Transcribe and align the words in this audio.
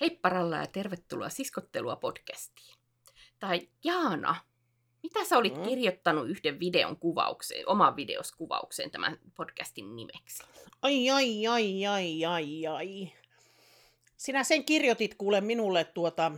Heipparalla 0.00 0.56
ja 0.56 0.66
tervetuloa 0.66 1.28
Siskottelua 1.28 1.96
podcastiin. 1.96 2.78
Tai 3.38 3.68
Jaana, 3.84 4.36
mitä 5.02 5.24
sä 5.24 5.38
olit 5.38 5.56
mm. 5.56 5.62
kirjoittanut 5.62 6.28
yhden 6.28 6.60
videon 6.60 6.96
kuvaukseen, 6.96 7.68
oman 7.68 7.96
videoskuvaukseen 7.96 8.90
tämän 8.90 9.18
podcastin 9.34 9.96
nimeksi? 9.96 10.42
Ai, 10.82 11.10
ai, 11.10 11.46
ai, 11.46 11.86
ai, 11.86 12.24
ai, 12.24 12.66
ai. 12.66 13.12
Sinä 14.16 14.44
sen 14.44 14.64
kirjoitit 14.64 15.14
kuule 15.14 15.40
minulle 15.40 15.84
tuota 15.84 16.32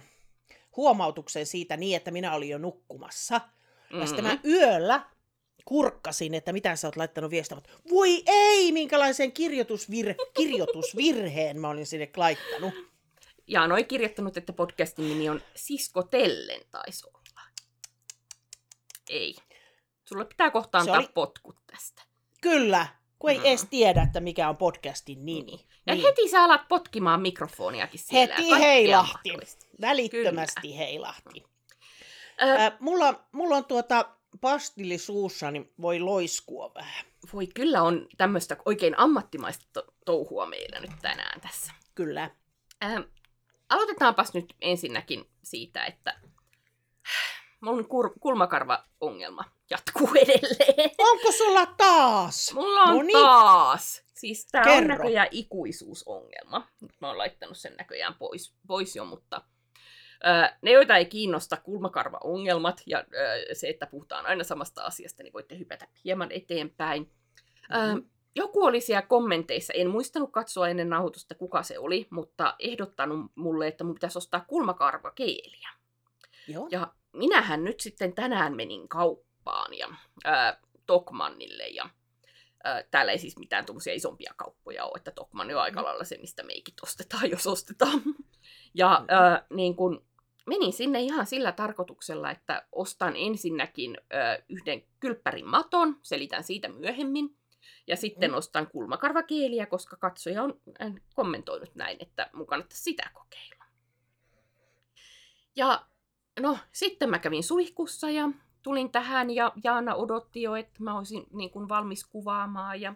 huomautuksen 0.76 1.46
siitä 1.46 1.76
niin, 1.76 1.96
että 1.96 2.10
minä 2.10 2.34
olin 2.34 2.48
jo 2.48 2.58
nukkumassa. 2.58 3.38
Mm-hmm. 3.38 4.00
Ja 4.00 4.06
sitten 4.06 4.24
mä 4.24 4.38
yöllä 4.44 5.06
kurkkasin, 5.64 6.34
että 6.34 6.52
mitä 6.52 6.76
sä 6.76 6.88
oot 6.88 6.96
laittanut 6.96 7.30
viestiä. 7.30 7.58
Voi 7.90 8.22
ei, 8.26 8.72
minkälaisen 8.72 9.32
kirjoitusvirhe, 9.32 10.16
kirjoitusvirheen 10.36 11.60
mä 11.60 11.68
olin 11.68 11.86
sinne 11.86 12.10
laittanut. 12.16 12.89
Ja 13.50 13.66
noin 13.66 13.86
kirjoittanut, 13.86 14.36
että 14.36 14.52
podcastin 14.52 15.08
nimi 15.08 15.28
on 15.28 15.40
Siskotellen 15.54 16.60
taisi 16.70 17.06
olla. 17.06 17.40
Ei. 19.08 19.34
Sulle 20.04 20.24
pitää 20.24 20.50
kohta 20.50 20.78
antaa 20.78 20.98
oli... 20.98 21.08
potkut 21.14 21.56
tästä. 21.66 22.02
Kyllä, 22.40 22.86
kun 23.18 23.30
ei 23.30 23.38
mm. 23.38 23.44
edes 23.44 23.66
tiedä, 23.70 24.02
että 24.02 24.20
mikä 24.20 24.48
on 24.48 24.56
podcastin 24.56 25.24
nimi. 25.24 25.42
Niin. 25.42 25.68
Ja 25.86 25.94
niin. 25.94 26.06
heti 26.06 26.28
sä 26.28 26.44
alat 26.44 26.68
potkimaan 26.68 27.20
mikrofoniakin 27.20 28.00
siellä. 28.00 28.34
Heti 28.34 28.50
heilahti. 28.50 29.30
Välittömästi 29.80 30.60
Kyllä. 30.60 30.76
heilahti. 30.76 31.44
Ö... 32.42 32.44
Äh, 32.44 32.72
mulla, 32.80 33.24
mulla 33.32 33.56
on 33.56 33.64
tuota 33.64 34.04
pastilli 34.40 34.98
suussa, 34.98 35.50
niin 35.50 35.72
voi 35.80 36.00
loiskua 36.00 36.74
vähän. 36.74 37.04
Voi 37.32 37.46
kyllä 37.46 37.82
on 37.82 38.06
tämmöistä 38.16 38.56
oikein 38.64 38.98
ammattimaista 38.98 39.66
to- 39.72 39.94
touhua 40.04 40.46
meillä 40.46 40.80
nyt 40.80 40.92
tänään 41.02 41.40
tässä. 41.40 41.72
Kyllä. 41.94 42.30
Äh, 42.84 43.04
aloitetaanpas 43.70 44.34
nyt 44.34 44.54
ensinnäkin 44.60 45.30
siitä, 45.42 45.84
että 45.84 46.20
mun 47.60 47.78
kur- 47.84 48.14
kulmakarva-ongelma 48.20 49.44
jatkuu 49.70 50.08
edelleen. 50.24 50.90
Onko 50.98 51.32
sulla 51.32 51.66
taas? 51.66 52.52
Mulla 52.54 52.82
on 52.82 52.96
Noniin. 52.96 53.12
taas. 53.18 54.04
Siis 54.14 54.46
tää 54.46 54.64
Kerro. 54.64 54.78
on 54.78 54.86
näköjään 54.88 55.28
ikuisuusongelma. 55.30 56.68
Nyt 56.80 56.92
mä 57.00 57.08
oon 57.08 57.18
laittanut 57.18 57.56
sen 57.58 57.74
näköjään 57.78 58.14
pois, 58.14 58.54
pois 58.66 58.96
jo, 58.96 59.04
mutta 59.04 59.42
ö, 60.26 60.54
ne, 60.62 60.70
joita 60.72 60.96
ei 60.96 61.04
kiinnosta 61.06 61.56
kulmakarva-ongelmat 61.56 62.82
ja 62.86 62.98
ö, 62.98 63.54
se, 63.54 63.68
että 63.68 63.86
puhutaan 63.86 64.26
aina 64.26 64.44
samasta 64.44 64.82
asiasta, 64.82 65.22
niin 65.22 65.32
voitte 65.32 65.58
hypätä 65.58 65.86
hieman 66.04 66.32
eteenpäin. 66.32 67.02
Mm-hmm. 67.02 67.98
Ö, 67.98 68.02
joku 68.36 68.64
oli 68.64 68.80
siellä 68.80 69.02
kommenteissa, 69.02 69.72
en 69.72 69.90
muistanut 69.90 70.32
katsoa 70.32 70.68
ennen 70.68 70.90
nauhoitusta, 70.90 71.34
kuka 71.34 71.62
se 71.62 71.78
oli, 71.78 72.06
mutta 72.10 72.54
ehdottanut 72.58 73.32
mulle, 73.34 73.66
että 73.66 73.84
mun 73.84 73.94
pitäisi 73.94 74.18
ostaa 74.18 74.44
kulmakarvakeeliä. 74.48 75.68
Joo. 76.48 76.68
Ja 76.70 76.94
minähän 77.12 77.64
nyt 77.64 77.80
sitten 77.80 78.12
tänään 78.12 78.56
menin 78.56 78.88
kauppaan 78.88 79.74
ja 79.74 79.88
ää, 80.24 80.60
Tokmannille 80.86 81.68
ja 81.68 81.90
ää, 82.64 82.82
täällä 82.90 83.12
ei 83.12 83.18
siis 83.18 83.38
mitään 83.38 83.66
tuommoisia 83.66 83.94
isompia 83.94 84.34
kauppoja 84.36 84.84
ole, 84.84 84.92
että 84.96 85.10
Tokmanni 85.10 85.54
on 85.54 85.60
aika 85.60 85.80
mm. 85.80 85.84
lailla 85.84 86.04
se, 86.04 86.18
mistä 86.20 86.42
meikit 86.42 86.74
ostetaan, 86.82 87.30
jos 87.30 87.46
ostetaan. 87.46 88.02
Ja 88.74 89.04
ää, 89.08 89.46
niin 89.50 89.76
kun, 89.76 90.06
menin 90.46 90.72
sinne 90.72 91.00
ihan 91.00 91.26
sillä 91.26 91.52
tarkoituksella, 91.52 92.30
että 92.30 92.66
ostan 92.72 93.14
ensinnäkin 93.16 93.98
ää, 94.10 94.38
yhden 94.48 94.82
kylppärin 95.00 95.46
maton, 95.46 95.98
selitän 96.02 96.44
siitä 96.44 96.68
myöhemmin, 96.68 97.39
ja 97.86 97.96
sitten 97.96 98.30
mm. 98.30 98.36
ostan 98.36 98.66
kulmakarvakeeliä, 98.66 99.66
koska 99.66 99.96
katsoja 99.96 100.42
on 100.42 100.60
kommentoinut 101.14 101.74
näin, 101.74 101.96
että 102.00 102.30
mun 102.32 102.46
kannattaisi 102.46 102.82
sitä 102.82 103.10
kokeilla. 103.14 103.64
Ja 105.56 105.86
no, 106.40 106.58
sitten 106.72 107.10
mä 107.10 107.18
kävin 107.18 107.42
suihkussa 107.42 108.10
ja 108.10 108.30
tulin 108.62 108.92
tähän 108.92 109.30
ja 109.30 109.52
Jaana 109.64 109.94
odotti 109.94 110.42
jo, 110.42 110.54
että 110.54 110.82
mä 110.82 110.98
olisin 110.98 111.26
niin 111.32 111.50
kuin 111.50 111.68
valmis 111.68 112.04
kuvaamaan 112.04 112.80
ja 112.80 112.94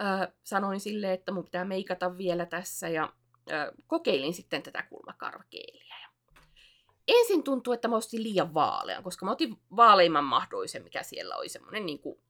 ö, 0.00 0.32
sanoin 0.44 0.80
sille, 0.80 1.12
että 1.12 1.32
mun 1.32 1.44
pitää 1.44 1.64
meikata 1.64 2.18
vielä 2.18 2.46
tässä 2.46 2.88
ja 2.88 3.12
ö, 3.50 3.72
kokeilin 3.86 4.34
sitten 4.34 4.62
tätä 4.62 4.82
kulmakarvakeeliä. 4.82 5.96
Ja 6.02 6.08
ensin 7.08 7.42
tuntui, 7.42 7.74
että 7.74 7.88
mä 7.88 7.96
ostin 7.96 8.22
liian 8.22 8.54
vaalean, 8.54 9.02
koska 9.02 9.24
mä 9.24 9.32
otin 9.32 9.56
vaaleimman 9.76 10.24
mahdollisen, 10.24 10.82
mikä 10.82 11.02
siellä 11.02 11.36
oli 11.36 11.48
semmoinen 11.48 11.86
niin 11.86 11.98
kuin, 11.98 12.20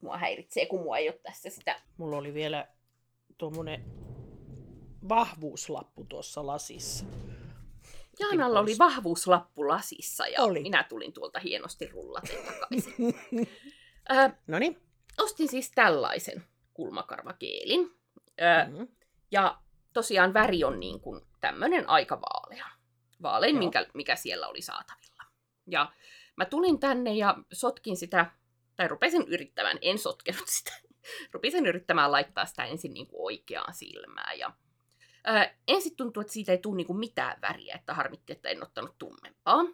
mua 0.00 0.18
häiritsee, 0.18 0.66
kun 0.66 0.82
mua 0.82 0.98
ei 0.98 1.08
ole 1.08 1.20
tässä 1.22 1.50
sitä. 1.50 1.80
Mulla 1.96 2.16
oli 2.16 2.34
vielä 2.34 2.68
tuommoinen 3.38 3.84
vahvuuslappu 5.08 6.04
tuossa 6.04 6.46
lasissa. 6.46 7.06
Jaanalla 8.20 8.60
oli 8.60 8.78
vahvuuslappu 8.78 9.68
lasissa 9.68 10.26
ja 10.26 10.42
oli. 10.42 10.62
minä 10.62 10.82
tulin 10.82 11.12
tuolta 11.12 11.40
hienosti 11.40 11.86
rullaten 11.86 12.38
takaisin. 12.46 13.14
äh, 14.12 14.32
Noniin. 14.46 14.80
Ostin 15.18 15.48
siis 15.48 15.70
tällaisen 15.70 16.44
kulmakarvakeelin. 16.74 17.90
Äh, 18.42 18.68
mm-hmm. 18.68 18.88
Ja 19.30 19.58
tosiaan 19.92 20.34
väri 20.34 20.64
on 20.64 20.80
niin 20.80 21.00
kuin 21.00 21.20
tämmöinen 21.40 21.88
aika 21.88 22.20
vaalea. 22.20 22.66
Vaalein, 23.22 23.58
minkä, 23.58 23.86
mikä 23.94 24.16
siellä 24.16 24.48
oli 24.48 24.62
saatavilla. 24.62 25.22
Ja 25.66 25.92
mä 26.36 26.44
tulin 26.44 26.78
tänne 26.78 27.14
ja 27.14 27.36
sotkin 27.52 27.96
sitä, 27.96 28.30
tai 28.78 28.88
rupesin 28.88 29.24
yrittämään, 29.28 29.78
en 29.82 29.98
sotkenut 29.98 30.48
sitä, 30.58 30.72
rupesin 31.32 31.66
yrittämään 31.66 32.12
laittaa 32.12 32.46
sitä 32.46 32.64
ensin 32.64 32.94
niin 32.94 33.06
kuin 33.06 33.22
oikeaan 33.22 33.74
silmään. 33.74 34.38
Ja 34.38 34.52
Ö, 35.28 35.50
ensin 35.68 35.96
tuntuu, 35.96 36.20
että 36.20 36.32
siitä 36.32 36.52
ei 36.52 36.58
tule 36.58 36.76
niinku 36.76 36.94
mitään 36.94 37.40
väriä, 37.42 37.74
että 37.74 37.94
harmitti, 37.94 38.32
että 38.32 38.48
en 38.48 38.62
ottanut 38.62 38.98
tummempaa. 38.98 39.64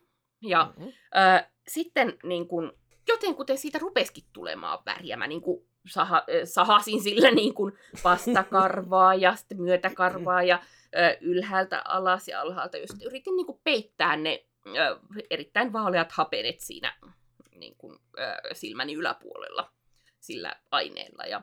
Ja 0.42 0.72
mm-hmm. 0.76 0.92
ö, 0.92 1.44
sitten 1.68 2.18
niin 2.22 2.48
kuin, 2.48 2.72
jotenkuten 3.08 3.58
siitä 3.58 3.78
rupeskin 3.78 4.24
tulemaan 4.32 4.78
väriä. 4.86 5.16
Mä 5.16 5.26
niin 5.26 5.42
kuin 5.42 5.66
saha, 5.86 6.22
sahasin 6.44 7.02
sillä 7.02 7.30
niin 7.30 7.54
kuin 7.54 7.72
vastakarvaa 8.04 9.14
ja 9.14 9.36
sitten 9.36 9.62
myötäkarvaa 9.62 10.42
ja 10.42 10.62
ö, 10.96 11.18
ylhäältä 11.20 11.82
alas 11.84 12.28
ja 12.28 12.40
alhaalta. 12.40 12.78
Just 12.78 13.02
yritin 13.02 13.36
niin 13.36 13.46
kuin 13.46 13.60
peittää 13.64 14.16
ne 14.16 14.44
ö, 14.66 14.98
erittäin 15.30 15.72
vaaleat 15.72 16.12
hapenet 16.12 16.60
siinä 16.60 16.96
niin 17.64 17.76
kuin, 17.78 17.98
ö, 18.18 18.54
silmäni 18.54 18.94
yläpuolella 18.94 19.72
sillä 20.20 20.56
aineella. 20.70 21.24
Ja 21.24 21.42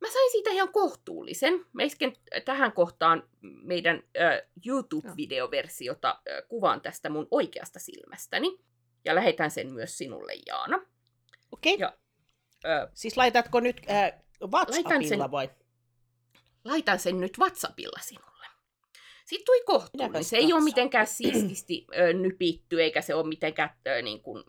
mä 0.00 0.08
sain 0.12 0.30
siitä 0.32 0.50
ihan 0.50 0.72
kohtuullisen. 0.72 1.66
Mä 1.72 1.82
isken 1.82 2.12
tähän 2.44 2.72
kohtaan 2.72 3.28
meidän 3.40 3.96
äh, 3.96 4.50
YouTube-videoversiota 4.66 6.08
äh, 6.10 6.48
kuvan 6.48 6.80
tästä 6.80 7.08
mun 7.08 7.28
oikeasta 7.30 7.78
silmästäni. 7.78 8.58
Ja 9.04 9.14
lähetän 9.14 9.50
sen 9.50 9.72
myös 9.72 9.98
sinulle, 9.98 10.32
Jaana. 10.46 10.80
Okei. 11.52 11.74
Okay. 11.74 11.88
äh, 12.66 12.88
siis 12.94 13.16
laitatko 13.16 13.60
nyt 13.60 13.80
äh, 13.90 14.12
WhatsAppilla 14.50 15.08
sen, 15.08 15.30
vai? 15.30 15.50
Laitan 16.64 16.98
sen 16.98 17.20
nyt 17.20 17.38
WhatsAppilla 17.38 17.98
sinulle. 18.00 18.46
Sitten 19.24 19.46
tuli 19.46 19.64
kohtuullinen. 19.66 20.24
Se 20.24 20.36
ei 20.36 20.52
ole 20.52 20.64
mitenkään 20.64 21.06
siististi 21.06 21.86
äh, 21.92 22.20
nypitty, 22.20 22.82
eikä 22.82 23.02
se 23.02 23.14
ole 23.14 23.28
mitenkään 23.28 23.70
äh, 23.86 24.02
niin 24.02 24.22
kuin, 24.22 24.44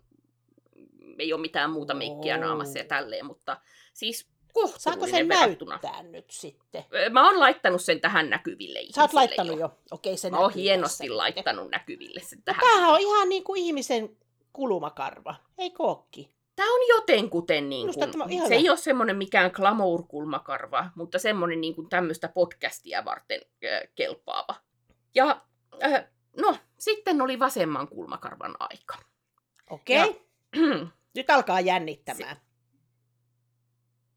ei 1.18 1.32
ole 1.32 1.40
mitään 1.40 1.70
muuta 1.70 1.94
meikkiä 1.94 2.36
naamassa 2.36 2.78
ja 2.78 2.84
tälleen, 2.84 3.26
mutta 3.26 3.56
siis 3.92 4.28
Saako 4.76 5.06
sen 5.06 5.28
verrattuna. 5.28 5.78
näyttää 5.82 6.02
nyt 6.02 6.30
sitten? 6.30 6.84
Mä 7.10 7.26
oon 7.26 7.40
laittanut 7.40 7.82
sen 7.82 8.00
tähän 8.00 8.30
näkyville 8.30 8.78
Sä 8.94 9.02
oot 9.02 9.12
laittanut 9.12 9.58
jo. 9.58 9.60
jo. 9.60 9.78
Okei, 9.90 10.16
se 10.16 10.30
Mä 10.30 10.38
oon 10.38 10.52
hienosti 10.52 11.08
laittanut 11.08 11.70
näkyville 11.70 12.20
sen 12.20 12.42
tähän. 12.42 12.60
Tämähän 12.60 12.90
on 12.90 13.00
ihan 13.00 13.28
niin 13.28 13.44
kuin 13.44 13.62
ihmisen 13.62 14.16
kulumakarva, 14.52 15.34
ei 15.58 15.70
kokki. 15.70 16.36
Tämä 16.56 16.74
on 16.74 16.80
jotenkuten, 16.88 17.68
niin 17.68 17.88
kuin, 17.94 18.48
se 18.48 18.54
ei 18.54 18.68
ole 18.68 18.76
semmoinen 18.76 19.16
mikään 19.16 19.50
glamour-kulmakarva, 19.50 20.90
mutta 20.94 21.18
semmoinen 21.18 21.60
niin 21.60 21.74
kuin 21.74 21.88
tämmöistä 21.88 22.28
podcastia 22.28 23.04
varten 23.04 23.40
äh, 23.64 23.88
kelpaava. 23.94 24.54
Ja 25.14 25.40
äh, 25.84 26.04
no, 26.36 26.56
sitten 26.78 27.20
oli 27.20 27.38
vasemman 27.38 27.88
kulmakarvan 27.88 28.56
aika. 28.60 28.98
Okei. 29.70 30.02
Okay. 30.02 30.14
Ja, 30.54 30.86
Nyt 31.16 31.30
alkaa 31.30 31.60
jännittämään. 31.60 32.36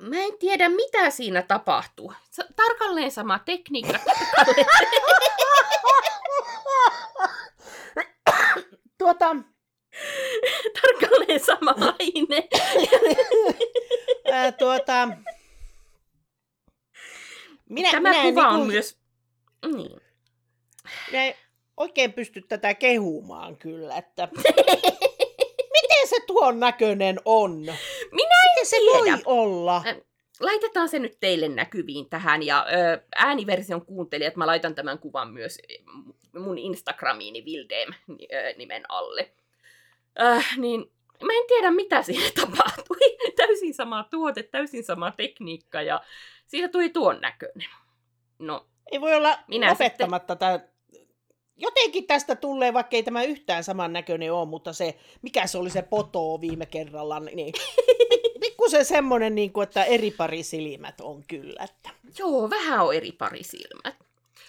Mä 0.02 0.16
en 0.16 0.38
tiedä, 0.40 0.70
mitä 0.70 1.10
siinä 1.10 1.42
tapahtuu. 1.42 2.14
Tarkalleen 2.56 3.12
sama 3.12 3.40
tekniikka. 3.40 4.00
tuota... 8.98 9.36
Tarkalleen 10.82 11.40
sama 11.46 11.76
aine. 12.00 12.48
Tuota... 14.60 15.08
Minä, 17.70 17.92
Tämä 17.92 18.10
minä 18.10 18.22
kuva 18.22 18.52
niin 18.52 18.62
on 18.62 18.68
myös... 18.68 19.00
Niin. 19.66 20.02
Minä 21.12 21.26
en 21.26 21.36
oikein 21.78 22.14
pysty 22.14 22.42
tätä 22.42 22.74
kehumaan 22.74 23.58
kyllä, 23.58 23.98
että... 23.98 24.28
Miten 25.72 26.08
se 26.08 26.16
tuon 26.28 26.60
näköinen 26.60 27.20
on? 27.26 27.52
Minä 27.60 27.74
en 28.44 28.50
Miten 28.52 28.66
se 28.66 28.78
tiedä. 28.78 29.18
voi 29.18 29.22
olla? 29.26 29.84
laitetaan 30.40 30.90
se 30.90 31.00
nyt 31.00 31.18
teille 31.20 31.48
näkyviin 31.50 32.10
tähän, 32.10 32.44
ja 32.44 32.66
ö, 32.94 33.02
ääniversion 33.16 33.86
kuuntelijat, 33.86 34.36
mä 34.36 34.48
laitan 34.48 34.76
tämän 34.76 35.00
kuvan 35.00 35.34
myös 35.34 35.58
mun 36.40 36.58
Instagramiini 36.58 37.46
Vildem-nimen 37.46 38.84
alle. 38.90 39.32
Äh, 40.22 40.58
niin 40.58 40.92
mä 41.24 41.34
en 41.34 41.48
tiedä, 41.48 41.72
mitä 41.72 42.02
siinä 42.02 42.32
tapahtui. 42.42 42.98
täysin 43.36 43.74
sama 43.74 44.04
tuote, 44.04 44.44
täysin 44.44 44.84
sama 44.84 45.12
tekniikka, 45.12 45.82
ja 45.82 46.02
siitä 46.48 46.68
tuli 46.68 46.90
tuon 46.90 47.22
näköinen. 47.22 47.70
No, 48.40 48.68
ei 48.92 49.02
voi 49.02 49.14
olla 49.16 49.38
minä 49.48 49.70
lopettamatta 49.70 50.34
sitten... 50.34 50.69
jotenkin 51.60 52.08
tästä 52.08 52.36
tulee, 52.36 52.74
vaikka 52.74 52.96
ei 52.96 53.04
tämä 53.04 53.24
yhtään 53.24 53.64
saman 53.64 53.94
näköinen 53.94 54.34
ole, 54.34 54.48
mutta 54.48 54.74
se, 54.74 55.00
mikä 55.22 55.48
se 55.48 55.58
oli 55.58 55.70
se 55.70 55.82
poto 55.82 56.42
viime 56.42 56.66
kerralla, 56.66 57.20
niin 57.20 57.54
pikkusen 58.42 58.86
semmoinen, 58.86 59.36
niin 59.36 59.54
kuin, 59.54 59.64
että 59.64 59.84
eri 59.84 60.12
pari 60.12 60.44
silmät 60.44 61.02
on 61.02 61.24
kyllä. 61.28 61.64
Että... 61.64 61.90
Joo, 62.20 62.50
vähän 62.50 62.86
on 62.86 62.96
eri 62.96 63.12
pari 63.12 63.44
silmät. 63.44 63.96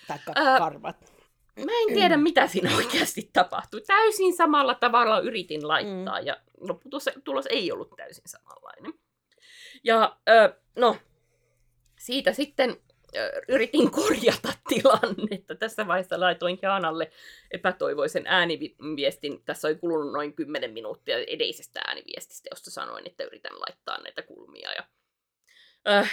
Tai 0.08 0.18
karvat. 0.58 0.96
Mä 1.56 1.72
en 1.88 1.94
tiedä, 1.94 2.16
mm. 2.16 2.22
mitä 2.22 2.46
siinä 2.46 2.76
oikeasti 2.76 3.30
tapahtui. 3.32 3.80
Täysin 3.80 4.36
samalla 4.36 4.74
tavalla 4.74 5.20
yritin 5.20 5.68
laittaa, 5.68 6.20
mm. 6.20 6.26
ja 6.26 6.36
lopputulos 6.60 7.46
ei 7.46 7.72
ollut 7.72 7.96
täysin 7.96 8.24
samanlainen. 8.26 8.94
Ja 9.84 10.16
no, 10.76 10.96
siitä 11.98 12.32
sitten 12.32 12.76
yritin 13.48 13.90
korjata 14.00 14.52
tilannetta. 14.68 15.54
Tässä 15.54 15.86
vaiheessa 15.86 16.20
laitoin 16.20 16.58
Jaanalle 16.62 17.10
epätoivoisen 17.50 18.26
ääniviestin. 18.26 19.42
Tässä 19.44 19.68
oli 19.68 19.74
kulunut 19.74 20.12
noin 20.12 20.34
10 20.34 20.70
minuuttia 20.70 21.16
edellisestä 21.18 21.80
ääniviestistä, 21.86 22.48
josta 22.52 22.70
sanoin, 22.70 23.06
että 23.06 23.24
yritän 23.24 23.60
laittaa 23.60 24.02
näitä 24.02 24.22
kulmia. 24.22 24.72
Ja, 24.72 24.84
äh, 25.88 26.12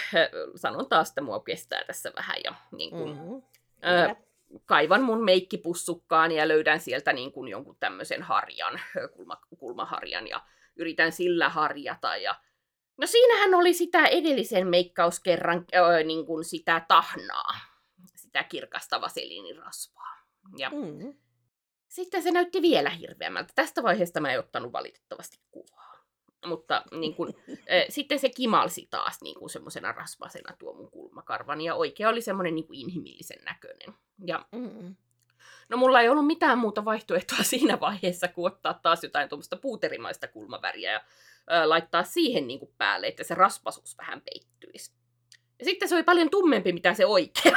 sanon 0.56 0.88
taas, 0.88 1.08
että 1.08 1.20
mua 1.20 1.40
kestää 1.40 1.84
tässä 1.84 2.12
vähän. 2.16 2.36
Ja, 2.44 2.54
niin 2.72 2.90
kun, 2.90 3.10
mm-hmm. 3.10 3.42
äh, 3.84 4.16
kaivan 4.66 5.02
mun 5.02 5.24
meikkipussukkaan 5.24 6.32
ja 6.32 6.48
löydän 6.48 6.80
sieltä 6.80 7.12
niin 7.12 7.32
kun 7.32 7.48
jonkun 7.48 7.76
tämmöisen 7.80 8.22
harjan, 8.22 8.80
kulma, 9.16 9.36
kulmaharjan, 9.58 10.26
ja 10.26 10.40
yritän 10.76 11.12
sillä 11.12 11.48
harjata. 11.48 12.16
Ja 12.16 12.34
No 12.98 13.06
siinähän 13.06 13.54
oli 13.54 13.74
sitä 13.74 14.06
edellisen 14.06 14.66
meikkauskerran 14.66 15.64
öö, 15.74 16.04
niin 16.04 16.26
kuin 16.26 16.44
sitä 16.44 16.84
tahnaa, 16.88 17.54
sitä 18.16 18.44
kirkasta 18.44 19.00
vaseliinirasvaa. 19.00 20.16
Ja 20.56 20.70
mm. 20.70 21.14
sitten 21.88 22.22
se 22.22 22.30
näytti 22.30 22.62
vielä 22.62 22.90
hirveämmältä. 22.90 23.52
Tästä 23.54 23.82
vaiheesta 23.82 24.20
mä 24.20 24.32
en 24.32 24.38
ottanut 24.38 24.72
valitettavasti 24.72 25.38
kuvaa. 25.50 25.98
Mutta 26.46 26.84
niin 26.90 27.14
kun, 27.14 27.34
äh, 27.50 27.56
sitten 27.88 28.18
se 28.18 28.28
kimalsi 28.28 28.88
taas 28.90 29.22
niin 29.22 29.38
kuin 29.38 29.50
semmoisena 29.50 29.92
rasvasena 29.92 30.56
tuo 30.58 30.74
mun 30.74 30.90
kulmakarvani. 30.90 31.64
Ja 31.64 31.74
oikea 31.74 32.08
oli 32.08 32.20
semmoinen 32.20 32.54
niin 32.54 32.66
kuin 32.66 32.80
inhimillisen 32.80 33.44
näköinen. 33.44 33.94
Ja, 34.26 34.46
mm. 34.52 34.96
No 35.68 35.76
mulla 35.76 36.00
ei 36.00 36.08
ollut 36.08 36.26
mitään 36.26 36.58
muuta 36.58 36.84
vaihtoehtoa 36.84 37.38
siinä 37.42 37.80
vaiheessa 37.80 38.28
kuin 38.28 38.52
ottaa 38.52 38.74
taas 38.82 39.02
jotain 39.02 39.28
tuommoista 39.28 39.56
puuterimaista 39.56 40.28
kulmaväriä 40.28 40.92
ja 40.92 41.00
laittaa 41.64 42.04
siihen 42.04 42.46
niin 42.46 42.58
kuin 42.58 42.74
päälle, 42.78 43.06
että 43.06 43.24
se 43.24 43.34
rasvasuus 43.34 43.98
vähän 43.98 44.22
peittyisi. 44.22 44.92
Ja 45.58 45.64
sitten 45.64 45.88
se 45.88 45.94
oli 45.94 46.02
paljon 46.02 46.30
tummempi, 46.30 46.72
mitä 46.72 46.94
se 46.94 47.06
oikea. 47.06 47.56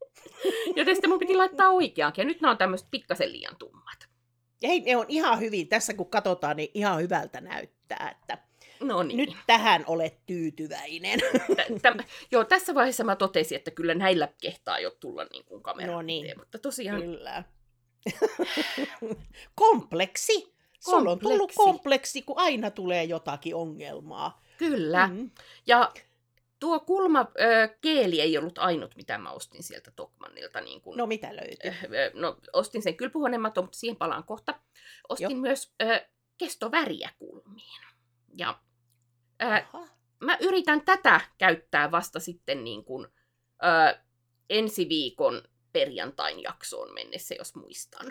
Joten 0.76 0.94
sitten 0.94 1.10
mun 1.10 1.18
piti 1.18 1.34
laittaa 1.34 1.70
oikeaankin. 1.70 2.22
Ja 2.22 2.26
nyt 2.26 2.40
nämä 2.40 2.50
on 2.50 2.58
tämmöiset 2.58 2.88
pikkasen 2.90 3.32
liian 3.32 3.56
tummat. 3.56 4.08
Ja 4.62 4.68
hei, 4.68 4.80
ne 4.80 4.96
on 4.96 5.06
ihan 5.08 5.40
hyvin. 5.40 5.68
Tässä 5.68 5.94
kun 5.94 6.10
katsotaan, 6.10 6.56
niin 6.56 6.70
ihan 6.74 7.02
hyvältä 7.02 7.40
näyttää, 7.40 8.16
että 8.20 8.38
no 8.80 9.02
niin. 9.02 9.16
nyt 9.16 9.36
tähän 9.46 9.84
olet 9.86 10.26
tyytyväinen. 10.26 11.20
Täm, 11.82 11.98
joo, 12.30 12.44
tässä 12.44 12.74
vaiheessa 12.74 13.04
mä 13.04 13.16
totesin, 13.16 13.56
että 13.56 13.70
kyllä 13.70 13.94
näillä 13.94 14.28
kehtaa 14.40 14.78
jo 14.78 14.90
tulla 14.90 15.24
niin 15.24 15.44
kuin 15.44 15.62
kamera. 15.62 15.92
No 15.92 16.02
niin, 16.02 16.38
mutta 16.38 16.58
tosiaan... 16.58 17.02
Kyllä. 17.02 17.44
Kompleksi. 19.54 20.55
Sulla 20.80 21.10
on 21.10 21.18
tullut 21.18 21.52
kompleksi, 21.56 22.22
kun 22.22 22.38
aina 22.38 22.70
tulee 22.70 23.04
jotakin 23.04 23.54
ongelmaa. 23.54 24.40
Kyllä. 24.58 25.06
Mm. 25.06 25.30
Ja 25.66 25.92
tuo 26.60 26.80
kulma 26.80 27.26
keeli 27.80 28.20
ei 28.20 28.38
ollut 28.38 28.58
ainut, 28.58 28.96
mitä 28.96 29.18
mä 29.18 29.30
ostin 29.30 29.62
sieltä 29.62 29.90
Tokmannilta. 29.90 30.60
Niin 30.60 30.80
kun, 30.80 30.96
no 30.96 31.06
mitä 31.06 31.36
löytyi? 31.36 31.70
no 32.14 32.36
ostin 32.52 32.82
sen 32.82 32.96
kylpyhuonematon, 32.96 33.64
mutta 33.64 33.78
siihen 33.78 33.96
palaan 33.96 34.24
kohta. 34.24 34.60
Ostin 35.08 35.30
jo. 35.30 35.36
myös 35.36 35.74
ö, 35.82 36.06
kestoväriä 36.38 37.10
kulmiin. 37.18 37.80
Ja 38.36 38.60
ö, 39.42 39.82
mä 40.20 40.36
yritän 40.40 40.82
tätä 40.82 41.20
käyttää 41.38 41.90
vasta 41.90 42.20
sitten 42.20 42.64
niin 42.64 42.84
kun, 42.84 43.08
ö, 43.64 43.98
ensi 44.50 44.88
viikon 44.88 45.42
perjantain 45.72 46.42
jaksoon 46.42 46.94
mennessä, 46.94 47.34
jos 47.34 47.54
muistan. 47.54 48.06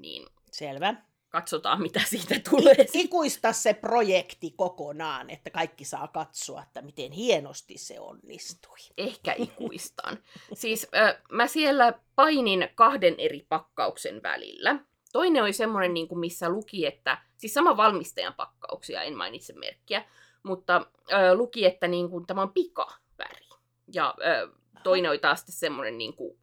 Niin, 0.00 0.28
Selvä 0.52 0.94
katsotaan, 1.30 1.82
mitä 1.86 2.00
siitä 2.04 2.34
tulee. 2.50 2.86
Ikuista 2.94 3.52
se 3.52 3.74
projekti 3.74 4.54
kokonaan, 4.56 5.30
että 5.30 5.50
kaikki 5.50 5.84
saa 5.84 6.08
katsoa, 6.08 6.62
että 6.62 6.82
miten 6.82 7.12
hienosti 7.12 7.78
se 7.78 8.00
onnistui. 8.00 8.78
Ehkä 8.96 9.34
ikuistaan. 9.38 10.18
siis 10.52 10.86
äh, 10.96 11.22
mä 11.32 11.46
siellä 11.46 11.94
painin 12.14 12.68
kahden 12.74 13.14
eri 13.18 13.46
pakkauksen 13.48 14.22
välillä. 14.22 14.78
Toinen 15.12 15.42
oli 15.42 15.52
semmoinen, 15.52 15.94
niin 15.94 16.08
kuin 16.08 16.18
missä 16.18 16.48
luki, 16.48 16.86
että, 16.86 17.18
siis 17.36 17.54
sama 17.54 17.76
valmistajan 17.76 18.34
pakkauksia, 18.34 19.02
en 19.02 19.16
mainitse 19.16 19.52
merkkiä, 19.52 20.04
mutta 20.42 20.76
äh, 21.12 21.32
luki, 21.34 21.66
että 21.66 21.88
niin 21.88 22.10
kuin, 22.10 22.26
tämä 22.26 22.42
on 22.42 22.52
pikaväri. 22.52 23.48
Ja 23.92 24.14
äh, 24.26 24.56
toinen 24.82 25.10
oli 25.10 25.18
taas 25.18 25.44
semmoinen, 25.48 25.98
niin 25.98 26.16
kuin, 26.16 26.38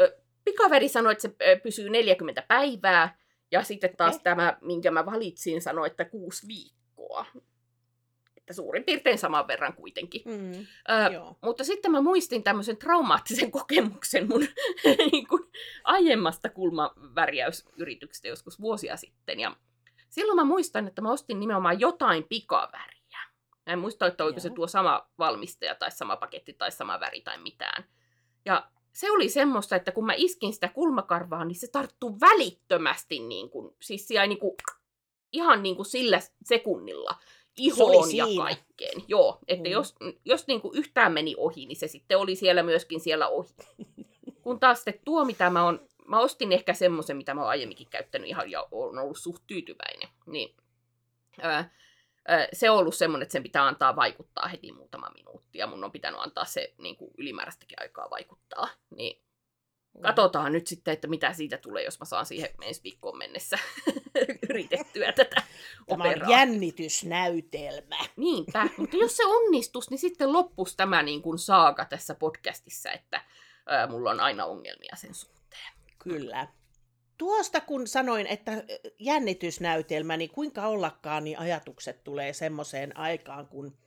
äh, 0.00 0.08
pikaväri 0.44 0.88
sanoi, 0.88 1.12
että 1.12 1.22
se 1.22 1.34
pysyy 1.62 1.90
40 1.90 2.42
päivää, 2.48 3.18
ja 3.50 3.62
sitten 3.62 3.96
taas 3.96 4.14
okay. 4.14 4.22
tämä, 4.24 4.58
minkä 4.60 4.90
mä 4.90 5.06
valitsin, 5.06 5.62
sanoi, 5.62 5.86
että 5.86 6.04
kuusi 6.04 6.48
viikkoa. 6.48 7.26
Että 8.36 8.52
suurin 8.52 8.84
piirtein 8.84 9.18
saman 9.18 9.46
verran 9.48 9.72
kuitenkin. 9.72 10.22
Mm, 10.24 10.52
ö, 10.90 11.20
mutta 11.42 11.64
sitten 11.64 11.90
mä 11.90 12.00
muistin 12.00 12.42
tämmöisen 12.42 12.76
traumaattisen 12.76 13.50
kokemuksen 13.60 14.28
mun 14.28 14.40
niin 15.12 15.26
kuin, 15.26 15.42
aiemmasta 15.84 16.48
kulmavärjäysyrityksestä 16.48 18.28
joskus 18.28 18.60
vuosia 18.60 18.96
sitten. 18.96 19.40
Ja 19.40 19.56
silloin 20.08 20.36
mä 20.36 20.44
muistan, 20.44 20.86
että 20.86 21.02
mä 21.02 21.12
ostin 21.12 21.40
nimenomaan 21.40 21.80
jotain 21.80 22.24
pikaväriä. 22.28 23.00
Mä 23.66 23.72
en 23.72 23.78
muista, 23.78 24.06
että 24.06 24.24
oliko 24.24 24.36
Joo. 24.36 24.42
se 24.42 24.50
tuo 24.50 24.66
sama 24.66 25.10
valmistaja 25.18 25.74
tai 25.74 25.90
sama 25.90 26.16
paketti 26.16 26.52
tai 26.52 26.70
sama 26.70 27.00
väri 27.00 27.20
tai 27.20 27.38
mitään. 27.38 27.84
Ja 28.44 28.70
se 28.92 29.10
oli 29.10 29.28
semmoista, 29.28 29.76
että 29.76 29.92
kun 29.92 30.06
mä 30.06 30.12
iskin 30.16 30.52
sitä 30.52 30.68
kulmakarvaa, 30.68 31.44
niin 31.44 31.60
se 31.60 31.68
tarttuu 31.68 32.20
välittömästi, 32.20 33.18
niin 33.18 33.50
kuin, 33.50 33.76
siis 33.82 34.08
siellä 34.08 34.26
niin 34.26 34.38
kuin, 34.38 34.54
ihan 35.32 35.62
niin 35.62 35.76
kuin 35.76 35.86
sillä 35.86 36.20
sekunnilla 36.44 37.14
ihoon 37.56 38.16
ja 38.16 38.26
kaikkeen. 38.36 39.02
Joo, 39.08 39.38
että 39.48 39.68
mm. 39.68 39.72
jos, 39.72 39.94
jos 40.24 40.46
niin 40.46 40.60
kuin 40.60 40.78
yhtään 40.78 41.12
meni 41.12 41.34
ohi, 41.38 41.66
niin 41.66 41.76
se 41.76 41.88
sitten 41.88 42.18
oli 42.18 42.36
siellä 42.36 42.62
myöskin 42.62 43.00
siellä 43.00 43.28
ohi. 43.28 43.48
Kun 44.42 44.60
taas 44.60 44.78
sitten 44.84 45.04
tuo, 45.04 45.24
mitä 45.24 45.50
mä 45.50 45.64
oon, 45.64 45.88
mä 46.06 46.18
ostin 46.18 46.52
ehkä 46.52 46.74
semmoisen, 46.74 47.16
mitä 47.16 47.34
mä 47.34 47.40
oon 47.40 47.50
aiemminkin 47.50 47.86
käyttänyt 47.90 48.28
ihan 48.28 48.50
ja 48.50 48.68
oon 48.70 48.98
ollut 48.98 49.18
suht 49.18 49.42
tyytyväinen. 49.46 50.08
Niin, 50.26 50.54
ää, 51.40 51.70
se 52.52 52.70
on 52.70 52.78
ollut 52.78 52.94
semmoinen, 52.94 53.22
että 53.22 53.32
sen 53.32 53.42
pitää 53.42 53.66
antaa 53.66 53.96
vaikuttaa 53.96 54.48
heti 54.48 54.72
muutama 54.72 55.10
minuutti, 55.14 55.58
ja 55.58 55.66
mun 55.66 55.84
on 55.84 55.92
pitänyt 55.92 56.20
antaa 56.20 56.44
se 56.44 56.74
niin 56.78 56.96
kuin 56.96 57.10
ylimääräistäkin 57.18 57.78
aikaa 57.80 58.10
vaikuttaa. 58.10 58.68
Niin 58.90 59.22
mm. 59.94 60.02
katsotaan 60.02 60.52
nyt 60.52 60.66
sitten, 60.66 60.94
että 60.94 61.08
mitä 61.08 61.32
siitä 61.32 61.58
tulee, 61.58 61.84
jos 61.84 62.00
mä 62.00 62.04
saan 62.04 62.26
siihen 62.26 62.50
ensi 62.62 62.82
viikkoon 62.84 63.18
mennessä 63.18 63.58
yritettyä 64.50 65.12
tätä 65.12 65.42
Tämä 65.88 66.04
on 66.04 66.30
jännitysnäytelmä. 66.30 67.98
Niinpä, 68.16 68.68
mutta 68.76 68.96
jos 68.96 69.16
se 69.16 69.26
onnistus, 69.26 69.90
niin 69.90 69.98
sitten 69.98 70.32
loppus 70.32 70.76
tämä 70.76 71.02
niin 71.02 71.22
kuin 71.22 71.38
saaga 71.38 71.84
tässä 71.84 72.14
podcastissa, 72.14 72.92
että 72.92 73.22
ää, 73.66 73.86
mulla 73.86 74.10
on 74.10 74.20
aina 74.20 74.44
ongelmia 74.44 74.96
sen 74.96 75.14
suhteen. 75.14 75.72
Kyllä 75.98 76.48
tuosta 77.20 77.60
kun 77.60 77.86
sanoin, 77.86 78.26
että 78.26 78.64
jännitysnäytelmä, 78.98 80.16
niin 80.16 80.30
kuinka 80.30 80.66
ollakaan, 80.66 81.24
niin 81.24 81.38
ajatukset 81.38 82.04
tulee 82.04 82.32
semmoiseen 82.32 82.96
aikaan, 82.96 83.46
kun... 83.46 83.78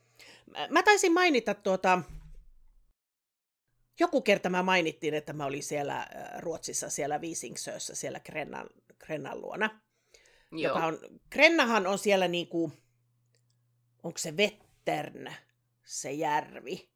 Mä 0.70 0.82
taisin 0.82 1.12
mainita 1.12 1.54
tuota... 1.54 2.02
Joku 4.00 4.20
kerta 4.20 4.50
mä 4.50 4.62
mainittiin, 4.62 5.14
että 5.14 5.32
mä 5.32 5.44
olin 5.44 5.62
siellä 5.62 6.06
Ruotsissa, 6.38 6.90
siellä 6.90 7.20
Visingsössä, 7.20 7.94
siellä 7.94 8.20
Krennan, 8.20 8.66
Krennan 8.98 9.40
luona. 9.40 9.80
Joo. 10.52 10.74
Joka 10.74 10.86
on, 10.86 10.98
Krennahan 11.30 11.86
on 11.86 11.98
siellä 11.98 12.28
niinku, 12.28 12.72
onko 14.02 14.18
se 14.18 14.36
Vettern, 14.36 15.34
se 15.84 16.12
järvi. 16.12 16.88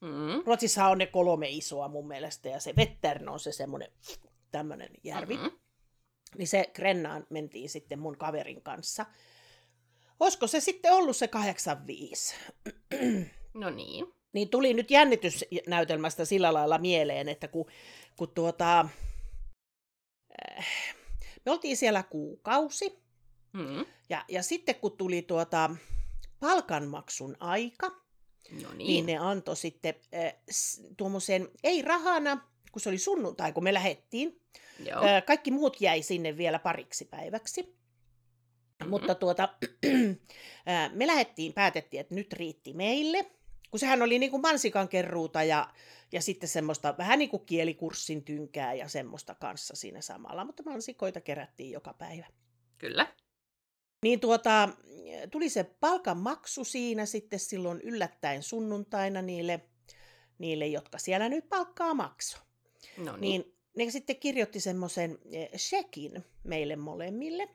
Mm. 0.00 0.42
Ruotsissa 0.46 0.86
on 0.86 0.98
ne 0.98 1.06
kolme 1.06 1.48
isoa 1.48 1.88
mun 1.88 2.08
mielestä, 2.08 2.48
ja 2.48 2.60
se 2.60 2.76
Vettern 2.76 3.28
on 3.28 3.40
se 3.40 3.52
semmoinen 3.52 3.92
tämmöinen 4.50 4.90
järvi. 5.04 5.36
Mm-hmm. 5.36 5.65
Niin 6.38 6.48
se 6.48 6.70
Krennaan 6.72 7.26
mentiin 7.30 7.68
sitten 7.70 7.98
mun 7.98 8.18
kaverin 8.18 8.62
kanssa. 8.62 9.06
Olisiko 10.20 10.46
se 10.46 10.60
sitten 10.60 10.92
ollut 10.92 11.16
se 11.16 11.28
85? 11.28 12.34
No 13.54 13.70
niin. 13.70 14.06
Niin 14.32 14.48
tuli 14.48 14.74
nyt 14.74 14.90
jännitysnäytelmästä 14.90 16.24
sillä 16.24 16.52
lailla 16.54 16.78
mieleen, 16.78 17.28
että 17.28 17.48
kun, 17.48 17.66
kun 18.16 18.28
tuota, 18.30 18.80
äh, 20.58 20.66
me 21.46 21.52
oltiin 21.52 21.76
siellä 21.76 22.02
kuukausi, 22.02 23.06
Mm. 23.52 23.84
ja, 24.08 24.24
ja 24.28 24.42
sitten 24.42 24.74
kun 24.74 24.96
tuli 24.96 25.22
tuota 25.22 25.70
palkanmaksun 26.40 27.36
aika, 27.40 27.90
No 28.62 28.72
niin, 28.74 29.06
ne 29.06 29.16
antoi 29.18 29.56
sitten 29.56 29.94
äh, 30.14 30.34
s- 30.50 30.82
tuommoisen, 30.96 31.48
ei 31.64 31.82
rahana, 31.82 32.48
kun 32.76 32.80
se 32.80 32.88
oli 32.88 32.98
sunnuntai, 32.98 33.52
kun 33.52 33.64
me 33.64 33.74
lähettiin. 33.74 34.40
Joo. 34.84 35.02
Kaikki 35.26 35.50
muut 35.50 35.80
jäi 35.80 36.02
sinne 36.02 36.36
vielä 36.36 36.58
pariksi 36.58 37.04
päiväksi. 37.04 37.62
Mhm. 38.80 38.90
Mutta 38.90 39.14
tuota, 39.14 39.48
me 40.98 41.06
lähdettiin, 41.06 41.52
päätettiin, 41.52 42.00
että 42.00 42.14
nyt 42.14 42.32
riitti 42.32 42.72
meille. 42.72 43.30
Kun 43.70 43.80
sehän 43.80 44.02
oli 44.02 44.18
niin 44.18 44.30
kuin 44.30 44.40
mansikan 44.40 44.88
kerruuta 44.88 45.42
ja, 45.42 45.72
ja 46.12 46.22
sitten 46.22 46.48
semmoista 46.48 46.94
vähän 46.98 47.18
niin 47.18 47.30
kuin 47.30 47.46
kielikurssin 47.46 48.24
tynkää 48.24 48.74
ja 48.74 48.88
semmoista 48.88 49.34
kanssa 49.34 49.76
siinä 49.76 50.00
samalla. 50.00 50.44
Mutta 50.44 50.62
mansikoita 50.62 51.20
kerättiin 51.20 51.70
joka 51.70 51.94
päivä. 51.94 52.26
Kyllä. 52.78 53.14
Niin 54.02 54.20
tuota, 54.20 54.68
tuli 55.30 55.48
se 55.48 55.64
palkanmaksu 55.64 56.64
siinä 56.64 57.06
sitten 57.06 57.38
silloin 57.38 57.80
yllättäen 57.80 58.42
sunnuntaina 58.42 59.22
niille, 59.22 59.60
niille 60.38 60.66
jotka 60.66 60.98
siellä 60.98 61.28
nyt 61.28 61.48
palkkaa 61.48 61.94
makso. 61.94 62.45
No 62.96 63.16
niin. 63.16 63.42
Niin 63.76 63.86
ne 63.86 63.90
sitten 63.90 64.16
kirjoitti 64.16 64.60
semmoisen 64.60 65.18
shekin 65.56 66.24
meille 66.44 66.76
molemmille. 66.76 67.48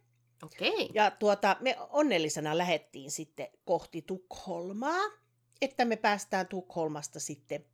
Okei. 0.44 0.90
Ja 0.94 1.12
tuota, 1.12 1.58
me 1.60 1.78
onnellisena 1.90 2.58
lähettiin 2.58 3.12
sitten 3.12 3.48
kohti 3.66 4.02
Tukholmaa, 4.02 5.02
että 5.62 5.86
me 5.86 5.96
päästään 5.96 6.48
Tukholmasta 6.48 7.20
sitten, 7.20 7.66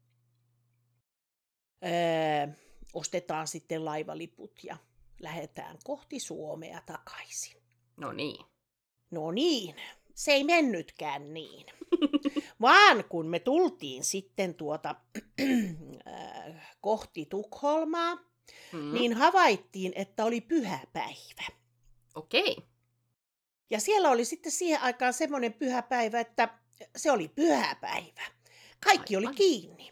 öö, 1.86 2.48
ostetaan 2.94 3.48
sitten 3.48 3.86
laivaliput 3.86 4.64
ja 4.64 4.78
lähdetään 5.22 5.78
kohti 5.84 6.20
Suomea 6.20 6.82
takaisin. 6.86 7.62
No 7.98 8.12
niin. 8.12 8.46
No 9.12 9.32
niin, 9.32 9.76
se 10.16 10.32
ei 10.32 10.44
mennytkään 10.44 11.34
niin. 11.34 11.66
Vaan 12.62 13.04
kun 13.04 13.26
me 13.28 13.40
tultiin 13.40 14.04
sitten 14.04 14.54
tuota 14.56 14.90
äh, 16.08 16.76
kohti 16.82 17.26
Tukholmaa, 17.26 18.18
Mm. 18.74 18.94
niin 18.94 19.14
havaittiin, 19.14 19.94
että 19.96 20.26
oli 20.26 20.42
pyhäpäivä. 20.42 21.44
Okei. 22.16 22.58
Ja 23.70 23.80
siellä 23.80 24.10
oli 24.10 24.26
sitten 24.26 24.52
siihen 24.52 24.82
aikaan 24.82 25.14
semmoinen 25.14 25.54
pyhäpäivä, 25.54 26.20
että 26.20 26.50
se 26.96 27.12
oli 27.12 27.28
pyhäpäivä. 27.28 28.22
Kaikki 28.86 29.16
Aivan. 29.16 29.28
oli 29.28 29.36
kiinni. 29.36 29.92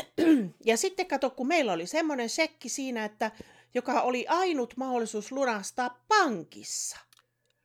Ja 0.64 0.76
sitten 0.76 1.06
kato, 1.06 1.30
kun 1.30 1.46
meillä 1.48 1.72
oli 1.72 1.86
semmoinen 1.86 2.28
sekki 2.28 2.68
siinä, 2.68 3.04
että 3.04 3.30
joka 3.74 4.00
oli 4.00 4.26
ainut 4.28 4.76
mahdollisuus 4.76 5.32
lunastaa 5.32 6.04
pankissa. 6.08 6.96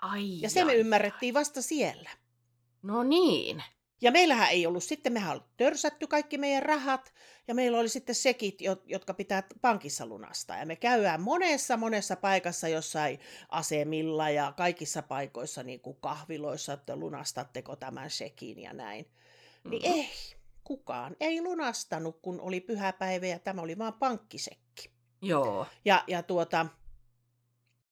Ai, 0.01 0.42
Ja 0.42 0.50
se 0.50 0.65
me 0.65 0.72
ai, 0.72 0.77
ymmärrettiin 0.77 1.34
vasta 1.34 1.62
siellä. 1.62 2.10
No 2.84 3.04
niin. 3.04 3.63
Ja 4.01 4.11
meillähän 4.11 4.49
ei 4.49 4.65
ollut 4.67 4.83
sitten, 4.83 5.13
mehän 5.13 5.31
oli 5.35 5.41
törsätty 5.57 6.07
kaikki 6.07 6.37
meidän 6.37 6.63
rahat, 6.63 7.13
ja 7.47 7.55
meillä 7.55 7.79
oli 7.79 7.89
sitten 7.89 8.15
sekit, 8.15 8.61
jo- 8.61 8.81
jotka 8.85 9.13
pitää 9.13 9.43
pankissa 9.61 10.05
lunastaa. 10.05 10.57
Ja 10.57 10.65
me 10.65 10.75
käydään 10.75 11.21
monessa, 11.21 11.77
monessa 11.77 12.15
paikassa 12.15 12.67
jossain 12.67 13.19
asemilla 13.49 14.29
ja 14.29 14.53
kaikissa 14.57 15.01
paikoissa, 15.01 15.63
niin 15.63 15.79
kuin 15.79 15.97
kahviloissa, 16.01 16.73
että 16.73 16.95
lunastatteko 16.95 17.75
tämän 17.75 18.09
sekin 18.09 18.59
ja 18.61 18.73
näin. 18.73 19.05
Niin 19.69 19.81
Mhm. 19.83 19.91
ei, 19.93 20.09
kukaan 20.63 21.15
ei 21.19 21.41
lunastanut, 21.41 22.19
kun 22.21 22.41
oli 22.41 22.61
pyhäpäivä 22.61 23.25
ja 23.25 23.39
tämä 23.39 23.61
oli 23.61 23.77
vaan 23.77 23.93
pankkisekki. 23.93 24.89
Joo. 25.21 25.67
Ja, 25.85 26.03
ja 26.07 26.23
tuota, 26.23 26.65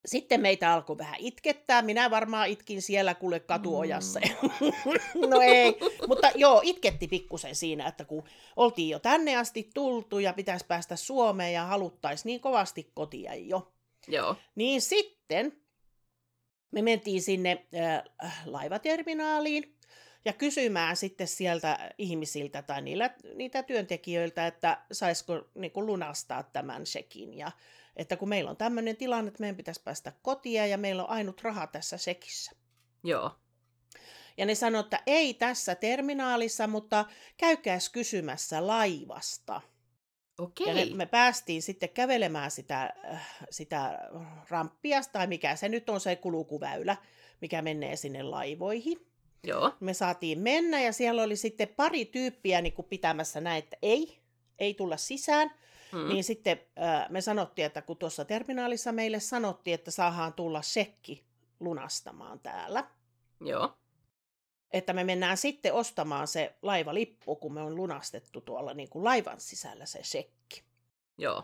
sitten 0.05 0.41
meitä 0.41 0.73
alkoi 0.73 0.97
vähän 0.97 1.19
itkettää. 1.19 1.81
Minä 1.81 2.11
varmaan 2.11 2.47
itkin 2.47 2.81
siellä 2.81 3.15
kuule 3.15 3.39
katuojassa. 3.39 4.19
Mm. 4.19 5.29
no 5.29 5.41
ei, 5.41 5.77
mutta 6.07 6.31
joo, 6.35 6.61
itketti 6.63 7.07
pikkusen 7.07 7.55
siinä, 7.55 7.87
että 7.87 8.05
kun 8.05 8.23
oltiin 8.55 8.89
jo 8.89 8.99
tänne 8.99 9.35
asti 9.35 9.69
tultu 9.73 10.19
ja 10.19 10.33
pitäisi 10.33 10.65
päästä 10.65 10.95
Suomeen 10.95 11.53
ja 11.53 11.65
haluttaisiin 11.65 12.25
niin 12.29 12.41
kovasti 12.41 12.91
kotia 12.93 13.35
jo. 13.35 13.73
Joo. 14.07 14.35
Niin 14.55 14.81
sitten 14.81 15.63
me 16.71 16.81
mentiin 16.81 17.21
sinne 17.21 17.65
äh, 18.23 18.43
laivaterminaaliin 18.45 19.75
ja 20.25 20.33
kysymään 20.33 20.97
sitten 20.97 21.27
sieltä 21.27 21.93
ihmisiltä 21.97 22.61
tai 22.61 22.81
niillä, 22.81 23.09
niitä 23.35 23.63
työntekijöiltä, 23.63 24.47
että 24.47 24.81
saisiko 24.91 25.49
niin 25.55 25.71
lunastaa 25.75 26.43
tämän 26.43 26.85
sekin. 26.85 27.33
Ja 27.33 27.51
että 27.95 28.17
kun 28.17 28.29
meillä 28.29 28.49
on 28.49 28.57
tämmöinen 28.57 28.97
tilanne, 28.97 29.27
että 29.27 29.39
meidän 29.39 29.55
pitäisi 29.55 29.83
päästä 29.83 30.13
kotia 30.21 30.67
ja 30.67 30.77
meillä 30.77 31.03
on 31.03 31.09
ainut 31.09 31.41
raha 31.41 31.67
tässä 31.67 31.97
sekissä. 31.97 32.51
Joo. 33.03 33.31
Ja 34.37 34.45
ne 34.45 34.55
sanoivat, 34.55 34.85
että 34.85 35.03
ei 35.05 35.33
tässä 35.33 35.75
terminaalissa, 35.75 36.67
mutta 36.67 37.05
käykääs 37.37 37.89
kysymässä 37.89 38.67
laivasta. 38.67 39.61
Okei. 40.37 40.67
Ja 40.67 40.73
ne, 40.73 40.85
me 40.85 41.05
päästiin 41.05 41.61
sitten 41.61 41.89
kävelemään 41.89 42.51
sitä, 42.51 42.93
äh, 43.13 43.37
sitä 43.49 43.99
ramppia, 44.49 45.01
tai 45.11 45.27
mikä 45.27 45.55
se 45.55 45.69
nyt 45.69 45.89
on 45.89 45.99
se 45.99 46.15
kulkuväylä, 46.15 46.97
mikä 47.41 47.61
menee 47.61 47.95
sinne 47.95 48.23
laivoihin. 48.23 49.07
Joo. 49.43 49.71
Me 49.79 49.93
saatiin 49.93 50.39
mennä 50.39 50.81
ja 50.81 50.93
siellä 50.93 51.23
oli 51.23 51.35
sitten 51.35 51.67
pari 51.67 52.05
tyyppiä 52.05 52.61
niin 52.61 52.73
kuin 52.73 52.87
pitämässä 52.89 53.41
näin, 53.41 53.63
että 53.63 53.77
ei, 53.81 54.19
ei 54.59 54.73
tulla 54.73 54.97
sisään. 54.97 55.51
Mm. 55.93 56.07
Niin 56.07 56.23
sitten 56.23 56.61
äh, 56.81 57.09
me 57.09 57.21
sanottiin, 57.21 57.65
että 57.65 57.81
kun 57.81 57.97
tuossa 57.97 58.25
terminaalissa 58.25 58.91
meille 58.91 59.19
sanottiin, 59.19 59.75
että 59.75 59.91
saadaan 59.91 60.33
tulla 60.33 60.61
sekki 60.61 61.23
lunastamaan 61.59 62.39
täällä. 62.39 62.83
Joo. 63.41 63.77
Että 64.71 64.93
me 64.93 65.03
mennään 65.03 65.37
sitten 65.37 65.73
ostamaan 65.73 66.27
se 66.27 66.55
laivalippu, 66.61 67.35
kun 67.35 67.53
me 67.53 67.61
on 67.61 67.75
lunastettu 67.75 68.41
tuolla 68.41 68.73
niin 68.73 68.89
kuin 68.89 69.03
laivan 69.03 69.39
sisällä 69.39 69.85
se 69.85 69.99
sekki. 70.03 70.63
Joo. 71.17 71.43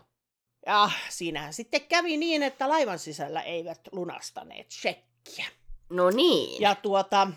Ja 0.66 0.90
siinähän 1.08 1.52
sitten 1.52 1.86
kävi 1.86 2.16
niin, 2.16 2.42
että 2.42 2.68
laivan 2.68 2.98
sisällä 2.98 3.42
eivät 3.42 3.80
lunastaneet 3.92 4.70
shekkiä. 4.70 5.46
No 5.90 6.10
niin. 6.10 6.62
Ja 6.62 6.74
tuota, 6.74 7.28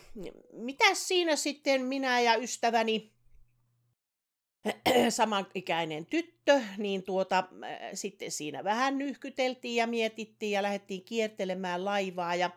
mitä 0.51 0.85
siinä 0.93 1.35
sitten 1.35 1.81
minä 1.81 2.19
ja 2.19 2.35
ystäväni, 2.35 3.12
samanikäinen 5.09 6.05
tyttö, 6.05 6.61
niin 6.77 7.03
tuota, 7.03 7.37
äh, 7.37 7.79
sitten 7.93 8.31
siinä 8.31 8.63
vähän 8.63 8.97
nyhkyteltiin 8.97 9.75
ja 9.75 9.87
mietittiin 9.87 10.51
ja 10.51 10.63
lähdettiin 10.63 11.03
kiertelemään 11.03 11.85
laivaa 11.85 12.35
ja 12.35 12.49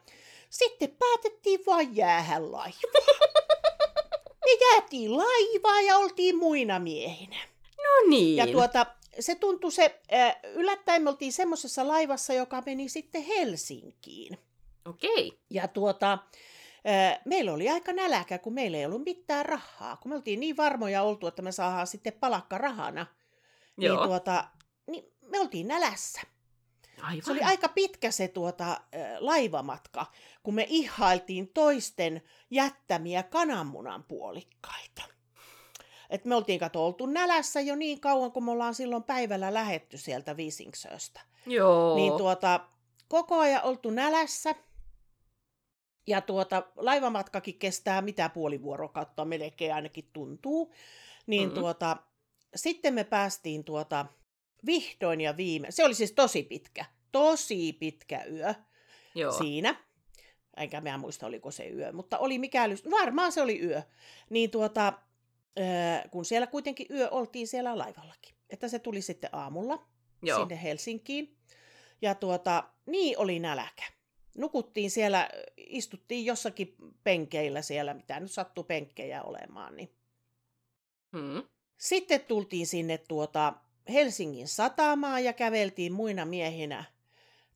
sitten 0.51 0.97
päätettiin 0.99 1.61
vaan 1.67 1.97
jäähän 1.97 2.53
laivaan. 2.53 3.05
Me 4.45 4.53
jäätiin 4.71 5.17
laivaa 5.17 5.81
ja 5.81 5.97
oltiin 5.97 6.37
muina 6.37 6.79
miehinä. 6.79 7.37
No 7.77 8.11
niin. 8.11 8.37
Ja 8.37 8.47
tuota, 8.47 8.87
se 9.21 9.35
tuntui 9.35 9.73
se, 9.73 10.01
äh, 10.13 10.37
yllättäen 10.45 11.03
me 11.03 11.11
oltiin 11.11 11.33
semmoisessa 11.33 11.89
laivassa, 11.89 12.33
joka 12.33 12.63
meni 12.67 12.89
sitten 12.89 13.23
Helsinkiin. 13.23 14.39
Okei. 14.89 15.33
Ja 15.51 15.69
tuota, 15.69 16.19
meillä 17.25 17.53
oli 17.53 17.69
aika 17.69 17.93
näläkä, 17.93 18.39
kun 18.39 18.55
meillä 18.55 18.77
ei 18.77 18.87
ollut 18.87 19.05
mitään 19.05 19.47
rahaa. 19.47 19.97
Kun 19.97 20.11
me 20.11 20.17
oltiin 20.17 20.41
niin 20.41 20.57
varmoja 20.57 21.03
oltu, 21.03 21.27
että 21.27 21.43
me 21.43 21.53
saadaan 21.53 21.87
sitten 21.87 22.13
palakka 22.13 22.59
rahana, 22.59 23.07
Joo. 23.79 23.97
niin, 23.97 24.09
tuota, 24.09 24.45
niin 24.87 25.05
me 25.23 25.41
oltiin 25.41 25.69
nälässä. 25.69 26.21
Aivan. 27.03 27.23
Se 27.25 27.33
oli 27.33 27.43
aika 27.43 27.69
pitkä 27.69 28.11
se 28.11 28.29
tuota, 28.29 28.71
äh, 28.71 28.81
laivamatka, 29.19 30.07
kun 30.43 30.55
me 30.55 30.67
ihailtiin 30.69 31.49
toisten 31.49 32.23
jättämiä 32.51 33.23
kananmunan 33.23 34.05
puolikkaita. 34.05 35.03
Et 36.11 36.25
me 36.25 36.35
oltiin 36.35 36.61
kato 36.61 36.87
oltu 36.87 37.07
nälässä 37.07 37.61
jo 37.61 37.77
niin 37.77 38.01
kauan, 38.01 38.33
kun 38.33 38.45
me 38.45 38.51
ollaan 38.51 38.75
silloin 38.75 39.03
päivällä 39.03 39.55
lähetty 39.55 39.99
sieltä 39.99 40.37
Visingsöstä. 40.37 41.21
Joo. 41.47 41.97
Niin 41.97 42.13
tuota, 42.13 42.61
koko 43.09 43.39
ajan 43.39 43.63
oltu 43.63 43.91
nälässä. 43.91 44.55
Ja 46.07 46.21
tuota, 46.21 46.63
laivamatkakin 46.77 47.59
kestää 47.59 48.03
mitä 48.03 48.29
puoli 48.29 48.63
vuorokautta, 48.63 49.25
melkein 49.25 49.75
ainakin 49.75 50.11
tuntuu. 50.13 50.73
Niin 51.27 51.49
Mhm. 51.49 51.55
tuota, 51.55 51.97
sitten 52.57 52.95
me 52.95 53.05
päästiin 53.05 53.65
tuota, 53.65 54.07
vihdoin 54.67 55.21
ja 55.21 55.37
viime. 55.37 55.71
Se 55.71 55.85
oli 55.85 55.95
siis 55.95 56.13
tosi 56.13 56.43
pitkä, 56.43 56.85
tosi 57.13 57.73
pitkä 57.73 58.25
yö 58.25 58.55
Joo. 59.15 59.33
siinä. 59.33 59.77
Enkä 60.57 60.81
mä 60.81 60.99
muista, 60.99 61.27
oliko 61.27 61.51
se 61.51 61.69
yö, 61.69 61.93
mutta 61.93 62.19
oli 62.19 62.39
mikäli, 62.39 62.75
varmaan 62.91 63.33
se 63.33 63.43
oli 63.43 63.61
yö. 63.63 63.83
Niin 64.31 64.51
tuota, 64.51 64.87
äh, 65.61 66.11
kun 66.11 66.25
siellä 66.25 66.47
kuitenkin 66.47 66.87
yö 66.91 67.09
oltiin 67.11 67.49
siellä 67.49 67.79
laivallakin. 67.79 68.35
Että 68.51 68.69
se 68.69 68.79
tuli 68.79 69.03
sitten 69.03 69.31
aamulla 69.33 69.87
Joo. 70.23 70.39
sinne 70.39 70.63
Helsinkiin. 70.63 71.37
Ja 72.03 72.15
tuota, 72.15 72.65
niin 72.87 73.19
oli 73.19 73.39
näläkä. 73.39 73.83
Nukuttiin 74.37 74.91
siellä, 74.91 75.29
istuttiin 75.57 76.27
jossakin 76.27 76.77
penkeillä 77.05 77.63
siellä, 77.63 77.95
mitä 77.95 78.21
nyt 78.21 78.31
sattuu 78.31 78.65
penkkejä 78.65 79.23
olemaan. 79.23 79.77
Niin. 79.77 79.91
Mm. 81.13 81.43
Sitten 81.77 82.21
tultiin 82.21 82.67
sinne 82.67 82.99
tuota 82.99 83.55
Helsingin 83.89 84.49
satamaan 84.49 85.25
ja 85.25 85.33
käveltiin 85.33 85.93
muina 85.93 86.25
miehinä 86.25 86.85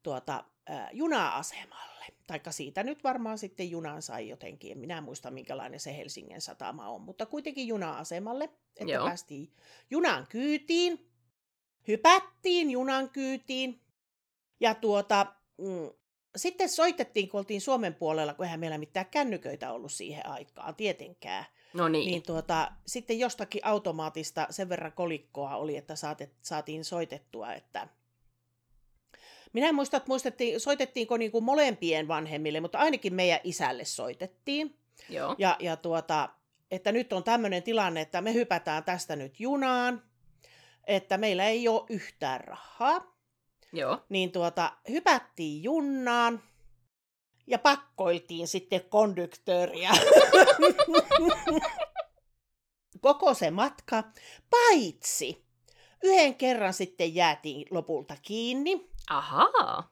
tuota, 0.02 0.44
ää, 0.66 0.90
juna-asemalle. 0.92 2.04
Taikka 2.26 2.52
siitä 2.52 2.82
nyt 2.82 3.04
varmaan 3.04 3.38
sitten 3.38 3.70
junan 3.70 4.02
sai 4.02 4.28
jotenkin. 4.28 4.72
En 4.72 4.78
minä 4.78 5.00
muista, 5.00 5.30
minkälainen 5.30 5.80
se 5.80 5.96
Helsingin 5.96 6.40
satama 6.40 6.88
on, 6.88 7.00
mutta 7.00 7.26
kuitenkin 7.26 7.68
juna-asemalle, 7.68 8.44
että 8.44 8.92
Joo. 8.92 9.04
päästiin 9.04 9.52
junan 9.90 10.26
kyytiin. 10.26 11.10
Hypättiin 11.88 12.70
junan 12.70 13.10
kyytiin. 13.10 13.80
Ja 14.60 14.74
tuota, 14.74 15.26
mm, 15.58 15.90
sitten 16.36 16.68
soitettiin, 16.68 17.28
kun 17.28 17.38
oltiin 17.38 17.60
Suomen 17.60 17.94
puolella, 17.94 18.34
kun 18.34 18.44
eihän 18.44 18.60
meillä 18.60 18.78
mitään 18.78 19.06
kännyköitä 19.06 19.72
ollut 19.72 19.92
siihen 19.92 20.26
aikaan, 20.26 20.74
tietenkään. 20.74 21.44
No 21.74 21.88
niin. 21.88 22.06
Niin 22.10 22.22
tuota, 22.22 22.72
sitten 22.86 23.18
jostakin 23.18 23.64
automaatista 23.64 24.46
sen 24.50 24.68
verran 24.68 24.92
kolikkoa 24.92 25.56
oli, 25.56 25.76
että 25.76 25.96
saatet, 25.96 26.32
saatiin 26.42 26.84
soitettua, 26.84 27.52
että 27.52 27.88
minä 29.52 29.68
en 29.68 29.74
muista, 29.74 29.96
että 29.96 30.08
muistettiin, 30.08 30.60
soitettiinko 30.60 31.16
niin 31.16 31.30
kuin 31.30 31.44
molempien 31.44 32.08
vanhemmille, 32.08 32.60
mutta 32.60 32.78
ainakin 32.78 33.14
meidän 33.14 33.40
isälle 33.44 33.84
soitettiin. 33.84 34.76
Joo. 35.08 35.34
Ja, 35.38 35.56
ja 35.58 35.76
tuota, 35.76 36.28
että 36.70 36.92
nyt 36.92 37.12
on 37.12 37.24
tämmöinen 37.24 37.62
tilanne, 37.62 38.00
että 38.00 38.20
me 38.20 38.34
hypätään 38.34 38.84
tästä 38.84 39.16
nyt 39.16 39.40
junaan, 39.40 40.02
että 40.86 41.18
meillä 41.18 41.44
ei 41.44 41.68
ole 41.68 41.86
yhtään 41.88 42.40
rahaa. 42.40 43.19
Joo. 43.72 43.98
Niin 44.08 44.32
tuota, 44.32 44.72
hypättiin 44.90 45.62
junnaan 45.62 46.42
ja 47.46 47.58
pakkoiltiin 47.58 48.48
sitten 48.48 48.84
konduktööriä. 48.88 49.90
Koko 53.00 53.34
se 53.34 53.50
matka, 53.50 54.04
paitsi 54.50 55.44
yhden 56.02 56.34
kerran 56.34 56.74
sitten 56.74 57.14
jäätiin 57.14 57.66
lopulta 57.70 58.16
kiinni. 58.22 58.90
Ahaa. 59.10 59.90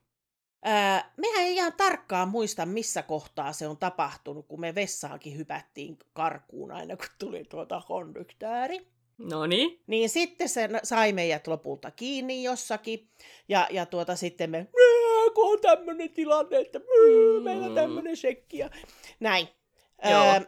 Ää, 0.64 1.12
mehän 1.16 1.44
ei 1.44 1.54
ihan 1.54 1.73
tarkkaan 1.73 2.28
muista, 2.28 2.66
missä 2.66 3.02
kohtaa 3.02 3.52
se 3.52 3.68
on 3.68 3.76
tapahtunut, 3.76 4.47
kun 4.47 4.61
me 4.61 4.75
vessaankin 4.75 5.37
hypättiin 5.37 5.99
karkuun 6.12 6.73
aina, 6.73 6.97
kun 6.97 7.06
tuli 7.18 7.44
tuota 7.44 7.82
konduktööri. 7.87 8.98
No 9.18 9.46
niin. 9.46 9.80
Niin 9.87 10.08
sitten 10.08 10.48
se 10.48 10.68
sai 10.82 11.12
meidät 11.12 11.46
lopulta 11.46 11.90
kiinni 11.90 12.42
jossakin. 12.42 13.08
Ja, 13.48 13.66
ja 13.70 13.87
tuota 13.87 14.16
sitten 14.16 14.50
me, 14.50 14.58
"Mää, 14.58 15.34
kun 15.34 15.52
on 15.52 15.60
tämmöinen 15.60 16.10
tilanne, 16.10 16.56
että 16.58 16.78
mää, 16.78 17.40
meillä 17.42 17.64
on 17.66 17.72
Mm. 17.72 17.75
tämmöinen 17.75 18.16
shekki. 18.16 18.58
Ja 18.58 18.70
näin. 19.20 19.48
Joo. 20.10 20.25
Öö, 20.25 20.40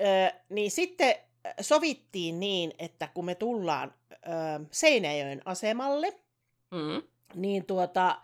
öö, 0.00 0.30
niin 0.48 0.70
sitten 0.70 1.14
sovittiin 1.60 2.40
niin, 2.40 2.72
että 2.78 3.08
kun 3.14 3.24
me 3.24 3.34
tullaan 3.34 3.94
öö, 4.12 4.20
Seinäjoen 4.70 5.42
asemalle, 5.44 6.12
Mm. 6.70 7.02
niin 7.34 7.66
tuota, 7.66 8.20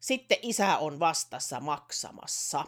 sitten 0.00 0.38
isä 0.42 0.78
on 0.78 0.98
vastassa 0.98 1.60
maksamassa. 1.60 2.64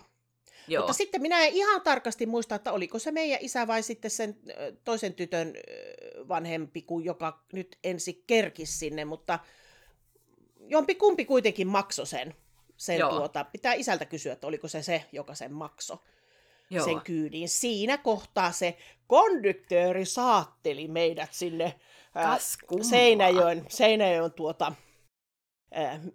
Joo. 0.68 0.82
Mutta 0.82 0.92
sitten 0.92 1.22
minä 1.22 1.44
en 1.44 1.52
ihan 1.52 1.82
tarkasti 1.82 2.26
muista, 2.26 2.54
että 2.54 2.72
oliko 2.72 2.98
se 2.98 3.10
meidän 3.10 3.38
isä 3.42 3.66
vai 3.66 3.82
sitten 3.82 4.10
sen 4.10 4.36
toisen 4.84 5.14
tytön 5.14 5.54
vanhempi, 6.28 6.82
kuin 6.82 7.04
joka 7.04 7.44
nyt 7.52 7.78
ensi 7.84 8.24
kerkis 8.26 8.78
sinne, 8.78 9.04
mutta 9.04 9.38
jompi 10.60 10.94
kumpi 10.94 11.24
kuitenkin 11.24 11.66
maksoi 11.66 12.06
sen. 12.06 12.34
sen 12.76 12.98
Joo. 12.98 13.10
tuota, 13.10 13.44
pitää 13.44 13.74
isältä 13.74 14.04
kysyä, 14.04 14.32
että 14.32 14.46
oliko 14.46 14.68
se 14.68 14.82
se, 14.82 15.04
joka 15.12 15.34
sen 15.34 15.52
maksoi, 15.52 15.98
Joo. 16.70 16.84
sen 16.84 17.00
kyydin. 17.00 17.48
Siinä 17.48 17.98
kohtaa 17.98 18.52
se 18.52 18.76
konduktööri 19.06 20.04
saatteli 20.04 20.88
meidät 20.88 21.32
sinne 21.32 21.74
ää. 22.14 22.38
Seinäjoen, 22.82 23.64
Seinäjoen 23.68 24.32
tuota, 24.32 24.72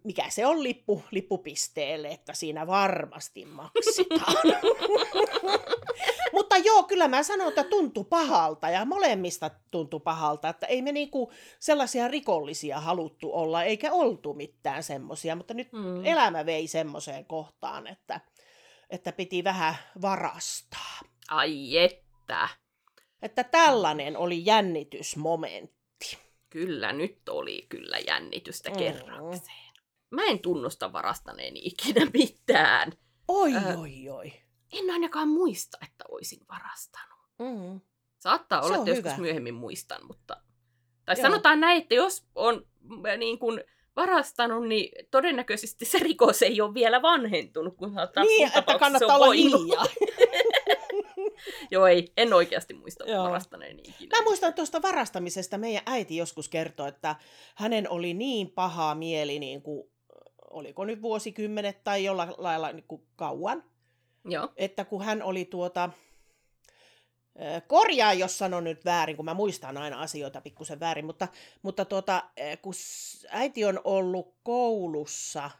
mikä 0.04 0.30
se 0.30 0.46
on 0.46 0.64
lippu, 0.64 1.04
lippupisteelle, 1.12 2.08
että 2.08 2.34
siinä 2.34 2.68
varmasti 2.68 3.46
maksetaan. 3.46 4.36
Mutta 6.34 6.58
joo, 6.58 6.84
kyllä 6.84 7.08
mä 7.08 7.24
sanon, 7.24 7.48
että 7.48 7.64
tuntui 7.64 8.04
pahalta 8.04 8.70
ja 8.70 8.86
molemmista 8.86 9.52
tuntui 9.72 10.00
pahalta, 10.00 10.50
että 10.50 10.66
ei 10.68 10.82
me 10.82 10.92
niinku 10.92 11.32
sellaisia 11.60 12.08
rikollisia 12.08 12.80
haluttu 12.80 13.34
olla, 13.34 13.64
eikä 13.64 13.92
oltu 13.92 14.34
mitään 14.34 14.84
semmoisia, 14.84 15.36
mutta 15.36 15.54
nyt 15.54 15.74
Mm. 15.74 16.06
elämä 16.06 16.46
vei 16.46 16.68
semmoiseen 16.68 17.26
kohtaan, 17.26 17.88
että, 17.88 18.22
että 18.90 19.12
piti 19.12 19.44
vähän 19.44 19.76
varastaa. 20.02 21.00
Ai 21.30 21.78
että. 21.78 22.50
Että 23.22 23.44
tällainen 23.44 24.18
oli 24.18 24.46
jännitysmomentti. 24.46 25.79
Kyllä, 26.50 26.94
nyt 26.94 27.30
oli 27.30 27.66
kyllä 27.70 27.98
jännitystä 28.08 28.70
Mm. 28.70 28.78
kerrakseen. 28.78 29.74
Mä 30.12 30.24
en 30.24 30.40
tunnusta 30.40 30.94
varastaneeni 30.94 31.60
ikinä 31.64 32.06
mitään. 32.20 32.92
Oi, 33.28 33.54
Äh. 33.56 33.80
oi, 33.80 34.10
oi. 34.10 34.34
En 34.74 34.90
ainakaan 34.92 35.28
muista, 35.28 35.78
että 35.82 36.04
olisin 36.10 36.40
varastanut. 36.50 37.20
Mm. 37.40 37.82
Saattaa 38.20 38.62
Se 38.62 38.68
olla, 38.68 38.78
että 38.78 38.90
joskus 38.90 39.18
myöhemmin 39.18 39.54
muistan, 39.54 40.06
mutta... 40.08 40.38
Tai 41.06 41.16
Joo. 41.18 41.22
sanotaan 41.22 41.60
näin, 41.60 41.82
että 41.82 41.96
jos 41.96 42.26
on 42.36 42.66
äh, 43.10 43.18
niin 43.18 43.40
kuin 43.40 43.64
varastanut, 43.96 44.68
niin 44.68 45.08
todennäköisesti 45.12 45.86
se 45.86 46.00
rikos 46.00 46.42
ei 46.42 46.62
ole 46.62 46.74
vielä 46.74 47.02
vanhentunut, 47.02 47.78
kun 47.78 47.94
saattaa 47.94 48.24
Niin, 48.24 48.52
että 48.58 48.80
kannattaa 48.80 49.16
olla 49.18 49.34
hiljaa. 49.34 49.86
Joo, 51.72 51.88
ei, 51.88 52.12
en 52.18 52.34
oikeasti 52.34 52.74
muista 52.74 53.06
Joo. 53.06 53.24
varastaneeni 53.24 53.82
ikinä. 53.82 54.18
Mä 54.18 54.24
muistan 54.24 54.54
tuosta 54.54 54.82
varastamisesta, 54.82 55.58
meidän 55.58 55.84
äiti 55.86 56.18
joskus 56.18 56.50
kertoi, 56.50 56.90
että 56.90 57.16
hänen 57.56 57.90
oli 57.90 58.14
niin 58.14 58.52
paha 58.52 58.96
mieli, 58.96 59.40
niin 59.40 59.62
kuin, 59.62 59.90
oliko 60.52 60.86
nyt 60.86 61.02
vuosikymmenet 61.02 61.84
tai 61.84 62.04
jollain 62.04 62.34
lailla 62.38 62.72
niin 62.72 62.88
kuin 62.88 63.02
kauan, 63.16 63.64
Joo, 64.26 64.50
että 64.58 64.86
kun 64.86 65.06
hän 65.06 65.24
oli 65.24 65.46
tuota, 65.46 65.90
korjaa, 67.68 68.14
jos 68.14 68.38
sanon 68.38 68.64
nyt 68.64 68.86
väärin, 68.86 69.16
kun 69.16 69.26
mä 69.26 69.34
muistan 69.34 69.78
aina 69.78 70.02
asioita 70.02 70.42
pikkusen 70.42 70.80
väärin, 70.80 71.06
mutta, 71.06 71.28
mutta 71.62 71.86
tuota, 71.86 72.24
kun 72.62 72.74
äiti 73.30 73.66
on 73.66 73.82
ollut 73.84 74.36
koulussa, 74.44 75.52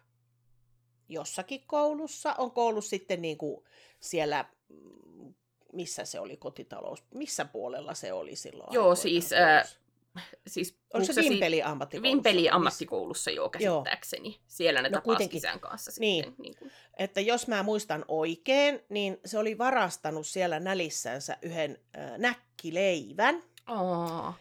jossakin 1.10 1.64
koulussa, 1.68 2.36
on 2.38 2.52
koulussa 2.52 2.90
sitten 2.90 3.22
niin 3.22 3.38
kuin 3.38 3.66
siellä, 4.00 4.46
mm, 4.70 5.34
missä 5.74 6.06
se 6.06 6.20
oli 6.20 6.38
kotitalous, 6.38 7.04
missä 7.14 7.46
puolella 7.46 7.94
se 7.94 8.14
oli 8.14 8.36
silloin? 8.36 8.74
Joo, 8.74 8.96
siis, 8.96 9.30
koulussa? 9.30 9.80
siis 10.48 10.80
Oliko 10.94 11.08
puhuuko 11.08 11.14
se 11.24 11.30
Vimpeli 11.30 11.64
ammattikoulussa? 11.64 12.16
Vimpeli 12.16 12.50
ammattikoulussa 12.50 13.32
joo 13.32 13.50
käsittääkseni. 13.50 14.40
Siellä 14.48 14.82
ne 14.82 14.90
No 14.90 14.94
tapasi 14.94 15.06
kuitenkin. 15.06 15.38
isän 15.38 15.60
kanssa 15.60 15.92
Niin. 16.00 16.24
sitten. 16.26 16.44
Niin 16.44 16.56
kuin. 16.60 16.72
Että 16.98 17.22
jos 17.22 17.48
mä 17.48 17.64
muistan 17.64 18.06
oikein, 18.08 18.80
niin 18.90 19.20
se 19.26 19.38
oli 19.38 19.58
varastanut 19.58 20.28
siellä 20.28 20.60
nälissänsä 20.60 21.38
yhden 21.42 21.78
äh, 21.98 22.18
näkkileivän. 22.18 23.44
Aa, 23.66 24.38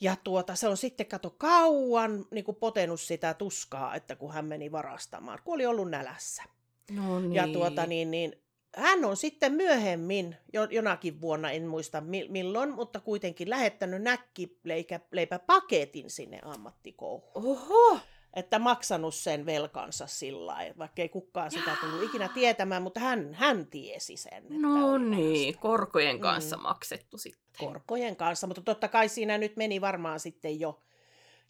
Ja 0.00 0.16
tuota, 0.24 0.54
se 0.54 0.68
on 0.68 0.76
sitten 0.76 1.06
kato 1.06 1.30
kauan 1.30 2.24
niin 2.30 2.44
kuin 2.44 2.56
potenut 2.56 3.00
sitä 3.00 3.34
tuskaa, 3.34 3.94
että 3.94 4.16
kun 4.16 4.32
hän 4.32 4.44
meni 4.44 4.72
varastamaan, 4.72 5.38
kun 5.44 5.54
oli 5.54 5.66
ollut 5.66 5.90
nälässä. 5.90 6.42
no 6.90 7.20
niin. 7.20 7.34
Ja 7.34 7.48
tuota, 7.48 7.86
niin, 7.86 8.10
niin, 8.10 8.43
hän 8.76 9.04
on 9.04 9.16
sitten 9.16 9.52
myöhemmin, 9.52 10.36
jo, 10.52 10.64
jonakin 10.64 11.20
vuonna, 11.20 11.50
en 11.50 11.66
muista 11.66 12.00
mi- 12.00 12.28
milloin, 12.28 12.74
mutta 12.74 13.00
kuitenkin 13.00 13.50
lähettänyt 13.50 14.02
näkkileipäpaketin 14.02 16.10
sinne 16.10 16.40
ammattikouluun. 16.42 17.30
Oho, 17.34 17.98
Että 18.36 18.58
maksanut 18.58 19.14
sen 19.14 19.46
velkansa 19.46 20.06
sillä 20.06 20.46
lailla, 20.46 20.74
vaikka 20.78 21.02
ei 21.02 21.08
kukaan 21.08 21.50
sitä 21.50 21.76
tullut 21.80 22.02
ikinä 22.02 22.28
tietämään, 22.28 22.82
mutta 22.82 23.00
hän, 23.00 23.34
hän 23.34 23.66
tiesi 23.66 24.16
sen. 24.16 24.44
no 24.48 24.98
niin, 24.98 25.58
korkojen 25.58 26.20
kanssa 26.20 26.56
Mm. 26.56 26.62
maksettu 26.62 27.18
sitten. 27.18 27.42
korkojen 27.58 28.16
kanssa, 28.16 28.46
mutta 28.46 28.62
totta 28.62 28.88
kai 28.88 29.08
siinä 29.08 29.38
nyt 29.38 29.56
meni 29.56 29.80
varmaan 29.80 30.20
sitten 30.20 30.60
jo, 30.60 30.80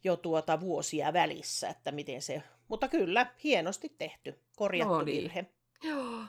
jo 0.04 0.16
tuota 0.16 0.60
vuosia 0.60 1.12
välissä, 1.12 1.68
että 1.68 1.92
miten 1.92 2.22
se, 2.22 2.42
mutta 2.68 2.88
kyllä, 2.88 3.26
hienosti 3.44 3.88
tehty, 3.98 4.38
korjattu 4.56 4.94
No 4.94 5.02
niin. 5.02 5.22
virhe. 5.22 5.46
Joo. 5.82 6.22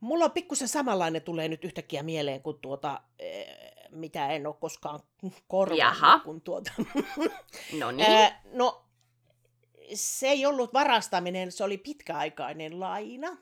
Mulla 0.00 0.24
on 0.24 0.30
pikkusen 0.30 0.68
samanlainen 0.68 1.22
tulee 1.22 1.48
nyt 1.48 1.64
yhtäkkiä 1.64 2.02
mieleen 2.02 2.42
kuin 2.42 2.58
tuota, 2.58 3.00
eh, 3.18 3.46
mitä 3.90 4.28
en 4.28 4.46
ole 4.46 4.54
koskaan 4.60 5.00
korvannut, 5.48 6.22
kun 6.24 6.40
tuota, 6.40 6.72
No 7.80 7.90
niin. 7.90 8.10
Ää, 8.10 8.42
no, 8.52 8.84
se 9.94 10.28
ei 10.28 10.46
ollut 10.46 10.72
varastaminen, 10.74 11.52
se 11.52 11.64
oli 11.64 11.78
pitkäaikainen 11.78 12.80
laina. 12.80 13.36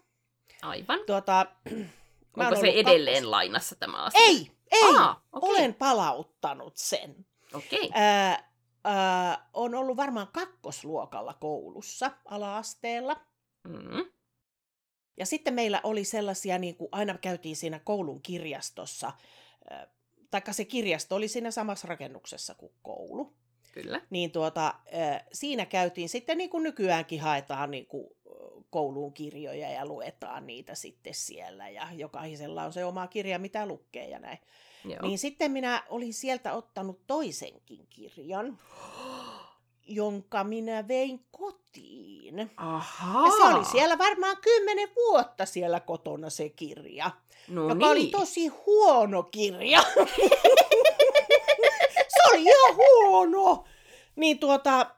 Aivan. 0.62 1.00
Tuota, 1.06 1.46
Onko 2.36 2.56
se 2.60 2.68
edelleen 2.68 3.22
kakkos- 3.22 3.30
lainassa 3.30 3.76
tämä 3.76 4.02
asia? 4.04 4.20
Ei, 4.20 4.50
ei, 4.70 4.96
Aa, 4.96 5.22
okei. 5.32 5.50
olen 5.50 5.74
palauttanut 5.74 6.76
sen. 6.76 7.26
Okei. 7.54 7.90
Ää, 7.94 8.50
ää, 8.84 9.48
on 9.54 9.74
ollut 9.74 9.96
varmaan 9.96 10.28
kakkosluokalla 10.32 11.34
koulussa 11.34 12.10
ala-asteella. 12.24 13.16
Mm. 13.64 14.04
Ja 15.18 15.26
sitten 15.26 15.54
meillä 15.54 15.80
oli 15.84 16.04
sellaisia, 16.04 16.58
niin 16.58 16.76
kuin 16.76 16.88
aina 16.92 17.18
käytiin 17.18 17.56
siinä 17.56 17.80
koulun 17.84 18.22
kirjastossa 18.22 19.12
taikka 20.30 20.52
se 20.52 20.64
kirjasto 20.64 21.16
oli 21.16 21.28
siinä 21.28 21.50
samassa 21.50 21.88
rakennuksessa 21.88 22.54
kuin 22.54 22.72
koulu. 22.82 23.32
Kyllä. 23.72 24.00
Niin 24.10 24.30
tuota, 24.30 24.74
siinä 25.32 25.66
käytiin 25.66 26.08
sitten 26.08 26.38
niin 26.38 26.50
kuin 26.50 26.62
nykyäänkin 26.62 27.20
haetaan 27.20 27.70
niin 27.70 27.86
kuin 27.86 28.06
kouluun 28.70 29.12
kirjoja 29.12 29.70
ja 29.70 29.86
luetaan 29.86 30.46
niitä 30.46 30.74
sitten 30.74 31.14
siellä 31.14 31.68
ja 31.68 31.88
jokaisella 31.92 32.64
on 32.64 32.72
se 32.72 32.84
oma 32.84 33.06
kirja, 33.06 33.38
mitä 33.38 33.66
lukee 33.66 34.08
ja 34.08 34.18
näin. 34.18 34.38
Joo. 34.84 35.02
Niin 35.02 35.18
sitten 35.18 35.52
minä 35.52 35.82
olin 35.88 36.14
sieltä 36.14 36.52
ottanut 36.52 37.06
toisenkin 37.06 37.86
kirjan, 37.90 38.58
jonka 39.88 40.44
minä 40.44 40.88
vein 40.88 41.24
kotiin. 41.30 42.50
Aha. 42.56 43.26
Ja 43.26 43.32
se 43.32 43.54
oli 43.54 43.64
siellä 43.64 43.98
varmaan 43.98 44.36
kymmenen 44.36 44.88
vuotta 44.96 45.46
siellä 45.46 45.80
kotona 45.80 46.30
se 46.30 46.48
kirja, 46.48 47.10
no 47.48 47.62
joka 47.62 47.74
niin. 47.74 47.86
oli 47.86 48.06
tosi 48.06 48.46
huono 48.46 49.22
kirja. 49.22 49.82
se 52.14 52.22
oli 52.32 52.42
ihan 52.42 52.76
huono. 52.76 53.64
Niin 54.16 54.38
tuota, 54.38 54.90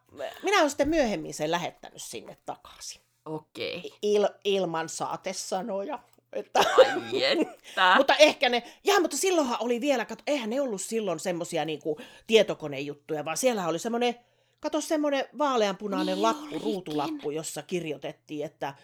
minä 0.43 0.59
olen 0.59 0.71
sitten 0.71 0.89
myöhemmin 0.89 1.35
sen 1.35 1.51
lähettänyt 1.51 2.03
sinne 2.03 2.37
takaisin. 2.47 3.01
Okei. 3.25 3.93
Il, 4.03 4.29
ilman 4.45 4.89
saatesanoja. 4.89 5.99
Että... 6.33 6.61
että. 6.61 7.95
mutta 7.97 8.17
ehkä 8.17 8.49
ne, 8.49 8.63
ja 8.85 9.01
mutta 9.01 9.17
silloinhan 9.17 9.57
oli 9.61 9.81
vielä, 9.81 10.05
kato, 10.05 10.23
eihän 10.27 10.51
ne 10.51 10.61
ollut 10.61 10.81
silloin 10.81 11.21
semmosia 11.21 11.65
niinku 11.65 12.01
tietokonejuttuja, 12.27 13.25
vaan 13.25 13.37
siellä 13.37 13.69
oli 13.69 13.79
semmoinen, 13.79 14.15
kato 14.61 14.81
semmoinen 14.81 15.25
vaaleanpunainen 15.39 16.15
niin 16.15 16.23
lappu, 16.23 16.43
olikin. 16.43 16.63
ruutulappu, 16.63 17.31
jossa 17.31 17.63
kirjoitettiin, 17.63 18.47
että 18.47 18.75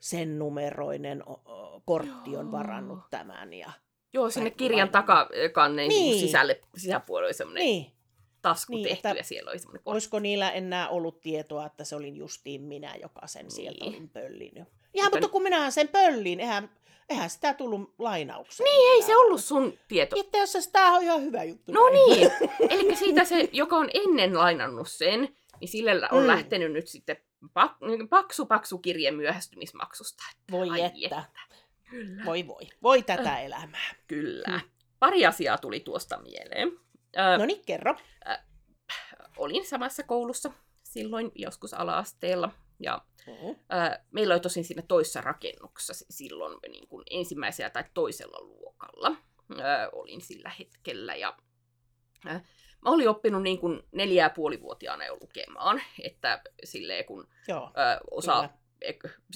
sen 0.00 0.38
numeroinen 0.38 1.24
kortti 1.84 2.30
Joo. 2.32 2.40
on 2.40 2.52
varannut 2.52 3.00
tämän. 3.10 3.52
Ja 3.52 3.72
Joo, 4.12 4.30
sinne 4.30 4.50
kirjan 4.50 4.88
takakannen 4.88 5.88
niin. 5.88 6.20
sisälle, 6.20 6.60
sisäpuolelle 6.76 7.26
oli 7.26 7.34
semmoinen 7.34 7.64
niin 7.64 7.96
tasku 8.42 8.72
niin, 8.72 8.88
tehty 8.88 9.08
ja 9.18 9.24
siellä 9.24 9.50
oli 9.50 9.58
semmoinen 9.58 9.82
Olisiko 9.86 10.18
niillä 10.18 10.50
enää 10.50 10.88
ollut 10.88 11.20
tietoa, 11.20 11.66
että 11.66 11.84
se 11.84 11.96
olin 11.96 12.16
justiin 12.16 12.62
minä, 12.62 12.94
joka 13.02 13.26
sen 13.26 13.42
niin. 13.42 13.50
sieltä 13.50 13.84
olin 13.84 14.08
pöllinyt. 14.08 14.68
Ihan, 14.96 15.10
mutta 15.12 15.28
kun 15.28 15.42
minä 15.42 15.70
sen 15.70 15.88
pöllin, 15.88 16.40
eihän, 16.40 16.70
eihän 17.08 17.30
sitä 17.30 17.54
tullut 17.54 17.94
lainaukseen. 17.98 18.64
Niin, 18.64 18.94
ei 18.94 19.02
se 19.02 19.16
ollut 19.16 19.44
sun 19.44 19.78
tieto. 19.88 20.16
Itse 20.18 20.42
asiassa 20.42 20.72
tämä 20.72 20.96
on 20.96 21.02
ihan 21.02 21.22
hyvä 21.22 21.44
juttu. 21.44 21.72
No 21.72 21.88
niin, 21.88 22.30
eli 22.70 22.96
siitä 22.96 23.24
se, 23.24 23.48
joka 23.52 23.76
on 23.76 23.88
ennen 23.94 24.38
lainannut 24.38 24.88
sen, 24.88 25.36
niin 25.60 25.68
sille 25.68 25.92
on 26.10 26.22
mm. 26.22 26.26
lähtenyt 26.26 26.72
nyt 26.72 26.88
sitten 26.88 27.16
pak- 27.52 27.78
paksu 28.10 28.46
paksu 28.46 28.78
kirje 28.78 29.10
myöhästymismaksusta. 29.10 30.22
Voi 30.50 30.70
Ai 30.70 30.82
että. 30.82 30.98
että. 31.04 31.24
Kyllä. 31.90 32.24
Voi 32.24 32.46
voi. 32.46 32.62
Voi 32.82 33.02
tätä 33.02 33.32
äh. 33.32 33.44
elämää. 33.44 33.94
Kyllä. 34.06 34.60
Pari 34.98 35.26
asiaa 35.26 35.58
tuli 35.58 35.80
tuosta 35.80 36.18
mieleen. 36.18 36.72
no 37.38 37.46
niin, 37.46 37.62
kerro. 37.66 37.96
Äh, 38.28 38.38
olin 39.36 39.66
samassa 39.66 40.02
koulussa 40.02 40.50
silloin 40.82 41.32
joskus 41.34 41.74
ala-asteella. 41.74 42.50
Ja, 42.80 43.02
mm-hmm. 43.26 43.56
ää, 43.68 44.04
meillä 44.10 44.34
oli 44.34 44.40
tosin 44.40 44.64
siinä 44.64 44.82
toisessa 44.88 45.20
rakennuksessa 45.20 46.06
silloin 46.10 46.58
niin 46.68 46.88
kuin 46.88 47.04
ensimmäisellä 47.10 47.70
tai 47.70 47.84
toisella 47.94 48.40
luokalla. 48.40 49.16
Ää, 49.62 49.88
olin 49.92 50.20
sillä 50.20 50.52
hetkellä. 50.58 51.14
Ja, 51.14 51.36
ää, 52.26 52.44
mä 52.84 52.90
olin 52.90 53.08
oppinut 53.08 53.42
niin 53.42 53.58
kuin 53.58 53.82
neljä 53.92 54.24
ja 54.24 54.30
puoli 54.30 54.60
vuotiaana 54.60 55.06
jo 55.06 55.16
lukemaan, 55.20 55.82
että 56.02 56.42
silleen 56.64 57.04
kun 57.04 57.28
Joo, 57.48 57.70
ää, 57.74 58.00
osa 58.10 58.32
kyllä 58.32 58.65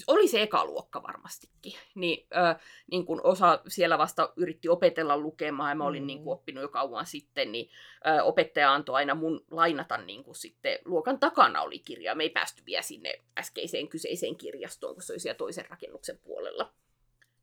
oli 0.07 0.27
se 0.27 0.41
eka 0.41 0.65
luokka 0.65 1.03
varmastikin, 1.03 1.73
niin, 1.95 2.27
ö, 2.31 2.59
niin 2.91 3.05
kun 3.05 3.21
osa 3.23 3.61
siellä 3.67 3.97
vasta 3.97 4.33
yritti 4.35 4.69
opetella 4.69 5.17
lukemaan 5.17 5.69
ja 5.71 5.75
mä 5.75 5.85
olin 5.85 6.03
mm. 6.03 6.07
niin 6.07 6.23
kun, 6.23 6.33
oppinut 6.33 6.61
jo 6.61 6.67
kauan 6.67 7.05
sitten, 7.05 7.51
niin 7.51 7.69
ö, 8.07 8.23
opettaja 8.23 8.73
antoi 8.73 8.95
aina 8.95 9.15
mun 9.15 9.45
lainata 9.51 9.97
niin 9.97 10.23
kun, 10.23 10.35
sitten 10.35 10.79
luokan 10.85 11.19
takana 11.19 11.61
oli 11.61 11.79
kirja. 11.79 12.15
Me 12.15 12.23
ei 12.23 12.29
päästy 12.29 12.63
vielä 12.65 12.81
sinne 12.81 13.13
äskeiseen 13.37 13.87
kyseiseen 13.87 14.35
kirjastoon, 14.35 14.93
kun 14.93 15.03
se 15.03 15.13
oli 15.13 15.19
siellä 15.19 15.37
toisen 15.37 15.69
rakennuksen 15.69 16.17
puolella. 16.17 16.73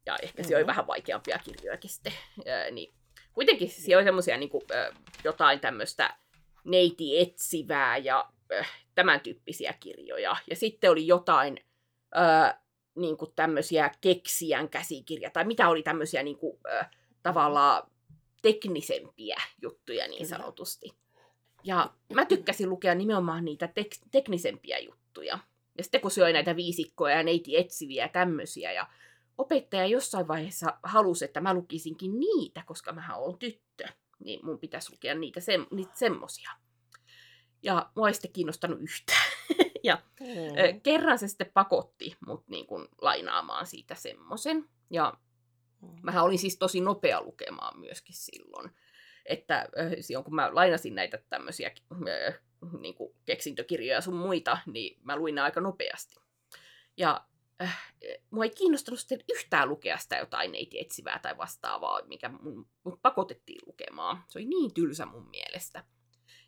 Ja 0.07 0.17
ehkä 0.23 0.43
mm. 0.43 0.49
se 0.49 0.57
oli 0.57 0.67
vähän 0.67 0.87
vaikeampia 0.87 1.39
kirjoja 1.39 1.79
sitten. 1.87 2.13
Ö, 2.39 2.71
niin 2.71 2.95
kuitenkin 3.33 3.71
siellä 3.71 3.99
oli 3.99 4.05
semmoisia 4.05 4.37
niin 4.37 4.51
jotain 5.25 5.61
tämmöistä 5.61 6.17
neiti 6.65 7.21
etsivää 7.21 7.97
ja 7.97 8.33
ö, 8.53 8.65
tämän 8.95 9.21
tyyppisiä 9.21 9.75
kirjoja. 9.81 10.37
Ja 10.51 10.57
sitten 10.57 10.91
oli 10.91 11.07
jotain 11.07 11.68
öö, 12.17 12.61
niin 12.95 13.17
kuin 13.17 13.33
tämmöisiä 13.37 13.91
keksijän 14.01 14.69
käsikirja, 14.69 15.31
tai 15.31 15.45
mitä 15.45 15.69
oli 15.69 15.83
tämmöisiä 15.83 16.23
niin 16.23 16.39
kuin, 16.39 16.59
öö, 16.67 16.83
tavallaan 17.23 17.91
teknisempiä 18.43 19.37
juttuja 19.63 20.09
niin 20.09 20.27
sanotusti. 20.27 20.93
Ja 21.65 21.91
mä 22.15 22.25
tykkäsin 22.25 22.71
lukea 22.71 22.95
nimenomaan 22.95 23.45
niitä 23.45 23.67
tek- 23.67 24.09
teknisempiä 24.11 24.79
juttuja. 24.79 25.39
Ja 25.79 25.85
sitten 25.85 26.01
kun 26.01 26.11
syö 26.11 26.33
näitä 26.33 26.57
viisikkoja 26.57 27.17
ja 27.17 27.23
neiti 27.23 27.57
etsiviä 27.57 28.05
ja 28.05 28.09
tämmöisiä, 28.09 28.73
ja 28.73 28.87
opettaja 29.39 29.87
jossain 29.87 30.29
vaiheessa 30.29 30.79
halusi, 30.83 31.25
että 31.25 31.41
mä 31.41 31.55
lukisinkin 31.55 32.21
niitä, 32.21 32.63
koska 32.67 32.93
mä 32.93 33.17
oon 33.17 33.39
tyttö, 33.39 33.89
niin 34.25 34.47
mun 34.47 34.59
pitäisi 34.59 34.93
lukea 34.93 35.15
niitä, 35.15 35.41
sem- 35.41 35.67
niitä 35.71 35.93
semmosia. 35.95 36.51
Ja 37.69 37.91
mua 37.95 38.09
ei 38.09 38.15
sitten 38.15 38.33
kiinnostanut 38.33 38.81
yhtään. 38.81 39.33
ja 39.85 39.99
mm. 40.21 40.81
kerran 40.83 41.19
se 41.19 41.29
sitten 41.29 41.51
pakotti 41.55 42.17
mut 42.27 42.49
niin 42.49 42.67
kuin 42.67 42.89
lainaamaan 43.01 43.67
siitä 43.67 43.95
semmoisen. 43.95 44.69
Ja 44.91 45.15
mm. 45.83 45.89
mähän 46.03 46.25
olin 46.25 46.39
siis 46.39 46.59
tosi 46.59 46.81
nopea 46.81 47.23
lukemaan 47.23 47.81
myöskin 47.81 48.15
silloin. 48.15 48.71
Että 49.27 49.69
silloin 50.01 50.25
kun 50.25 50.35
mä 50.35 50.51
lainasin 50.53 50.95
näitä 50.95 51.19
tämmöisiä 51.31 51.71
niin 52.81 52.95
kuin 52.95 53.15
keksintökirjoja 53.25 54.01
sun 54.01 54.17
muita, 54.17 54.59
niin 54.67 55.01
mä 55.03 55.17
luin 55.17 55.35
ne 55.35 55.41
aika 55.41 55.61
nopeasti. 55.61 56.17
Ja 56.97 57.27
äh, 57.63 57.93
mua 58.31 58.45
ei 58.45 58.51
kiinnostanut 58.51 59.01
sitten 59.01 59.25
yhtään 59.29 59.69
lukea 59.69 59.99
sitä 59.99 60.17
jotain 60.17 60.53
neiti 60.53 60.81
etsivää 60.81 61.19
tai 61.19 61.39
vastaavaa, 61.39 62.03
mikä 62.07 62.29
mun, 62.29 62.69
mut 62.85 63.03
pakotettiin 63.03 63.61
lukemaan. 63.67 64.25
Se 64.29 64.39
oli 64.39 64.47
niin 64.47 64.75
tylsä 64.75 65.07
mun 65.07 65.29
mielestä. 65.29 65.85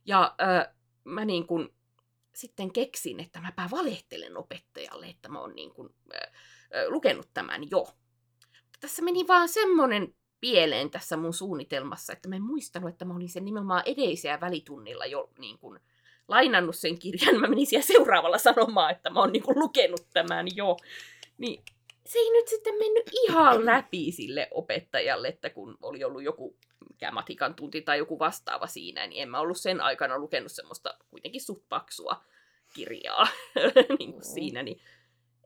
Ja 0.06 0.34
äh, 0.42 0.74
mä 1.04 1.24
niin 1.24 1.46
kuin 1.46 1.68
sitten 2.34 2.72
keksin, 2.72 3.20
että 3.20 3.40
mäpä 3.40 3.68
valehtelen 3.70 4.36
opettajalle, 4.36 5.06
että 5.06 5.28
mä 5.28 5.40
oon 5.40 5.54
niin 5.54 5.74
kuin, 5.74 5.88
äh, 6.14 6.32
lukenut 6.88 7.28
tämän 7.34 7.70
jo. 7.70 7.78
Mutta 8.54 8.78
tässä 8.80 9.02
meni 9.02 9.26
vaan 9.28 9.48
semmoinen 9.48 10.14
pieleen 10.40 10.90
tässä 10.90 11.16
mun 11.16 11.34
suunnitelmassa, 11.34 12.12
että 12.12 12.28
mä 12.28 12.36
en 12.36 12.42
muistanut, 12.42 12.88
että 12.90 13.04
mä 13.04 13.14
olin 13.14 13.28
sen 13.28 13.44
nimenomaan 13.44 13.82
edeisiä 13.86 14.40
välitunnilla 14.40 15.06
jo 15.06 15.30
niin 15.38 15.58
kuin, 15.58 15.80
lainannut 16.28 16.76
sen 16.76 16.98
kirjan. 16.98 17.40
Mä 17.40 17.46
menin 17.46 17.66
siellä 17.66 17.86
seuraavalla 17.86 18.38
sanomaan, 18.38 18.90
että 18.92 19.10
mä 19.10 19.20
oon 19.20 19.32
niin 19.32 19.42
kuin, 19.42 19.58
lukenut 19.58 20.06
tämän 20.12 20.46
jo. 20.56 20.76
Niin 21.38 21.62
se 22.06 22.18
ei 22.18 22.30
nyt 22.30 22.48
sitten 22.48 22.74
mennyt 22.74 23.10
ihan 23.12 23.66
läpi 23.66 24.12
sille 24.12 24.48
opettajalle, 24.50 25.28
että 25.28 25.50
kun 25.50 25.78
oli 25.82 26.04
ollut 26.04 26.22
joku 26.22 26.56
mikä 26.90 27.10
matikan 27.10 27.54
tunti 27.54 27.82
tai 27.82 27.98
joku 27.98 28.18
vastaava 28.18 28.66
siinä, 28.66 29.06
niin 29.06 29.22
en 29.22 29.28
mä 29.28 29.40
ollut 29.40 29.56
sen 29.56 29.80
aikana 29.80 30.18
lukenut 30.18 30.52
semmoista 30.52 30.94
kuitenkin 31.10 31.40
suht 31.40 31.68
paksua 31.68 32.24
kirjaa 32.74 33.26
niin 33.98 34.12
kuin 34.12 34.24
siinä, 34.24 34.62
niin 34.62 34.80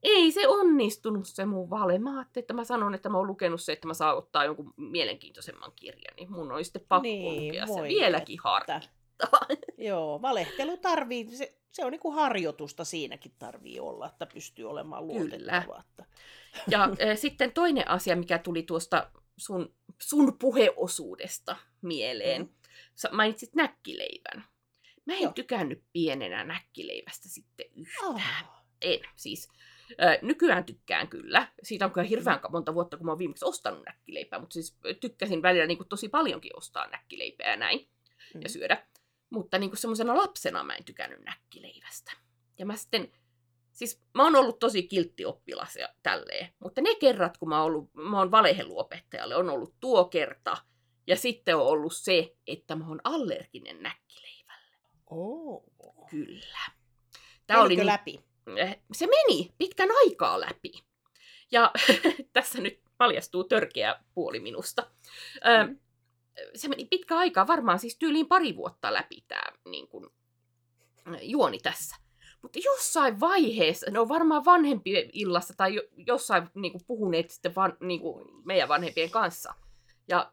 ei 0.05 0.33
se 0.33 0.49
onnistunut 0.49 1.27
se 1.27 1.45
mun 1.45 1.71
vale. 1.71 1.99
Mä 1.99 2.19
ajattelin, 2.19 2.43
että 2.43 2.55
mä 2.55 2.65
sanon, 2.65 2.95
että 2.95 3.09
mä 3.09 3.19
oon 3.19 3.27
lukenut 3.27 3.61
se, 3.61 3.73
että 3.73 3.87
mä 3.87 3.95
saan 3.95 4.17
ottaa 4.17 4.45
jonkun 4.45 4.75
mielenkiintoisemman 4.77 5.73
kirjan, 5.77 6.17
niin 6.17 6.33
mun 6.33 6.53
on 6.53 6.65
sitten 6.65 6.85
pakko 6.89 7.03
niin, 7.03 7.47
lukea 7.47 7.67
se 7.67 7.83
vieläkin 7.83 8.39
harmittaa. 8.45 9.41
Joo, 9.89 10.23
valehtelu 10.23 10.77
tarvii, 10.77 11.37
se, 11.37 11.57
se 11.73 11.85
on 11.85 11.93
niin 11.93 12.01
kuin 12.01 12.15
harjoitusta 12.15 12.85
siinäkin 12.85 13.33
tarvii 13.39 13.81
olla, 13.81 14.07
että 14.07 14.27
pystyy 14.27 14.71
olemaan 14.71 15.07
luotettava. 15.07 15.83
Ja 16.69 16.85
äh, 16.85 17.17
sitten 17.25 17.53
toinen 17.53 17.89
asia, 17.89 18.17
mikä 18.17 18.39
tuli 18.39 18.63
tuosta 18.63 19.11
sun, 19.37 19.75
sun 20.03 20.39
puheosuudesta 20.39 21.57
mieleen. 21.83 22.43
Mm. 22.43 22.49
Sä 22.95 23.09
mainitsit 23.13 23.55
näkkileivän. 23.55 24.45
Mä 25.07 25.15
en 25.15 25.23
Joo. 25.23 25.33
tykännyt 25.33 25.83
pienenä 25.93 26.45
näkkileivästä 26.45 27.29
sitten 27.29 27.67
yhtään. 27.77 28.15
Oh. 28.15 28.23
En, 28.81 29.01
siis. 29.17 29.49
Ö, 29.91 30.19
nykyään 30.23 30.65
tykkään 30.65 31.09
kyllä. 31.09 31.49
Siitä 31.63 31.85
on 31.85 31.93
kyllä 31.93 32.09
hirveän 32.09 32.41
mm. 32.43 32.53
monta 32.53 32.75
vuotta, 32.75 32.97
kun 32.97 33.07
mä 33.07 33.13
oon 33.13 33.19
viimeksi 33.19 33.45
ostanut 33.45 33.85
näkkileipää, 33.87 34.39
mutta 34.39 34.55
siis 34.55 34.77
tykkäsin 35.01 35.43
välillä 35.43 35.67
niin 35.67 35.79
kuin 35.79 35.89
tosi 35.89 36.09
paljonkin 36.09 36.57
ostaa 36.57 36.87
näkkileipää 36.87 37.51
ja 37.51 37.57
näin, 37.57 37.89
mm. 38.35 38.41
ja 38.43 38.49
syödä. 38.49 38.87
Mutta 39.31 39.59
niin 39.59 39.77
semmoisena 39.77 40.17
lapsena 40.17 40.65
mä 40.65 40.75
en 40.75 40.85
tykännyt 40.85 41.21
näkkileivästä. 41.25 42.13
Ja 42.59 42.67
mä 42.67 42.77
sitten 42.77 43.13
Siis 43.75 44.03
mä 44.15 44.25
oon 44.25 44.37
ollut 44.37 44.59
tosi 44.59 44.83
kiltti 44.83 45.25
oppilas 45.25 45.77
ja 45.77 45.89
tälleen, 46.03 46.49
mutta 46.59 46.81
ne 46.81 46.95
kerrat, 46.95 47.39
kun 47.39 47.49
mä 47.49 47.63
oon, 47.63 47.67
ollut, 47.67 47.95
mä 47.95 48.19
oon 48.19 48.31
valeheluopettajalle, 48.31 49.37
on 49.37 49.51
ollut 49.51 49.75
tuo 49.81 50.05
kerta, 50.05 50.57
ja 51.07 51.17
sitten 51.17 51.57
on 51.57 51.67
ollut 51.67 51.97
se, 51.97 52.37
että 52.47 52.77
mä 52.77 52.89
oon 52.89 53.01
allerginen 53.05 53.83
näkkileivälle. 53.83 54.77
Oh. 55.11 55.65
Kyllä. 56.11 56.59
Tämä 57.47 57.63
oli 57.63 57.77
niin, 57.77 57.87
läpi? 57.87 58.21
Eh, 58.57 58.81
se 58.93 59.07
meni 59.07 59.55
pitkän 59.59 59.89
aikaa 60.05 60.41
läpi. 60.41 60.73
Ja 61.53 61.73
tässä 62.33 62.61
nyt 62.61 62.81
paljastuu 62.99 63.45
törkeä 63.45 64.01
puoli 64.15 64.41
minusta. 64.41 64.91
Mm. 65.67 65.79
se 66.55 66.69
meni 66.69 66.85
pitkä 66.85 67.17
aikaa, 67.17 67.47
varmaan 67.47 67.79
siis 67.79 67.99
tyyliin 67.99 68.29
pari 68.29 68.57
vuotta 68.57 68.93
läpi 68.93 69.25
tämä 69.29 69.53
niin 69.65 69.89
kuin, 69.89 70.07
juoni 71.23 71.59
tässä. 71.59 71.97
Mutta 72.45 72.59
jossain 72.65 73.21
vaiheessa, 73.21 73.91
ne 73.91 73.99
on 73.99 74.09
varmaan 74.09 74.45
vanhempien 74.45 75.11
illassa 75.13 75.55
tai 75.57 75.75
jo, 75.75 75.83
jossain 75.97 76.49
niin 76.55 76.73
kuin, 76.73 76.85
puhuneet 76.87 77.31
sitten 77.31 77.55
van, 77.55 77.77
niin 77.81 78.01
kuin, 78.01 78.25
meidän 78.45 78.69
vanhempien 78.69 79.11
kanssa. 79.11 79.55
Ja, 80.09 80.33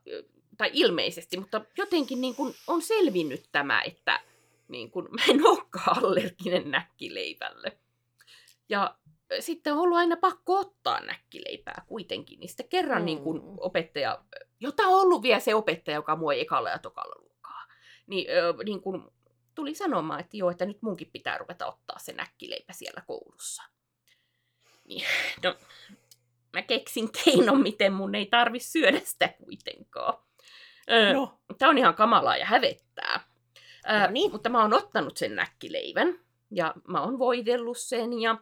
tai 0.57 0.69
ilmeisesti, 0.73 1.37
mutta 1.37 1.61
jotenkin 1.77 2.21
niin 2.21 2.35
kuin, 2.35 2.53
on 2.67 2.81
selvinnyt 2.81 3.43
tämä, 3.51 3.81
että 3.81 4.19
niin 4.67 4.91
kuin, 4.91 5.07
mä 5.15 5.21
en 5.29 5.47
olekaan 5.47 6.05
allerginen 6.05 6.71
näkkileivälle. 6.71 7.77
Ja 8.69 8.95
sitten 9.39 9.73
on 9.73 9.79
ollut 9.79 9.97
aina 9.97 10.17
pakko 10.17 10.59
ottaa 10.59 10.99
näkkileipää 10.99 11.83
kuitenkin. 11.87 12.39
Niin 12.39 12.49
sitten 12.49 12.69
kerran 12.69 13.01
mm. 13.01 13.05
niin 13.05 13.19
kuin 13.19 13.41
opettaja, 13.57 14.23
jota 14.59 14.83
on 14.83 15.01
ollut 15.01 15.23
vielä 15.23 15.39
se 15.39 15.55
opettaja, 15.55 15.95
joka 15.95 16.15
mua 16.15 16.33
ei 16.33 16.41
ekalla 16.41 16.69
ja 16.69 16.79
tokalla 16.79 17.15
luokkaa, 17.21 17.65
niin, 18.07 18.27
niin 18.65 18.81
kuin 18.81 19.03
tuli 19.55 19.75
sanomaan, 19.75 20.19
että 20.19 20.37
joo, 20.37 20.49
että 20.49 20.65
nyt 20.65 20.81
munkin 20.81 21.09
pitää 21.13 21.37
ruveta 21.37 21.67
ottaa 21.67 21.99
se 21.99 22.13
näkkileipä 22.13 22.73
siellä 22.73 23.01
koulussa. 23.07 23.63
Niin, 24.85 25.05
no, 25.43 25.55
mä 26.53 26.61
keksin 26.61 27.09
keinon, 27.23 27.61
miten 27.61 27.93
mun 27.93 28.15
ei 28.15 28.25
tarvi 28.25 28.59
syödä 28.59 29.01
sitä 29.03 29.27
kuitenkaan. 29.27 30.13
no. 31.13 31.39
Tämä 31.57 31.69
on 31.69 31.77
ihan 31.77 31.95
kamalaa 31.95 32.37
ja 32.37 32.45
hävettää. 32.45 33.19
no 34.01 34.11
niin. 34.11 34.31
Mutta 34.31 34.49
mä 34.49 34.61
oon 34.61 34.73
ottanut 34.73 35.17
sen 35.17 35.35
näkkileivän 35.35 36.19
ja 36.51 36.73
mä 36.87 37.01
oon 37.01 37.19
voidellut 37.19 37.77
sen 37.77 38.21
ja 38.21 38.37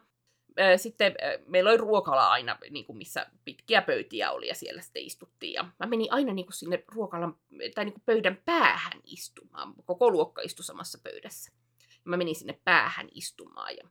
sitten 0.76 1.14
meillä 1.46 1.70
oli 1.70 1.76
ruokala 1.76 2.30
aina, 2.30 2.58
niin 2.70 2.84
kuin 2.84 2.96
missä 2.96 3.26
pitkiä 3.44 3.82
pöytiä 3.82 4.30
oli 4.30 4.48
ja 4.48 4.54
siellä 4.54 4.82
sitten 4.82 5.02
istuttiin. 5.02 5.52
Ja 5.52 5.64
mä 5.78 5.86
menin 5.86 6.12
aina 6.12 6.32
niin 6.32 6.46
kuin 6.46 6.54
sinne 6.54 6.84
ruokalan, 6.88 7.36
tai 7.74 7.84
niin 7.84 7.92
kuin 7.92 8.02
pöydän 8.06 8.42
päähän 8.44 9.00
istumaan. 9.04 9.74
Koko 9.84 10.10
luokka 10.10 10.42
istui 10.42 10.64
samassa 10.64 10.98
pöydässä. 11.02 11.52
Mä 12.04 12.16
menin 12.16 12.34
sinne 12.34 12.60
päähän 12.64 13.08
istumaan 13.14 13.76
ja 13.76 13.88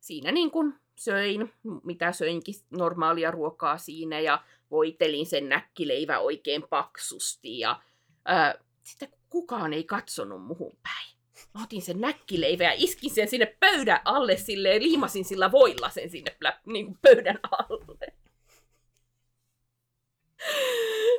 siinä 0.00 0.32
niin 0.32 0.50
kuin 0.50 0.74
söin, 0.96 1.52
mitä 1.84 2.12
söinkin 2.12 2.54
normaalia 2.70 3.30
ruokaa 3.30 3.78
siinä 3.78 4.20
ja 4.20 4.44
voitelin 4.70 5.26
sen 5.26 5.48
näkkileivä 5.48 6.18
oikein 6.18 6.62
paksusti 6.62 7.58
ja 7.58 7.82
ää, 8.24 8.54
sitten 8.82 9.08
kukaan 9.30 9.72
ei 9.72 9.84
katsonut 9.84 10.42
muhun 10.42 10.76
päin. 10.82 11.11
Mä 11.54 11.62
otin 11.62 11.82
sen 11.82 12.00
näkkileivä 12.00 12.64
ja 12.64 12.72
iskin 12.76 13.10
sen 13.10 13.28
sinne 13.28 13.56
pöydän 13.60 14.00
alle 14.04 14.36
silleen, 14.36 14.82
liimasin 14.82 15.24
sillä 15.24 15.52
voilla 15.52 15.90
sen 15.90 16.10
sinne 16.10 16.36
niin 16.66 16.86
kuin 16.86 16.98
pöydän 17.02 17.38
alle. 17.50 18.06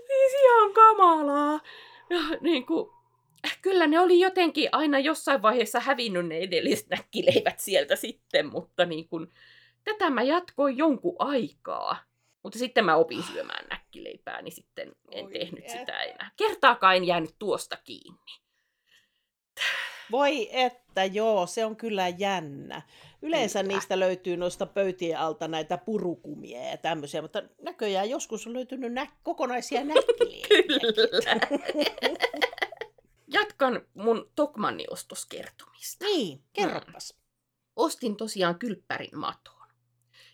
Siis 0.07 0.33
ihan 0.43 0.73
kamalaa. 0.73 1.59
Ja 2.09 2.19
niin 2.41 2.65
kuin, 2.65 2.89
kyllä 3.61 3.87
ne 3.87 3.99
oli 3.99 4.19
jotenkin 4.19 4.69
aina 4.71 4.99
jossain 4.99 5.41
vaiheessa 5.41 5.79
hävinnyt 5.79 6.27
ne 6.27 6.37
edelliset 6.37 6.89
näkkileivät 6.89 7.59
sieltä 7.59 7.95
sitten, 7.95 8.45
mutta 8.45 8.85
niin 8.85 9.07
kuin, 9.07 9.33
tätä 9.83 10.09
mä 10.09 10.21
jatkoin 10.23 10.77
jonkun 10.77 11.15
aikaa. 11.19 11.97
Mutta 12.43 12.59
sitten 12.59 12.85
mä 12.85 12.95
opin 12.95 13.23
syömään 13.23 13.65
näkkileipää, 13.69 14.41
niin 14.41 14.51
sitten 14.51 14.95
en 15.11 15.25
Oi 15.25 15.31
tehnyt 15.33 15.69
sitä 15.69 16.01
enää. 16.01 16.31
Kertaakaan 16.37 16.95
en 16.95 17.03
jäänyt 17.03 17.35
tuosta 17.39 17.77
kiinni. 17.83 18.43
Voi 20.13 20.49
että 20.51 21.05
joo, 21.05 21.47
se 21.47 21.65
on 21.65 21.75
kyllä 21.75 22.07
jännä. 22.07 22.81
Yleensä 23.21 23.61
kyllä. 23.61 23.73
niistä 23.73 23.99
löytyy 23.99 24.37
noista 24.37 24.65
pöytien 24.65 25.19
alta 25.19 25.47
näitä 25.47 25.77
purukumia 25.77 26.63
ja 26.69 26.77
tämmöisiä, 26.77 27.21
mutta 27.21 27.43
näköjään 27.61 28.09
joskus 28.09 28.47
on 28.47 28.53
löytynyt 28.53 28.93
nä- 28.93 29.11
kokonaisia 29.23 29.83
näkkiliä. 29.93 30.47
kyllä. 30.49 31.63
Jatkan 33.27 33.81
mun 33.93 34.31
Tokmanni 34.35 34.85
ostoskertomista. 34.89 36.05
Niin, 36.05 36.43
kerropas. 36.53 37.13
Hmm. 37.13 37.23
Ostin 37.75 38.15
tosiaan 38.15 38.59
kylppärin 38.59 39.17
matoon. 39.19 39.67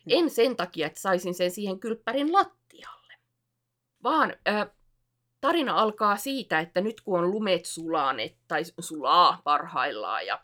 No. 0.05 0.15
En 0.15 0.29
sen 0.29 0.55
takia, 0.55 0.87
että 0.87 1.01
saisin 1.01 1.33
sen 1.33 1.51
siihen 1.51 1.79
kylppärin 1.79 2.33
lattialle, 2.33 3.13
vaan 4.03 4.33
äh, 4.47 4.67
tarina 5.41 5.75
alkaa 5.75 6.17
siitä, 6.17 6.59
että 6.59 6.81
nyt 6.81 7.01
kun 7.01 7.19
on 7.19 7.31
lumet 7.31 7.65
sulaneet 7.65 8.37
tai 8.47 8.63
sulaa 8.79 9.41
parhaillaan 9.43 10.25
ja 10.25 10.39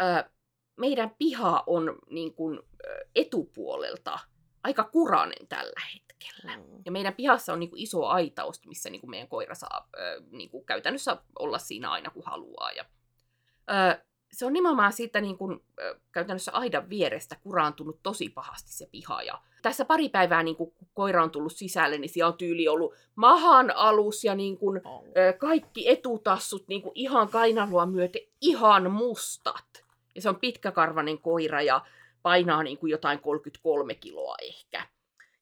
ö, 0.00 0.30
meidän 0.76 1.10
piha 1.18 1.64
on 1.66 1.98
niin 2.10 2.34
kuin, 2.34 2.60
etupuolelta 3.14 4.18
aika 4.64 4.84
kuranen 4.84 5.48
tällä 5.48 5.80
hetkellä. 5.94 6.56
Mm. 6.56 6.82
Ja 6.84 6.92
meidän 6.92 7.14
pihassa 7.14 7.52
on 7.52 7.60
niin 7.60 7.70
kuin, 7.70 7.82
iso 7.82 8.06
aitaus, 8.06 8.66
missä 8.66 8.90
niin 8.90 9.00
kuin, 9.00 9.10
meidän 9.10 9.28
koira 9.28 9.54
saa 9.54 9.88
ö, 9.98 10.22
niin 10.30 10.50
kuin, 10.50 10.66
käytännössä 10.66 11.16
olla 11.38 11.58
siinä 11.58 11.90
aina 11.90 12.10
kun 12.10 12.22
haluaa. 12.26 12.72
Ja, 12.72 12.84
ö, 13.70 14.04
se 14.36 14.46
on 14.46 14.52
nimenomaan 14.52 14.92
siitä 14.92 15.20
niin 15.20 15.38
kuin, 15.38 15.60
käytännössä 16.12 16.52
aidan 16.52 16.88
vierestä 16.88 17.36
kuraantunut 17.42 18.02
tosi 18.02 18.28
pahasti 18.28 18.72
se 18.72 18.88
piha. 18.92 19.22
Ja 19.22 19.38
tässä 19.62 19.84
pari 19.84 20.08
päivää, 20.08 20.42
niin 20.42 20.56
kuin, 20.56 20.70
kun 20.70 20.88
koira 20.94 21.22
on 21.22 21.30
tullut 21.30 21.52
sisälle, 21.52 21.98
niin 21.98 22.08
siellä 22.08 22.32
on 22.32 22.38
tyyli 22.38 22.68
ollut 22.68 22.94
mahan 23.14 23.70
alus 23.76 24.24
ja 24.24 24.34
niin 24.34 24.58
kuin, 24.58 24.80
kaikki 25.38 25.88
etutassut 25.88 26.68
niin 26.68 26.82
kuin, 26.82 26.92
ihan 26.94 27.28
kainalua 27.28 27.86
myöten 27.86 28.22
ihan 28.40 28.90
mustat. 28.90 29.84
Ja 30.14 30.22
se 30.22 30.28
on 30.28 30.40
pitkäkarvainen 30.40 31.18
koira 31.18 31.62
ja 31.62 31.86
painaa 32.22 32.62
niin 32.62 32.78
kuin, 32.78 32.90
jotain 32.90 33.18
33 33.18 33.94
kiloa 33.94 34.36
ehkä. 34.42 34.86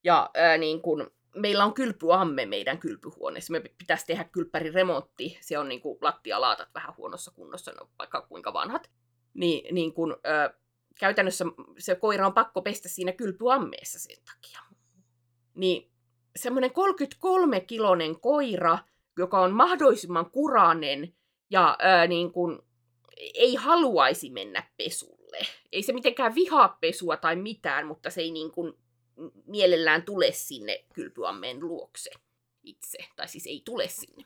Ja 0.04 0.30
ää, 0.34 0.58
niin 0.58 0.82
kuin, 0.82 1.06
meillä 1.34 1.64
on 1.64 1.74
kylpyamme 1.74 2.46
meidän 2.46 2.78
kylpyhuoneessa. 2.78 3.52
Me 3.52 3.60
pitäisi 3.60 4.06
tehdä 4.06 4.24
kylppärin 4.24 4.74
remontti. 4.74 5.38
Se 5.40 5.58
on 5.58 5.68
niin 5.68 5.80
kuin 5.80 5.98
lattialaatat 6.00 6.68
vähän 6.74 6.94
huonossa 6.96 7.30
kunnossa, 7.30 7.72
no, 7.72 7.88
vaikka 7.98 8.22
kuinka 8.22 8.52
vanhat. 8.52 8.90
Niin, 9.34 9.74
niin 9.74 9.94
kuin, 9.94 10.12
ö, 10.12 10.54
käytännössä 11.00 11.44
se 11.78 11.94
koira 11.94 12.26
on 12.26 12.34
pakko 12.34 12.62
pestä 12.62 12.88
siinä 12.88 13.12
kylpyammeessa 13.12 13.98
sen 13.98 14.16
takia. 14.24 14.60
Niin 15.54 15.90
semmoinen 16.36 16.70
33-kilonen 16.70 18.20
koira, 18.20 18.78
joka 19.18 19.40
on 19.40 19.52
mahdollisimman 19.52 20.30
kuranen 20.30 21.14
ja 21.50 21.78
ö, 21.80 22.06
niin 22.06 22.32
kuin, 22.32 22.58
ei 23.16 23.54
haluaisi 23.54 24.30
mennä 24.30 24.70
pesulle. 24.76 25.38
Ei 25.72 25.82
se 25.82 25.92
mitenkään 25.92 26.34
vihaa 26.34 26.78
pesua 26.80 27.16
tai 27.16 27.36
mitään, 27.36 27.86
mutta 27.86 28.10
se 28.10 28.20
ei 28.20 28.30
niin 28.30 28.50
kuin 28.50 28.74
mielellään 29.46 30.02
tule 30.02 30.32
sinne 30.32 30.84
kylpyammeen 30.94 31.60
luokse 31.60 32.10
itse, 32.62 32.98
tai 33.16 33.28
siis 33.28 33.46
ei 33.46 33.62
tule 33.64 33.88
sinne. 33.88 34.24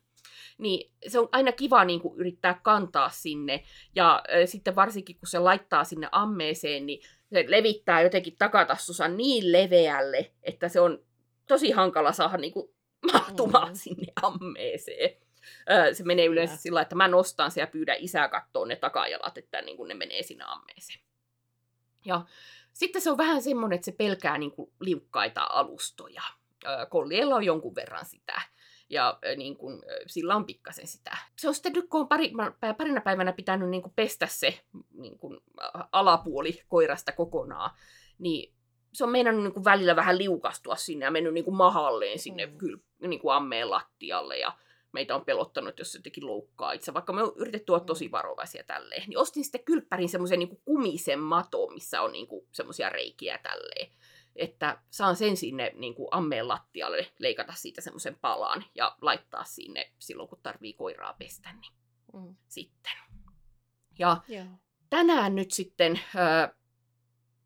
Niin 0.59 0.91
se 1.09 1.19
on 1.19 1.29
aina 1.33 1.53
kiva 1.53 1.85
niin 1.85 2.01
kuin 2.01 2.19
yrittää 2.19 2.61
kantaa 2.63 3.11
sinne, 3.11 3.65
ja 3.95 4.15
äh, 4.17 4.47
sitten 4.47 4.77
varsinkin 4.77 5.17
kun 5.17 5.29
se 5.29 5.39
laittaa 5.39 5.85
sinne 5.85 6.09
ammeeseen, 6.13 6.87
niin 6.87 7.03
se 7.33 7.45
levittää 7.49 8.03
jotenkin 8.03 8.37
takatassussa 8.39 9.09
niin 9.09 9.53
leveälle, 9.53 10.33
että 10.43 10.69
se 10.69 10.81
on 10.81 11.05
tosi 11.47 11.71
hankala 11.71 12.13
saada 12.13 12.37
niin 12.37 12.53
kuin, 12.53 12.71
mahtumaan 13.13 13.69
mm. 13.69 13.75
sinne 13.75 14.07
ammeeseen. 14.23 15.17
Se 15.93 16.05
menee 16.05 16.27
yleensä 16.27 16.55
ja. 16.55 16.59
sillä 16.59 16.81
että 16.81 16.95
mä 16.95 17.09
nostan 17.09 17.51
sen 17.51 17.63
ja 17.63 17.67
pyydän 17.67 17.97
isää 17.99 18.29
katsoa 18.29 18.67
ne 18.67 18.77
takajalat, 18.77 19.39
että 19.39 19.63
niin 19.63 19.77
kuin 19.77 19.89
ne 19.89 19.95
menee 19.95 20.23
sinne 20.23 20.45
ammeeseen. 20.47 21.01
Ja 22.05 22.27
sitten 22.79 23.03
se 23.03 23.11
on 23.11 23.19
vähän 23.19 23.43
semmoinen, 23.43 23.77
että 23.77 23.85
se 23.85 23.93
pelkää 23.93 24.39
niin 24.39 24.51
kuin 24.53 24.73
liukkaita 24.81 25.47
alustoja. 25.51 26.23
Kolliella 26.89 27.35
on 27.35 27.45
jonkun 27.45 27.75
verran 27.75 28.05
sitä. 28.05 28.41
Ja 28.91 29.19
niin 29.37 29.57
kuin, 29.57 29.83
sillä 30.07 30.37
on 30.37 30.47
pikkasen 30.47 30.87
sitä. 30.87 31.17
Se 31.39 31.49
on 31.49 31.55
sitten 31.55 31.73
nyt, 31.73 31.89
kun 31.89 32.01
on 32.01 32.09
pari, 32.09 32.33
parina 32.79 33.01
päivänä 33.01 33.33
pitänyt 33.33 33.69
niin 33.69 33.83
kuin 33.83 33.93
pestä 33.97 34.27
se 34.27 34.61
niin 34.93 35.19
kuin, 35.19 35.41
alapuoli 35.93 36.63
koirasta 36.69 37.13
kokonaan, 37.13 37.71
niin 38.19 38.55
se 38.93 39.05
on 39.05 39.11
meinannut 39.11 39.45
niin 39.45 39.55
kuin 39.55 39.65
välillä 39.65 39.97
vähän 39.97 40.19
liukastua 40.19 40.77
sinne 40.77 41.05
ja 41.05 41.11
mennyt 41.11 41.35
niin 41.35 41.45
kuin 41.45 41.57
mahalleen 41.57 42.19
sinne 42.19 42.47
mm. 42.47 42.59
kyl, 42.59 42.79
niin 43.01 43.21
kuin 43.21 43.35
ammeen 43.35 43.71
lattialle. 43.71 44.39
Ja 44.39 44.53
meitä 44.99 45.15
on 45.15 45.25
pelottanut, 45.25 45.79
jos 45.79 45.93
se 45.93 45.99
jotenkin 45.99 46.27
loukkaa 46.27 46.73
itse, 46.73 46.95
vaikka 46.95 47.13
me 47.13 47.23
on 47.23 47.33
yritetty 47.37 47.73
olla 47.73 47.85
tosi 47.85 48.09
mm. 48.09 48.13
varovaisia 48.13 48.65
tälleen. 48.65 49.03
Niin 49.07 49.19
ostin 49.19 49.45
sitten 49.45 49.65
kylppärin 49.65 50.09
semmoisen 50.09 50.39
niin 50.39 50.61
kumisen 50.65 51.21
mato, 51.21 51.69
missä 51.69 52.03
on 52.03 52.13
niin 52.13 52.27
semmoisia 52.53 52.89
reikiä 52.89 53.39
tälleen. 53.39 53.91
Että 54.37 54.83
saan 54.91 55.17
sen 55.17 55.37
sinne 55.37 55.73
niin 55.75 55.95
kuin 55.95 56.09
ammeen 56.11 56.49
lattialle, 56.49 57.13
leikata 57.19 57.53
siitä 57.53 57.81
semmoisen 57.81 58.17
palan 58.21 58.65
ja 58.75 58.97
laittaa 59.01 59.45
sinne 59.45 59.93
silloin, 59.99 60.29
kun 60.29 60.41
tarvii 60.43 60.73
koiraa 60.73 61.15
pestä, 61.19 61.53
niin 61.53 61.73
mm. 62.13 62.37
sitten. 62.49 62.93
Ja 63.99 64.17
yeah. 64.31 64.49
tänään 64.91 65.35
nyt 65.35 65.51
sitten 65.51 66.01
äh, 66.17 66.51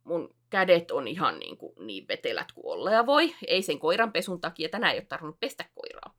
mun 0.05 0.35
kädet 0.51 0.91
on 0.91 1.09
ihan 1.09 1.39
niin, 1.39 1.57
kuin, 1.57 1.73
niin 1.87 2.09
vetelät 2.09 2.53
kuin 2.53 2.67
olla 2.67 2.91
ja 2.91 3.07
voi. 3.07 3.35
Ei 3.47 3.63
sen 3.63 3.79
koiran 3.79 4.13
pesun 4.13 4.41
takia, 4.41 4.69
tänään 4.69 4.93
ei 4.93 4.99
ole 4.99 5.07
tarvinnut 5.07 5.41
pestä 5.41 5.65
koiraa. 5.75 6.15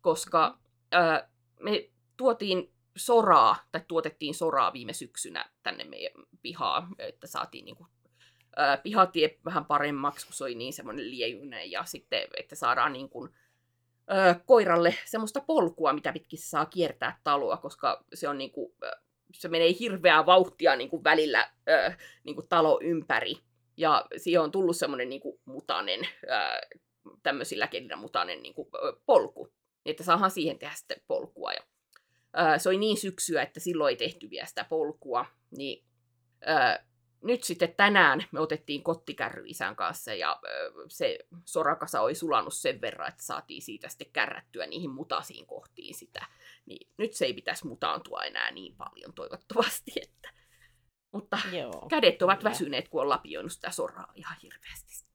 Koska 0.00 0.61
ää, 0.92 1.28
me 1.60 1.90
tuotiin 2.16 2.72
soraa, 2.96 3.56
tai 3.72 3.80
tuotettiin 3.88 4.34
soraa 4.34 4.72
viime 4.72 4.92
syksynä 4.92 5.50
tänne 5.62 5.84
meidän 5.84 6.12
pihaan, 6.42 6.88
että 6.98 7.26
saatiin 7.26 7.64
niin 7.64 7.76
kuin, 7.76 7.88
ää, 8.56 8.76
pihatie 8.76 9.38
vähän 9.44 9.64
paremmaksi, 9.64 10.26
kun 10.26 10.34
se 10.34 10.44
oli 10.44 10.54
niin 10.54 10.72
semmoinen 10.72 11.10
liejuinen, 11.10 11.70
ja 11.70 11.84
sitten, 11.84 12.28
että 12.36 12.56
saadaan 12.56 12.92
niin 12.92 13.08
kuin, 13.08 13.30
ö, 14.10 14.34
koiralle 14.46 14.94
semmoista 15.04 15.40
polkua, 15.40 15.92
mitä 15.92 16.12
pitkin 16.12 16.38
saa 16.38 16.66
kiertää 16.66 17.20
taloa, 17.24 17.56
koska 17.56 18.04
se 18.14 18.28
on 18.28 18.38
niinku, 18.38 18.74
se 19.32 19.48
menee 19.48 19.74
hirveää 19.80 20.26
vauhtia 20.26 20.76
niinku 20.76 21.04
välillä 21.04 21.50
ö, 21.68 21.92
niinku 22.24 22.42
talo 22.42 22.80
ympäri. 22.82 23.34
Ja 23.76 24.06
siihen 24.16 24.42
on 24.42 24.50
tullut 24.50 24.76
semmoinen 24.76 25.08
niinku 25.08 25.40
mutanen, 25.44 26.00
ö, 26.00 26.78
tämmöisillä 27.22 27.66
kelillä 27.66 27.96
mutanen 27.96 28.42
niinku, 28.42 28.68
ö, 28.74 28.92
polku. 29.06 29.52
Että 29.86 30.02
saahan 30.04 30.30
siihen 30.30 30.58
tehdä 30.58 30.74
sitten 30.74 31.02
polkua. 31.06 31.52
Ja, 31.52 31.60
ö, 32.38 32.58
se 32.58 32.68
oli 32.68 32.78
niin 32.78 32.96
syksyä, 32.96 33.42
että 33.42 33.60
silloin 33.60 33.90
ei 33.90 33.96
tehty 33.96 34.30
vielä 34.30 34.46
sitä 34.46 34.64
polkua. 34.64 35.26
Niin 35.56 35.84
ö, 36.42 36.84
nyt 37.22 37.44
sitten 37.44 37.74
tänään 37.76 38.24
me 38.32 38.40
otettiin 38.40 38.82
kottikärry 38.82 39.42
isän 39.46 39.76
kanssa 39.76 40.14
ja 40.14 40.40
ö, 40.44 40.72
se 40.88 41.18
sorakasa 41.44 42.00
oli 42.00 42.14
sulanut 42.14 42.54
sen 42.54 42.80
verran, 42.80 43.08
että 43.08 43.22
saatiin 43.22 43.62
siitä 43.62 43.88
sitten 43.88 44.12
kärrättyä 44.12 44.66
niihin 44.66 44.90
mutasiin 44.90 45.46
kohtiin 45.46 45.94
sitä. 45.94 46.26
Niin 46.66 46.90
nyt 46.98 47.12
se 47.12 47.24
ei 47.24 47.34
pitäisi 47.34 47.66
mutaantua 47.66 48.24
enää 48.24 48.50
niin 48.50 48.76
paljon 48.76 49.14
toivottavasti. 49.14 49.92
Että... 50.02 50.28
Mutta 51.12 51.38
Joo, 51.52 51.86
kädet 51.90 52.22
ovat 52.22 52.38
kyllä. 52.38 52.50
väsyneet, 52.50 52.88
kun 52.88 53.02
on 53.02 53.08
lapioinut 53.08 53.52
sitä 53.52 53.70
soraa 53.70 54.12
ihan 54.14 54.36
hirveästi. 54.42 55.11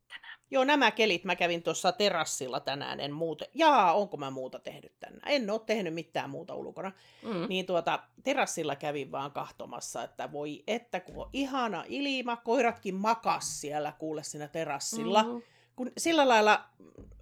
Joo, 0.51 0.63
nämä 0.63 0.91
kelit 0.91 1.23
mä 1.23 1.35
kävin 1.35 1.63
tuossa 1.63 1.91
terassilla 1.91 2.59
tänään, 2.59 2.99
en 2.99 3.13
muuta. 3.13 3.45
Jaa, 3.53 3.93
onko 3.93 4.17
mä 4.17 4.31
muuta 4.31 4.59
tehnyt 4.59 4.93
tänään? 4.99 5.21
En 5.25 5.49
ole 5.49 5.61
tehnyt 5.65 5.93
mitään 5.93 6.29
muuta 6.29 6.55
ulkona. 6.55 6.91
Mm. 7.23 7.45
Niin 7.49 7.65
tuota, 7.65 7.99
terassilla 8.23 8.75
kävin 8.75 9.11
vaan 9.11 9.31
kahtomassa, 9.31 10.03
että 10.03 10.31
voi 10.31 10.63
että 10.67 10.99
kun 10.99 11.17
on 11.17 11.29
ihana 11.33 11.83
ilma, 11.87 12.35
koiratkin 12.35 12.95
makas 12.95 13.61
siellä 13.61 13.91
kuule 13.99 14.23
siinä 14.23 14.47
terassilla. 14.47 15.23
Mm. 15.23 15.29
Mm. 15.29 15.41
Kun 15.75 15.91
sillä 15.97 16.27
lailla, 16.27 16.65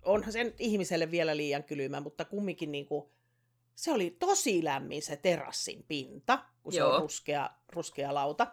onhan 0.05 0.31
se 0.31 0.43
nyt 0.43 0.55
ihmiselle 0.59 1.11
vielä 1.11 1.37
liian 1.37 1.63
kylmä, 1.63 1.99
mutta 1.99 2.25
kumminkin 2.25 2.71
niin 2.71 2.85
kuin, 2.85 3.05
se 3.75 3.91
oli 3.91 4.15
tosi 4.19 4.63
lämmin 4.63 5.01
se 5.01 5.15
terassin 5.15 5.85
pinta, 5.87 6.39
kun 6.63 6.73
se 6.73 6.79
Joo. 6.79 6.95
on 6.95 7.01
ruskea, 7.01 7.49
ruskea 7.69 8.13
lauta. 8.13 8.47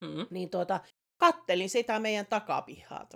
Mm. 0.00 0.26
Niin 0.30 0.50
tuota, 0.50 0.80
kattelin 1.16 1.70
sitä 1.70 1.98
meidän 1.98 2.26
takapihaa. 2.26 3.06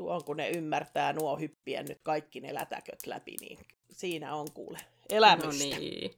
Tuon 0.00 0.24
kun 0.24 0.36
ne 0.36 0.50
ymmärtää 0.50 1.12
nuo 1.12 1.36
hyppiä 1.36 1.82
nyt 1.82 2.00
kaikki 2.02 2.40
ne 2.40 2.54
lätäköt 2.54 3.06
läpi, 3.06 3.36
niin 3.40 3.58
siinä 3.90 4.34
on 4.34 4.46
kuule 4.54 4.78
elämystä. 5.10 5.64
No 5.64 5.80
niin, 5.80 6.10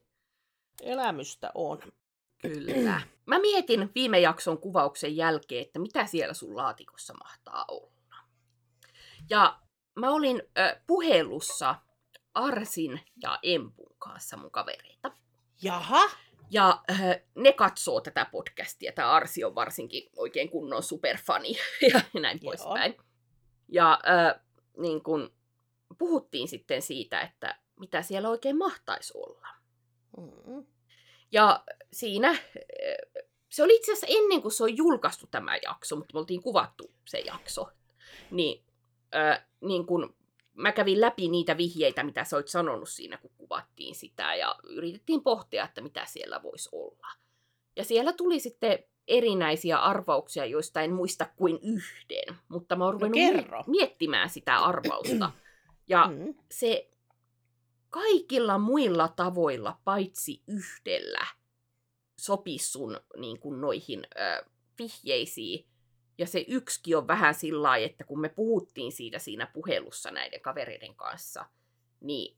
Elämystä 0.81 1.51
on. 1.55 1.79
kyllä. 2.41 3.01
Mä 3.25 3.39
mietin 3.39 3.91
viime 3.95 4.19
jakson 4.19 4.57
kuvauksen 4.57 5.15
jälkeen, 5.15 5.61
että 5.61 5.79
mitä 5.79 6.05
siellä 6.05 6.33
sun 6.33 6.57
laatikossa 6.57 7.13
mahtaa 7.13 7.65
olla. 7.67 8.15
Ja 9.29 9.59
mä 9.95 10.11
olin 10.11 10.43
ö, 10.57 10.79
puhelussa 10.87 11.75
Arsin 12.33 13.01
ja 13.23 13.39
Empun 13.43 13.95
kanssa 13.99 14.37
mun 14.37 14.51
kavereita. 14.51 15.11
Jaha, 15.61 16.09
Ja 16.51 16.83
äh, 16.91 16.99
ne 17.35 17.53
katsoo 17.53 18.01
tätä 18.01 18.25
podcastia. 18.31 18.91
Tämä 18.91 19.11
Arsi 19.11 19.43
on 19.43 19.55
varsinkin 19.55 20.09
oikein 20.17 20.49
kunnon 20.49 20.83
superfani 20.83 21.55
ja 21.93 22.01
näin 22.21 22.39
Joo. 22.41 22.51
poispäin. 22.51 22.95
Ja 23.73 23.99
äh, 24.07 24.41
niin 24.77 25.03
kun 25.03 25.33
puhuttiin 25.97 26.47
sitten 26.47 26.81
siitä, 26.81 27.21
että 27.21 27.59
mitä 27.79 28.01
siellä 28.01 28.29
oikein 28.29 28.57
mahtaisi 28.57 29.13
olla. 29.15 29.47
mm. 30.17 30.65
Ja 31.31 31.63
siinä, 31.93 32.29
äh, 32.29 32.37
se 33.49 33.63
oli 33.63 33.75
itse 33.75 33.91
asiassa 33.91 34.17
ennen 34.19 34.41
kuin 34.41 34.51
se 34.51 34.63
on 34.63 34.77
julkaistu 34.77 35.27
tämä 35.31 35.57
jakso, 35.63 35.95
mutta 35.95 36.13
me 36.13 36.19
oltiin 36.19 36.41
kuvattu 36.41 36.91
se 37.05 37.19
jakso. 37.19 37.69
Niin, 38.31 38.63
äh, 39.15 39.45
niin 39.61 39.85
kun 39.85 40.15
mä 40.53 40.71
kävin 40.71 41.01
läpi 41.01 41.27
niitä 41.27 41.57
vihjeitä, 41.57 42.03
mitä 42.03 42.23
sä 42.23 42.35
oit 42.35 42.47
sanonut 42.47 42.89
siinä, 42.89 43.17
kun 43.17 43.31
kuvattiin 43.37 43.95
sitä, 43.95 44.35
ja 44.35 44.55
yritettiin 44.63 45.23
pohtia, 45.23 45.63
että 45.63 45.81
mitä 45.81 46.05
siellä 46.05 46.43
voisi 46.43 46.69
olla. 46.71 47.07
Ja 47.75 47.83
siellä 47.83 48.13
tuli 48.13 48.39
sitten 48.39 48.83
erinäisiä 49.07 49.77
arvauksia, 49.79 50.45
joista 50.45 50.81
en 50.81 50.93
muista 50.93 51.25
kuin 51.35 51.59
yhden, 51.63 52.35
mutta 52.47 52.75
mä 52.75 52.85
oon 52.85 52.93
No 52.93 52.99
ruvennut 52.99 53.35
kerro. 53.43 53.63
mie- 53.67 53.79
miettimään 53.79 54.29
sitä 54.29 54.57
arvausta. 54.57 55.31
Ja 55.87 56.07
Mm. 56.07 56.33
se 56.51 56.89
kaikilla 57.89 58.57
muilla 58.57 59.07
tavoilla, 59.07 59.79
paitsi 59.83 60.41
yhdellä, 60.47 61.27
sopisi 62.19 62.71
sun 62.71 62.99
niin 63.17 63.39
kuin 63.39 63.61
noihin 63.61 64.07
ö, 64.15 64.45
vihjeisiin. 64.79 65.65
Ja 66.17 66.27
se 66.27 66.45
yksikin 66.47 66.97
on 66.97 67.07
vähän 67.07 67.33
sillä 67.35 67.77
että 67.77 68.03
kun 68.03 68.19
me 68.21 68.29
puhuttiin 68.29 68.91
siitä 68.91 69.19
siinä 69.19 69.45
puhelussa 69.53 70.11
näiden 70.11 70.41
kavereiden 70.41 70.95
kanssa, 70.95 71.45
niin 72.01 72.37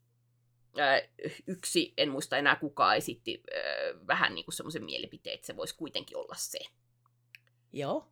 yksi, 1.47 1.93
en 1.97 2.09
muista 2.09 2.37
enää 2.37 2.55
kuka 2.55 2.95
esitti 2.95 3.43
ö, 3.53 3.59
vähän 4.07 4.35
niin 4.35 4.45
kuin 4.45 4.55
semmoisen 4.55 4.83
mielipiteen, 4.83 5.33
että 5.33 5.47
se 5.47 5.55
voisi 5.55 5.75
kuitenkin 5.75 6.17
olla 6.17 6.35
se. 6.37 6.59
Joo. 7.73 8.11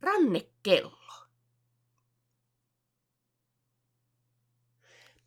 Rannekello. 0.00 0.98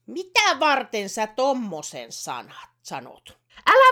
Mitä 0.06 0.60
varten 0.60 1.10
sä 1.10 1.28
tommosen 1.28 2.12
sanat 2.12 2.70
sanot? 2.82 3.38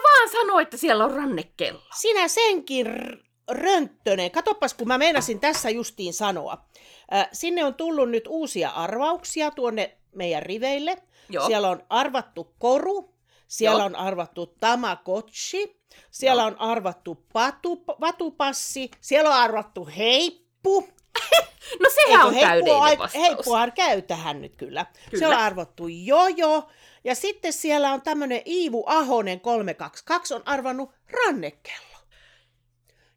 Vaan 0.03 0.29
sano, 0.29 0.59
että 0.59 0.77
siellä 0.77 1.05
on 1.05 1.11
rannekello. 1.11 1.81
Sinä 1.99 2.27
senkin 2.27 2.87
r- 2.87 3.17
rönttönen. 3.51 4.31
Katoppas, 4.31 4.73
kun 4.73 4.87
mä 4.87 4.97
meinasin 4.97 5.39
tässä 5.39 5.69
justiin 5.69 6.13
sanoa. 6.13 6.65
Äh, 7.13 7.29
sinne 7.31 7.65
on 7.65 7.73
tullut 7.75 8.09
nyt 8.09 8.27
uusia 8.27 8.69
arvauksia 8.69 9.51
tuonne 9.51 9.97
meidän 10.15 10.43
riveille. 10.43 10.97
Joo. 11.29 11.47
Siellä 11.47 11.69
on 11.69 11.83
arvattu 11.89 12.53
koru, 12.59 13.15
siellä 13.47 13.79
Joo. 13.79 13.85
on 13.85 13.95
arvattu 13.95 14.45
tamagotchi, 14.45 15.81
siellä 16.11 16.41
Joo. 16.41 16.47
on 16.47 16.61
arvattu 16.61 17.25
patu, 17.33 17.83
vatupassi, 18.01 18.91
siellä 19.01 19.29
on 19.29 19.35
arvattu 19.35 19.89
heippu. 19.97 20.87
No 21.79 21.89
sehän 21.89 22.11
Eikö 22.11 22.27
on 22.27 22.33
heippu 22.33 22.47
täydellinen 22.47 22.99
vastaus. 22.99 23.27
Heippuhan 23.27 23.71
käy 23.71 24.01
tähän 24.01 24.41
nyt 24.41 24.55
kyllä. 24.55 24.85
Kyllä. 24.85 25.19
Siellä 25.19 25.35
on 25.35 25.43
arvattu 25.43 25.87
jojo. 25.87 26.69
Ja 27.03 27.15
sitten 27.15 27.53
siellä 27.53 27.91
on 27.91 28.01
tämmönen 28.01 28.41
Iivu 28.45 28.83
Ahonen 28.87 29.39
322 29.39 30.33
on 30.33 30.41
arvannut 30.45 30.91
rannekello. 31.11 31.97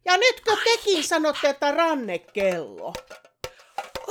Ja 0.05 0.17
nytkö 0.17 0.57
tekin 0.63 1.03
sanotte, 1.03 1.49
että 1.49 1.71
rannekello? 1.71 2.93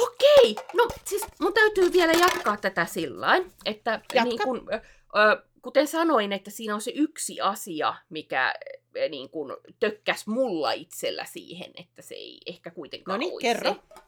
Okei, 0.02 0.56
no 0.74 0.88
siis 1.04 1.22
mun 1.40 1.54
täytyy 1.54 1.92
vielä 1.92 2.12
jatkaa 2.12 2.56
tätä 2.56 2.84
sillä 2.86 3.40
että 3.66 3.90
Jatka. 3.90 4.24
niin 4.24 4.38
kun, 4.44 4.68
ö, 4.72 5.42
kuten 5.62 5.86
sanoin, 5.88 6.32
että 6.32 6.50
siinä 6.50 6.74
on 6.74 6.80
se 6.80 6.92
yksi 6.94 7.40
asia, 7.40 7.94
mikä 8.08 8.54
niin 9.08 9.30
kun 9.30 9.56
tökkäs 9.80 10.26
mulla 10.26 10.72
itsellä 10.72 11.24
siihen, 11.24 11.70
että 11.76 12.02
se 12.02 12.14
ei 12.14 12.40
ehkä 12.46 12.70
kuitenkaan 12.70 13.20
No 13.20 13.26
niin, 13.26 13.32
olisi 13.32 13.46
kerro. 13.46 13.74
se. 13.74 14.02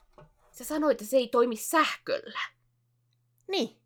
Sä 0.52 0.64
sanoit, 0.64 1.00
että 1.00 1.10
se 1.10 1.16
ei 1.16 1.28
toimi 1.28 1.56
sähköllä. 1.56 2.40
Niin. 3.48 3.76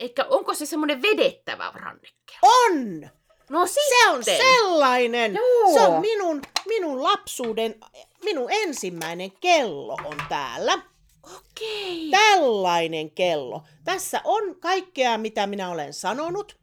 Eikä 0.00 0.24
onko 0.24 0.54
se 0.54 0.66
semmoinen 0.66 1.02
vedettävä 1.02 1.72
rannekello? 1.74 2.40
On! 2.42 3.08
No 3.50 3.66
sitten. 3.66 3.98
Se 4.02 4.08
on 4.10 4.24
sellainen! 4.24 5.34
Joo. 5.34 5.72
Se 5.74 5.80
on 5.80 6.00
minun, 6.00 6.42
minun 6.66 7.02
lapsuuden, 7.02 7.74
minun 8.24 8.48
ensimmäinen 8.52 9.32
kello 9.40 9.96
on 10.04 10.16
täällä. 10.28 10.78
Okei. 11.36 12.10
Tällainen 12.10 13.10
kello. 13.10 13.62
Tässä 13.84 14.20
on 14.24 14.60
kaikkea, 14.60 15.18
mitä 15.18 15.46
minä 15.46 15.70
olen 15.70 15.92
sanonut. 15.94 16.56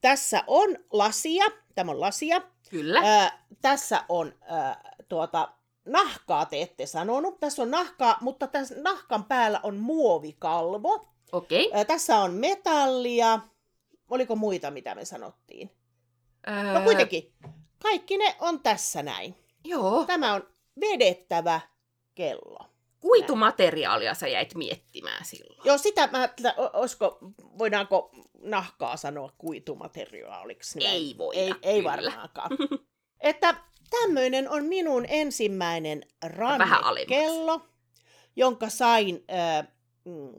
Tässä 0.00 0.44
on 0.46 0.76
lasia. 0.92 1.44
Tämä 1.74 1.90
on 1.90 2.00
lasia. 2.00 2.40
Kyllä. 2.70 3.00
Ää, 3.04 3.44
tässä 3.62 4.04
on 4.08 4.32
ää, 4.40 4.94
tuota, 5.08 5.52
nahkaa 5.84 6.46
te 6.46 6.62
ette 6.62 6.86
sanonut. 6.86 7.40
Tässä 7.40 7.62
on 7.62 7.70
nahkaa, 7.70 8.18
mutta 8.20 8.46
tässä 8.46 8.74
nahkan 8.78 9.24
päällä 9.24 9.60
on 9.62 9.76
muovikalvo. 9.76 11.08
Okei. 11.32 11.70
Ää, 11.72 11.84
tässä 11.84 12.18
on 12.18 12.32
metallia. 12.34 13.40
Oliko 14.10 14.36
muita, 14.36 14.70
mitä 14.70 14.94
me 14.94 15.04
sanottiin? 15.04 15.70
No 16.46 16.78
Öö, 16.78 16.84
kuitenkin, 16.84 17.32
kaikki 17.82 18.16
ne 18.18 18.36
on 18.40 18.60
tässä 18.60 19.02
näin. 19.02 19.34
Joo. 19.64 20.04
Tämä 20.04 20.34
on 20.34 20.42
vedettävä 20.80 21.60
kello. 22.14 22.69
Kuitumateriaalia 23.00 24.14
sä 24.14 24.28
jäit 24.28 24.54
miettimään 24.54 25.24
silloin. 25.24 25.60
Joo, 25.64 25.78
sitä 25.78 26.06
mä 26.12 26.28
o- 26.56 26.70
olisiko, 26.80 27.18
voidaanko 27.58 28.10
nahkaa 28.42 28.96
sanoa 28.96 29.32
kuitumateriaaliksi? 29.38 30.78
näin? 30.78 30.90
Ei 30.94 31.14
voida, 31.18 31.40
Ei, 31.40 31.52
ei 31.62 31.78
kyllä. 31.82 31.90
varmaankaan. 31.92 32.50
että 33.20 33.54
tämmöinen 33.90 34.50
on 34.50 34.64
minun 34.64 35.04
ensimmäinen 35.08 36.02
rannekello, 36.26 37.60
jonka 38.36 38.68
sain, 38.68 39.24
äh, 39.32 39.68
mm, 40.04 40.32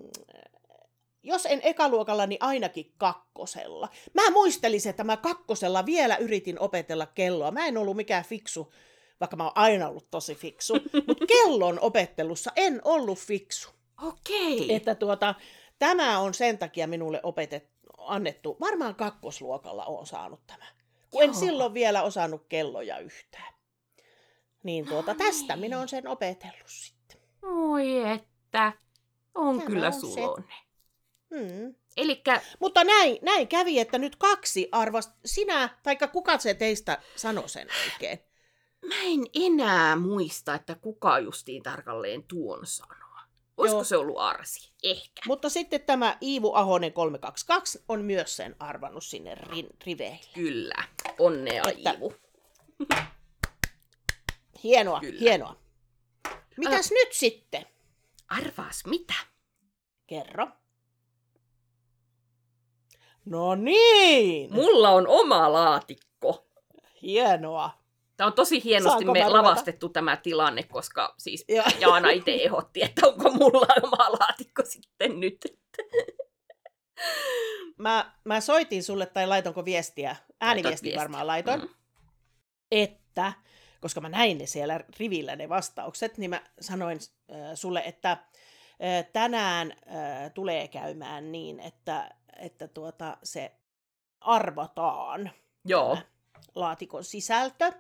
jos 1.24 1.46
en 1.46 1.60
ekaluokalla, 1.64 2.26
niin 2.28 2.44
ainakin 2.44 2.94
kakkosella. 2.98 3.90
Mä 4.14 4.30
muistelisin, 4.30 4.90
että 4.90 5.04
mä 5.04 5.18
kakkosella 5.18 5.86
vielä 5.86 6.18
yritin 6.18 6.60
opetella 6.60 7.06
kelloa. 7.06 7.52
Mä 7.52 7.66
en 7.68 7.78
ollut 7.78 7.96
mikään 7.96 8.26
fiksu, 8.26 8.74
vaikka 9.22 9.38
mä 9.38 9.44
oon 9.44 9.52
aina 9.56 9.88
ollut 9.88 10.12
tosi 10.12 10.36
fiksu, 10.36 10.74
mutta 11.08 11.26
kellon 11.34 11.80
opettelussa 11.80 12.52
en 12.56 12.82
ollut 12.84 13.20
fiksu. 13.20 13.70
Okei. 14.02 14.76
Että 14.76 14.96
tuota, 14.96 15.36
tämä 15.80 16.20
on 16.20 16.34
sen 16.34 16.58
takia 16.58 16.88
minulle 16.88 17.20
opetet, 17.24 17.70
annettu, 17.98 18.58
varmaan 18.60 18.96
kakkosluokalla 18.96 19.86
on 19.86 20.06
saanut 20.06 20.40
tämä. 20.48 20.66
Kun 21.10 21.24
en 21.24 21.30
Joo. 21.30 21.40
silloin 21.40 21.74
vielä 21.74 22.04
osannut 22.04 22.46
kelloja 22.50 23.00
yhtään. 23.00 23.54
Niin 24.64 24.86
tuota, 24.86 25.16
tästä 25.16 25.56
minä 25.56 25.78
olen 25.78 25.90
sen 25.90 26.08
opetellut 26.08 26.68
sitten. 26.68 27.22
Oi 27.42 28.12
että, 28.14 28.74
on 29.36 29.58
Tämä 29.58 29.70
kyllä 29.70 29.88
on 29.88 29.94
sulonen. 29.94 30.46
Hmm. 31.36 31.76
Elikkä 31.98 32.42
Mutta 32.60 32.84
näin, 32.84 33.20
näin 33.22 33.48
kävi, 33.48 33.80
että 33.80 33.98
nyt 33.98 34.16
kaksi 34.16 34.70
arvast, 34.72 35.12
sinä, 35.26 35.70
tai 35.84 35.98
kuka 36.12 36.38
se 36.38 36.54
teistä 36.54 37.02
sanoi 37.16 37.50
sen 37.50 37.68
oikein? 37.86 38.20
Mä 38.88 38.96
en 39.06 39.20
enää 39.34 39.96
muista, 39.96 40.54
että 40.56 40.76
kuka 40.76 41.20
justiin 41.20 41.64
tarkalleen 41.64 42.24
tuon 42.24 42.66
sanoo. 42.66 42.98
Olisiko 43.58 43.78
Joo. 43.78 43.84
se 43.84 43.98
ollut 43.98 44.20
Arsi? 44.20 44.72
Ehkä. 44.84 45.22
Mutta 45.28 45.50
sitten 45.50 45.82
tämä 45.82 46.18
Iivu 46.22 46.54
Ahonen 46.56 46.94
322 46.94 47.84
on 47.90 48.02
myös 48.06 48.36
sen 48.36 48.56
arvannut 48.60 49.04
sinne 49.04 49.36
ri- 49.36 49.76
riveille. 49.86 50.20
Kyllä. 50.34 50.84
Onnea, 51.20 51.64
Että- 51.70 51.92
Iivu. 51.92 52.14
Hienoa, 54.64 55.00
Kyllä. 55.00 55.20
hienoa. 55.20 55.56
Mitäs 56.58 56.92
nyt 56.92 57.08
sitten? 57.12 57.66
Arvaas 58.28 58.86
mitä? 58.86 59.14
Kerro. 60.08 60.48
No 63.26 63.56
niin, 63.56 64.54
Mulla 64.54 64.90
on 64.90 65.08
oma 65.08 65.54
laatikko. 65.54 66.48
hienoa. 67.02 67.81
Tämä 68.22 68.28
on 68.28 68.34
tosi 68.34 68.64
hienosti 68.64 69.06
me 69.06 69.30
lavastettu 69.30 69.90
tämä 69.90 70.18
tilanne, 70.18 70.64
koska 70.64 71.16
siis 71.18 71.46
Ja, 71.48 71.64
Jaana 71.80 72.10
itse 72.10 72.32
ehdotti, 72.32 72.84
että 72.84 73.08
onko 73.08 73.32
mulla 73.32 73.68
oma 73.84 74.12
laatikko 74.20 74.64
sitten 74.66 75.20
nyt. 75.20 75.38
mä, 77.78 78.12
mä 78.24 78.42
soitin 78.42 78.84
sulle, 78.84 79.06
tai 79.06 79.28
laitonko 79.28 79.66
viestiä, 79.66 80.16
ääniviesti 80.42 80.84
viestiä. 80.84 81.02
varmaan 81.02 81.28
laitoin, 81.28 81.62
Mm. 81.62 81.70
että, 82.72 83.34
koska 83.82 84.02
mä 84.02 84.10
näin 84.10 84.38
ne 84.38 84.46
siellä 84.46 84.80
rivillä 85.00 85.36
ne 85.36 85.50
vastaukset, 85.50 86.18
niin 86.18 86.30
mä 86.30 86.42
sanoin 86.60 87.00
äh, 87.32 87.38
sulle, 87.56 87.84
että 87.86 88.12
äh, 88.12 88.20
tänään 89.14 89.72
äh, 89.72 90.32
tulee 90.34 90.68
käymään 90.68 91.32
niin, 91.32 91.60
että, 91.60 92.10
että 92.40 92.68
tuota, 92.68 93.18
se 93.24 93.52
arvataan 94.20 95.32
Joo, 95.66 95.98
laatikon 96.56 97.04
sisältö, 97.04 97.72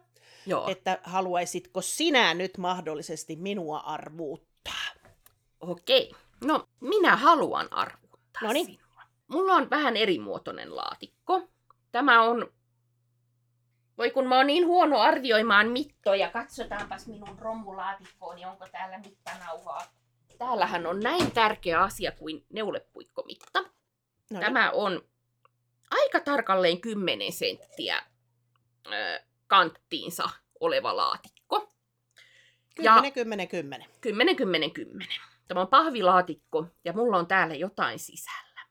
joo. 0.45 0.67
että 0.69 0.99
haluaisitko 1.03 1.81
sinä 1.81 2.33
nyt 2.33 2.57
mahdollisesti 2.57 3.35
minua 3.35 3.77
arvuuttaa? 3.77 4.85
Okei. 5.59 6.11
No, 6.43 6.67
minä 6.79 7.15
haluan 7.15 7.73
arvuttaa 7.73 8.41
Noniin. 8.41 8.65
sinua. 8.65 9.03
Mulla 9.27 9.53
on 9.53 9.69
vähän 9.69 9.97
erimuotoinen 9.97 10.75
laatikko. 10.75 11.49
Tämä 11.91 12.21
on... 12.21 12.53
Voi 13.97 14.11
kun 14.11 14.27
mä 14.27 14.37
oon 14.37 14.47
niin 14.47 14.67
huono 14.67 14.99
arvioimaan 14.99 15.67
mittoja. 15.67 16.29
Katsotaanpas 16.29 17.07
minun 17.07 17.39
romulaatikkooni, 17.39 18.45
onko 18.45 18.67
täällä 18.71 18.97
mittanauhaa. 18.99 19.81
Täällähän 20.37 20.85
on 20.87 20.99
näin 20.99 21.31
tärkeä 21.31 21.81
asia 21.81 22.11
kuin 22.11 22.45
neulepuikkomitta. 22.49 23.59
No 24.31 24.39
Tämä 24.39 24.71
on 24.71 25.01
aika 25.91 26.19
tarkalleen 26.19 26.81
10 26.81 27.31
senttiä 27.31 28.03
kanttiinsa 29.51 30.29
oleva 30.59 30.95
laatikko. 30.97 31.73
ja- 32.79 32.93
10, 32.93 33.13
10, 33.13 33.47
10. 33.47 33.85
10, 34.01 34.35
10, 34.35 34.71
10. 34.71 35.07
Tämä 35.47 35.61
on 35.61 35.67
pahvilaatikko 35.67 36.65
ja 36.85 36.93
mulla 36.93 37.17
on 37.17 37.27
täällä 37.27 37.55
jotain 37.55 37.99
sisällä. 37.99 38.61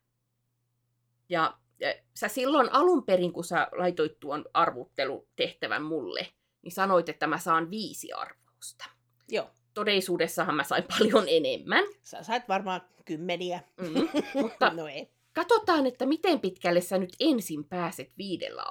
Ja, 1.28 1.58
ja 1.80 1.94
sä 2.14 2.28
silloin 2.28 2.72
alun 2.72 3.04
perin, 3.04 3.32
kun 3.32 3.44
sä 3.44 3.68
laitoit 3.72 4.20
tuon 4.20 4.44
arvuttelutehtävän 4.54 5.82
mulle, 5.82 6.26
niin 6.62 6.72
sanoit, 6.72 7.08
että 7.08 7.26
mä 7.26 7.38
saan 7.38 7.70
viisi 7.70 8.12
arvausta. 8.12 8.84
Joo, 9.28 9.50
Todellisuudessahan 9.74 10.54
mä 10.54 10.64
sain 10.64 10.84
paljon 10.98 11.24
enemmän. 11.28 11.84
sä 12.02 12.22
sait 12.22 12.48
varmaan 12.48 12.80
kymmeniä. 13.04 13.60
Mm. 13.80 14.08
Mutta 14.42 14.70
No 14.76 14.86
ei. 14.86 15.10
katsotaan, 15.32 15.86
että 15.86 16.06
miten 16.06 16.40
pitkälle 16.40 16.80
sä 16.80 16.98
nyt 16.98 17.16
ensin 17.20 17.64
pääset 17.64 18.12
viidellä 18.18 18.62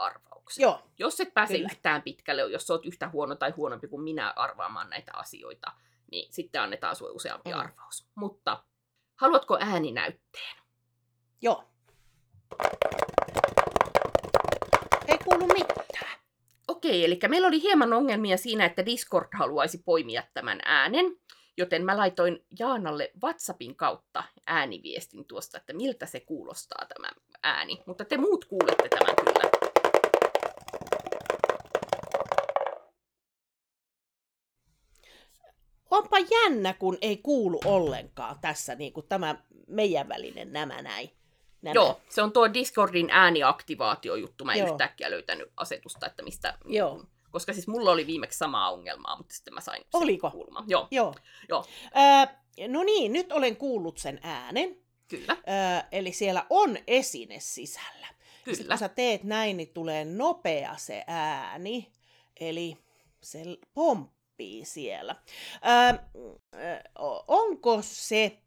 arvauksella. 0.50 0.72
Joo, 0.72 0.92
Jos 1.00 1.20
et 1.20 1.34
pääse 1.34 1.54
Kyllä. 1.54 1.70
yhtään 1.72 2.02
pitkälle, 2.02 2.42
jos 2.42 2.68
sä 2.68 2.74
oot 2.74 2.86
yhtä 2.86 3.10
huono 3.10 3.36
tai 3.36 3.52
huonompi 3.52 3.88
kuin 3.88 4.02
minä 4.02 4.34
arvaamaan 4.36 4.90
näitä 4.90 5.12
asioita, 5.16 5.72
niin 6.12 6.34
sitten 6.34 6.62
annetaan 6.62 6.96
sulle 6.96 7.12
useampi 7.12 7.50
Mm. 7.54 7.60
arvaus. 7.60 8.08
Mutta 8.16 8.64
haluatko 9.16 9.58
ääninäytteen? 9.62 10.56
joo. 11.42 11.64
Ei 15.08 15.18
kuulu 15.18 15.48
mitään. 15.48 16.20
Okei, 16.68 17.06
eli 17.06 17.20
meillä 17.28 17.48
oli 17.48 17.62
hieman 17.62 17.94
ongelmia 17.94 18.38
siinä, 18.38 18.66
että 18.66 18.86
Discord 18.86 19.28
haluaisi 19.34 19.78
poimia 19.86 20.24
tämän 20.34 20.60
äänen, 20.66 21.06
joten 21.58 21.86
mä 21.86 21.98
laitoin 21.98 22.46
Jaanalle 22.60 23.12
WhatsAppin 23.24 23.76
kautta 23.76 24.24
ääniviestin 24.48 25.26
tuosta, 25.26 25.58
että 25.58 25.74
miltä 25.74 26.06
se 26.06 26.20
kuulostaa 26.20 26.86
tämä 26.86 27.10
ääni. 27.44 27.84
Mutta 27.86 28.06
te 28.06 28.18
muut 28.18 28.46
kuulette 28.46 28.90
tämän 28.90 29.16
kyllä. 29.16 29.39
Onpa 35.92 36.18
jännä, 36.20 36.74
kun 36.74 36.98
ei 37.02 37.18
kuulu 37.18 37.60
ollenkaan 37.66 38.40
tässä 38.42 38.76
niin 38.76 38.94
kuin 38.94 39.06
tämä 39.08 39.36
meidän 39.68 40.10
välinen 40.10 40.54
nämä 40.54 40.82
näin. 40.82 41.10
Nämä. 41.62 41.74
Joo, 41.74 42.02
se 42.10 42.22
on 42.22 42.32
tuo 42.32 42.54
Discordin 42.54 43.10
ääniaktivaatiojuttu. 43.12 44.46
Mä 44.46 44.54
en 44.54 44.60
Joo. 44.60 44.70
yhtäkkiä 44.70 45.12
löytänyt 45.12 45.52
asetusta, 45.58 46.08
että 46.08 46.24
mistä... 46.24 46.58
Joo. 46.66 47.04
Koska 47.32 47.54
siis 47.54 47.68
mulla 47.68 47.92
oli 47.92 48.08
viimeksi 48.08 48.38
samaa 48.38 48.72
ongelmaa, 48.72 49.18
mutta 49.18 49.36
sitten 49.36 49.54
mä 49.54 49.62
sain 49.62 49.82
sen 49.82 50.04
Oliko? 50.04 50.32
kuulumaan. 50.32 50.66
Joo, 50.68 50.88
Joo. 50.92 51.16
Joo. 51.50 51.66
Öö, 51.98 52.68
no 52.68 52.84
niin, 52.84 53.14
nyt 53.14 53.32
olen 53.32 53.56
kuullut 53.56 53.98
sen 53.98 54.20
äänen. 54.24 54.78
kyllä, 55.08 55.34
Öö, 55.34 55.88
eli 55.92 56.12
siellä 56.12 56.46
on 56.50 56.78
esine 56.88 57.40
sisällä. 57.40 58.08
Sitten 58.36 58.56
kyllä. 58.58 58.70
kun 58.70 58.78
sä 58.78 58.90
teet 58.90 59.24
näin, 59.24 59.58
niin 59.58 59.74
tulee 59.74 60.06
nopea 60.06 60.78
se 60.78 61.04
ääni. 61.08 61.92
Eli 62.40 62.78
se 63.22 63.44
pomppii 64.40 64.66
siellä. 64.66 65.16
Öö, 66.56 66.80
onko 67.28 67.82
se... 67.82 68.38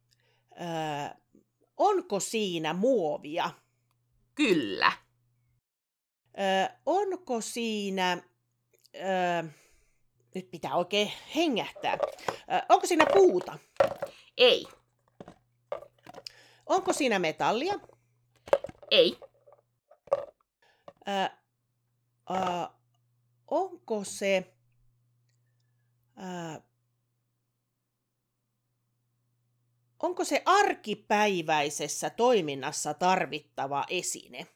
Öö, 0.60 1.16
onko 1.76 2.20
siinä 2.20 2.72
muovia? 2.72 3.50
Kyllä. 4.34 4.92
Öö, 6.38 6.76
onko 6.86 7.40
siinä... 7.40 8.22
Öö, 8.94 9.42
nyt 10.34 10.50
pitää 10.50 10.74
oikein 10.74 11.12
hengähtää. 11.36 11.98
Öö, 12.52 12.58
onko 12.68 12.86
siinä 12.86 13.06
puuta? 13.12 13.58
Ei, 14.36 14.66
Onko 16.66 16.92
siinä 16.92 17.18
metallia? 17.18 17.74
ei, 18.90 19.18
Öö, 21.08 21.14
öö, 22.30 22.66
onko 23.50 24.04
se... 24.04 24.51
Onko 30.02 30.24
se 30.24 30.42
arkipäiväisessä 30.44 32.10
toiminnassa 32.10 32.94
tarvittava 32.94 33.84
esine? 33.88 34.46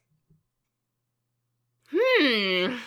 Hmm. 1.92 2.78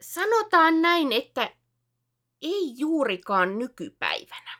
Sanotaan 0.00 0.82
näin, 0.82 1.12
että 1.12 1.50
ei 2.42 2.74
juurikaan 2.78 3.58
nykypäivänä. 3.58 4.58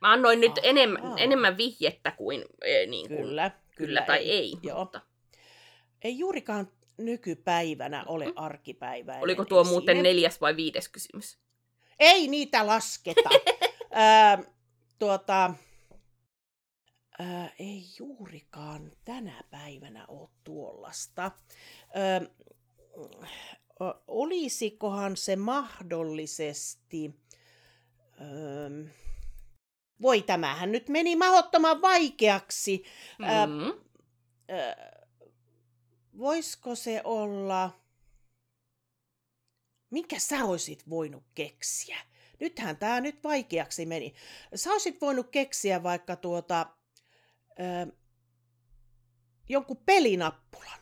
Mä 0.00 0.12
annoin 0.12 0.40
nyt 0.40 0.52
enemmän, 0.62 1.02
Ahaa. 1.04 1.18
enemmän 1.18 1.56
vihjettä 1.56 2.10
kuin, 2.10 2.44
eh, 2.64 2.88
niin 2.88 3.08
kuin 3.08 3.22
Kyllä. 3.22 3.50
kyllä 3.76 4.02
tai 4.02 4.30
ei. 4.30 4.52
Joo. 4.62 4.78
Mutta 4.78 5.00
Ei 6.02 6.18
juurikaan 6.18 6.75
nykypäivänä 6.98 8.04
ole 8.04 8.24
Mm-mm. 8.24 8.36
arkipäiväinen 8.36 9.22
oliko 9.22 9.44
tuo 9.44 9.60
esine. 9.60 9.72
muuten 9.72 10.02
neljäs 10.02 10.40
vai 10.40 10.56
viides 10.56 10.88
kysymys? 10.88 11.38
Ei 11.98 12.28
niitä 12.28 12.66
lasketa. 12.66 13.30
Ö, 14.40 14.44
tuota, 14.98 15.54
ö, 17.20 17.24
ei 17.58 17.84
juurikaan 17.98 18.92
tänä 19.04 19.42
päivänä 19.50 20.04
ole 20.08 20.28
tuollasta. 20.44 21.30
Ö, 21.96 22.30
ö, 23.00 23.94
olisikohan 24.08 25.16
se 25.16 25.36
mahdollisesti... 25.36 27.14
Ö, 28.20 28.86
voi 30.02 30.22
tämähän 30.22 30.72
nyt 30.72 30.88
meni 30.88 31.16
mahdottoman 31.16 31.82
vaikeaksi. 31.82 32.84
Ää, 33.22 33.46
Mm. 33.46 33.62
Ö, 34.50 34.76
voisiko 36.18 36.74
se 36.74 37.00
olla... 37.04 37.80
Minkä 39.90 40.18
sä 40.18 40.44
olisit 40.44 40.90
voinut 40.90 41.24
keksiä? 41.34 41.98
Nythän 42.40 42.76
tämä 42.76 43.00
nyt 43.00 43.24
vaikeaksi 43.24 43.86
meni. 43.86 44.14
Sä 44.54 44.70
olisit 44.72 45.00
voinut 45.00 45.28
keksiä 45.30 45.82
vaikka 45.82 46.16
tuota... 46.16 46.76
Ö, 47.60 47.96
jonkun 49.48 49.76
pelinappulan? 49.76 50.80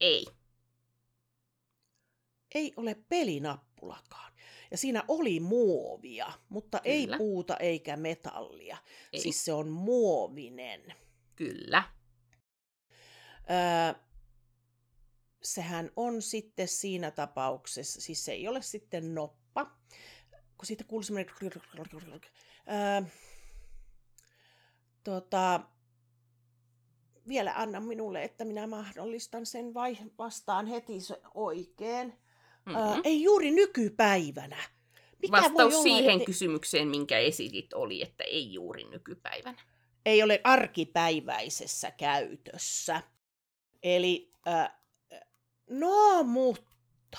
Ei. 0.00 0.26
Ei 2.54 2.72
ole 2.76 2.94
pelinappulakaan. 3.08 4.32
Ja 4.70 4.76
siinä 4.76 5.04
oli 5.08 5.40
muovia, 5.40 6.32
mutta 6.48 6.80
ei 6.84 7.04
Kyllä. 7.04 7.18
puuta 7.18 7.56
eikä 7.56 7.96
metallia. 7.96 8.76
Ei. 9.12 9.20
Siis 9.20 9.44
se 9.44 9.52
on 9.52 9.68
muovinen. 9.68 10.94
Kyllä. 11.36 11.82
Öö, 13.50 14.09
sehän 15.42 15.90
on 15.96 16.22
sitten 16.22 16.68
siinä 16.68 17.10
tapauksessa, 17.10 18.00
siis 18.00 18.24
se 18.24 18.32
ei 18.32 18.48
ole 18.48 18.62
sitten 18.62 19.14
noppa, 19.14 19.64
kun 20.58 20.66
siitä 20.66 20.84
kuuluu 20.84 21.02
semmoinen... 21.02 22.20
Öö, 22.68 23.02
tota, 25.04 25.60
vielä 27.28 27.52
anna 27.56 27.80
minulle, 27.80 28.24
että 28.24 28.44
minä 28.44 28.66
mahdollistan 28.66 29.46
sen 29.46 29.74
vai 29.74 29.98
vastaan 30.18 30.66
heti 30.66 31.00
se 31.00 31.20
oikein. 31.34 32.06
Mm-hmm. 32.06 32.76
Öö, 32.76 33.00
ei 33.04 33.22
juuri 33.22 33.50
nykypäivänä. 33.50 34.56
Mikä 35.22 35.32
voi 35.32 35.42
Vastaus 35.42 35.74
olla, 35.74 35.82
siihen 35.82 36.14
että 36.14 36.26
kysymykseen, 36.26 36.88
minkä 36.88 37.18
esitit, 37.18 37.72
oli, 37.72 38.02
että 38.02 38.24
ei 38.24 38.52
juuri 38.52 38.84
nykypäivänä. 38.84 39.62
ei 40.06 40.22
ole 40.22 40.40
arkipäiväisessä 40.44 41.90
käytössä. 41.90 43.02
Eli, 43.82 44.32
äh, 44.48 44.79
no 45.70 46.22
mutta, 46.22 47.18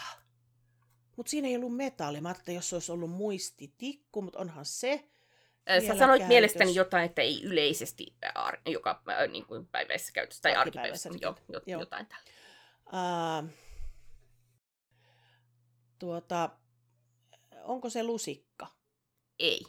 mutta 1.17 1.29
siinä 1.29 1.47
ei 1.47 1.55
ollut 1.55 1.75
metalli. 1.75 2.21
Mä 2.21 2.29
ajattelin, 2.29 2.55
jos 2.55 2.69
se 2.69 2.75
olisi 2.75 2.91
ollut 2.91 3.11
muistitikku, 3.11 4.21
mutta 4.21 4.39
onhan 4.39 4.65
se 4.65 5.07
Sä 5.67 5.87
sanoit 5.87 5.99
käytössä. 6.07 6.27
mielestäni 6.27 6.75
jotain, 6.75 7.05
että 7.05 7.21
ei 7.21 7.43
yleisesti 7.43 8.15
ar- 8.35 8.61
joka 8.65 9.01
niin 9.31 9.45
kuin 9.45 9.67
päiväisessä 9.67 10.11
käytössä 10.13 10.41
tai 10.41 10.55
Arkipäiväisessä 10.55 11.09
arkipäivässä. 11.09 11.43
Jo, 11.53 11.59
jo, 11.59 11.61
Joo. 11.67 11.79
jotain 11.81 12.05
tällä. 12.05 12.23
Ää, 12.91 13.43
tuota, 15.99 16.49
onko 17.63 17.89
se 17.89 18.03
lusikka? 18.03 18.67
Ei, 19.39 19.61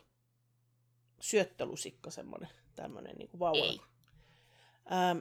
Syöttölusikka, 1.21 2.11
semmoinen 2.11 2.49
tämmöinen 2.75 3.17
niin 3.17 3.31
vauva. 3.39 3.65
ei. 3.65 3.81
Ää, 4.85 5.17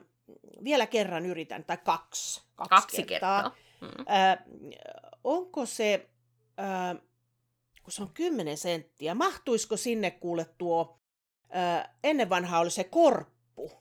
vielä 0.63 0.87
kerran 0.87 1.25
yritän, 1.25 1.63
tai 1.63 1.77
kaksi. 1.77 2.41
Kaksi, 2.55 2.69
Kaksi 2.69 3.03
kertaa. 3.03 3.55
Mm. 3.81 4.05
Ää, 4.07 4.45
onko 5.23 5.65
se, 5.65 6.09
ää, 6.57 6.95
kun 7.83 7.91
se 7.91 8.01
on 8.01 8.13
10 8.13 8.57
senttiä, 8.57 9.15
mahtuisiko 9.15 9.77
sinne 9.77 10.11
kuule 10.11 10.45
tuo, 10.57 10.99
ää, 11.49 11.95
ennen 12.03 12.29
vanhaa 12.29 12.59
oli 12.59 12.71
se 12.71 12.83
korppu, 12.83 13.71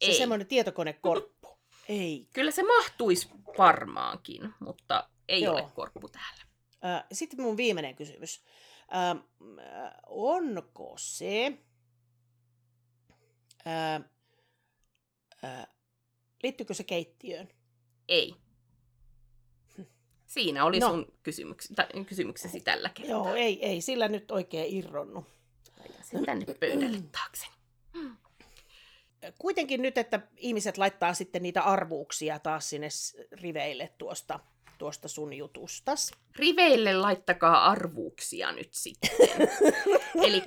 se 0.00 0.06
Ei. 0.06 0.18
semmoinen 0.18 0.46
tietokonekorppu. 0.46 1.58
Ei. 1.88 2.28
Kyllä 2.32 2.50
se 2.50 2.62
mahtuisi 2.62 3.28
varmaankin, 3.58 4.54
mutta 4.60 5.08
ei 5.28 5.42
Joo. 5.42 5.54
ole 5.54 5.70
korppu 5.74 6.08
täällä. 6.08 6.44
Ää, 6.82 7.06
Sitten 7.12 7.40
mun 7.40 7.56
viimeinen 7.56 7.96
kysymys. 7.96 8.44
Ää, 8.90 9.16
onko 10.06 10.94
se, 10.98 11.58
ää, 13.64 14.00
liittyykö 16.42 16.74
se 16.74 16.84
keittiöön? 16.84 17.48
Ei. 18.08 18.34
Siinä 20.26 20.64
oli 20.64 20.78
No. 20.78 20.88
sun 20.88 21.12
kysymyks- 21.22 21.74
tai 21.74 22.04
kysymyksesi 22.04 22.60
tällä 22.60 22.88
kertaa. 22.88 23.10
Joo, 23.10 23.34
ei, 23.34 23.66
ei 23.66 23.80
sillä 23.80 24.08
nyt 24.08 24.30
oikein 24.30 24.76
irronnut. 24.76 25.24
Sen 26.02 26.24
tänne 26.26 26.46
pöydälle 26.60 26.98
taakse. 27.12 27.46
kuitenkin 29.38 29.82
nyt, 29.82 29.98
että 29.98 30.20
ihmiset 30.36 30.78
laittaa 30.78 31.14
sitten 31.14 31.42
niitä 31.42 31.62
arvuuksia 31.62 32.38
taas 32.38 32.70
sinne 32.70 32.88
riveille 33.32 33.92
tuosta, 33.98 34.40
tuosta 34.78 35.08
sun 35.08 35.32
jutustas. 35.32 36.10
Riveille 36.36 36.94
laittakaa 36.94 37.66
arvuuksia 37.70 38.52
nyt 38.52 38.74
sitten. 38.74 39.10
Eli 40.26 40.42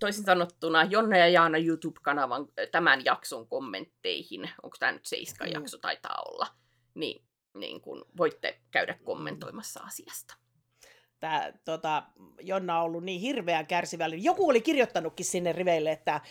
toisin 0.00 0.24
sanottuna 0.24 0.84
Jonna 0.84 1.16
ja 1.18 1.28
Jaana 1.28 1.58
YouTube-kanavan 1.58 2.48
ö, 2.58 2.66
tämän 2.66 3.04
jakson 3.04 3.48
kommentteihin, 3.48 4.50
onko 4.62 4.76
tämä 4.80 4.92
nyt 4.92 5.06
Seiskan 5.06 5.48
Mm. 5.48 5.52
jakso, 5.54 5.78
taitaa 5.78 6.22
olla, 6.28 6.46
niin, 6.94 7.24
niin 7.54 7.80
kun 7.80 8.04
voitte 8.16 8.60
käydä 8.70 8.98
kommentoimassa 9.04 9.80
asiasta. 9.80 10.34
Tää, 11.20 11.52
tota, 11.64 12.02
Jonna 12.40 12.78
on 12.78 12.84
ollut 12.84 13.04
niin 13.04 13.20
hirveän 13.20 13.66
kärsivällinen. 13.66 14.24
Joku 14.24 14.48
oli 14.48 14.60
kirjoittanutkin 14.60 15.26
sinne 15.26 15.52
riveille, 15.52 15.92
että, 15.92 16.14
äh, 16.14 16.22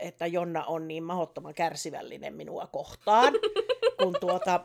että 0.00 0.26
Jonna 0.26 0.64
on 0.64 0.88
niin 0.88 1.04
mahdottoman 1.04 1.54
kärsivällinen 1.54 2.34
minua 2.34 2.66
kohtaan, 2.66 3.32
kun 4.02 4.16
tuota, 4.20 4.60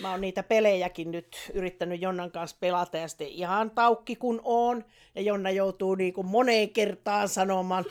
mä 0.00 0.10
oon 0.10 0.20
niitä 0.20 0.42
pelejäkin 0.42 1.10
nyt 1.10 1.50
yrittänyt 1.54 2.02
Jonnan 2.02 2.30
kanssa 2.30 2.56
pelata 2.60 2.96
ja 2.96 3.08
sitten 3.08 3.28
ihan 3.28 3.70
taukki 3.70 4.16
kun 4.16 4.40
on. 4.44 4.84
Ja 5.14 5.22
Jonna 5.22 5.50
joutuu 5.50 5.94
niin 5.94 6.12
kuin 6.12 6.26
moneen 6.26 6.70
kertaan 6.70 7.28
sanomaan 7.28 7.84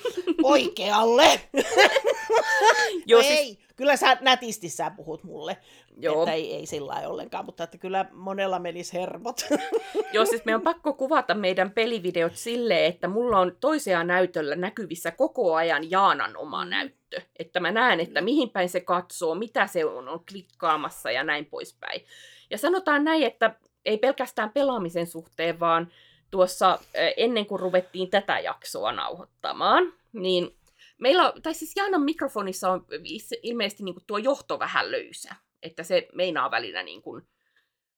oikealle. 0.44 1.42
Joo, 3.05 3.21
ei, 3.21 3.45
siis, 3.45 3.59
kyllä 3.76 3.95
sä 3.97 4.17
nätisti 4.21 4.69
sä 4.69 4.91
puhut 4.95 5.23
mulle, 5.23 5.57
joo, 5.97 6.23
että 6.23 6.34
ei, 6.34 6.53
ei 6.53 6.65
sillä 6.65 6.91
lailla 6.91 7.09
ollenkaan, 7.09 7.45
mutta 7.45 7.63
että 7.63 7.78
kyllä 7.78 8.05
monella 8.11 8.59
menisi 8.59 8.93
hermot. 8.93 9.41
joo, 10.13 10.26
siis 10.26 10.45
meidän 10.45 10.59
on 10.59 10.63
pakko 10.63 10.93
kuvata 10.93 11.34
meidän 11.34 11.71
pelivideot 11.71 12.36
silleen, 12.36 12.86
että 12.86 13.07
mulla 13.07 13.39
on 13.39 13.57
toisea 13.59 14.03
näytöllä 14.03 14.55
näkyvissä 14.55 15.11
koko 15.11 15.55
ajan 15.55 15.91
Jaanan 15.91 16.38
oma 16.38 16.65
Mm. 16.65 16.69
näyttö. 16.69 17.21
Että 17.39 17.59
mä 17.59 17.71
näen, 17.71 17.99
että 17.99 18.21
mihin 18.21 18.49
päin 18.49 18.69
se 18.69 18.80
katsoo, 18.82 19.36
mitä 19.36 19.67
se 19.67 19.86
on, 19.86 20.09
on 20.09 20.26
klikkaamassa 20.30 21.11
ja 21.11 21.23
näin 21.23 21.45
poispäin. 21.45 22.05
Ja 22.49 22.57
sanotaan 22.57 23.03
näin, 23.03 23.23
että 23.23 23.55
ei 23.86 23.97
pelkästään 23.97 24.49
pelaamisen 24.49 25.07
suhteen, 25.07 25.59
vaan 25.59 25.91
tuossa 26.32 26.80
ennen 27.17 27.45
kuin 27.45 27.59
ruvettiin 27.59 28.09
tätä 28.09 28.39
jaksoa 28.39 28.91
nauhoittamaan, 28.91 29.93
niin 30.13 30.55
meillä 30.98 31.32
on, 31.32 31.41
tai 31.41 31.54
siis 31.54 31.76
Jaanan 31.76 32.02
mikrofonissa 32.02 32.72
on 32.72 32.86
is- 33.04 33.39
ilmeisesti 33.43 33.84
niin 33.84 33.96
kuin 33.96 34.04
tuo 34.08 34.18
johto 34.18 34.60
vähän 34.60 34.91
löysä, 34.91 35.36
että 35.64 35.84
se 35.84 36.08
meinaa 36.14 36.52
välillä 36.52 36.84
niin 36.84 37.02
kuin, 37.02 37.24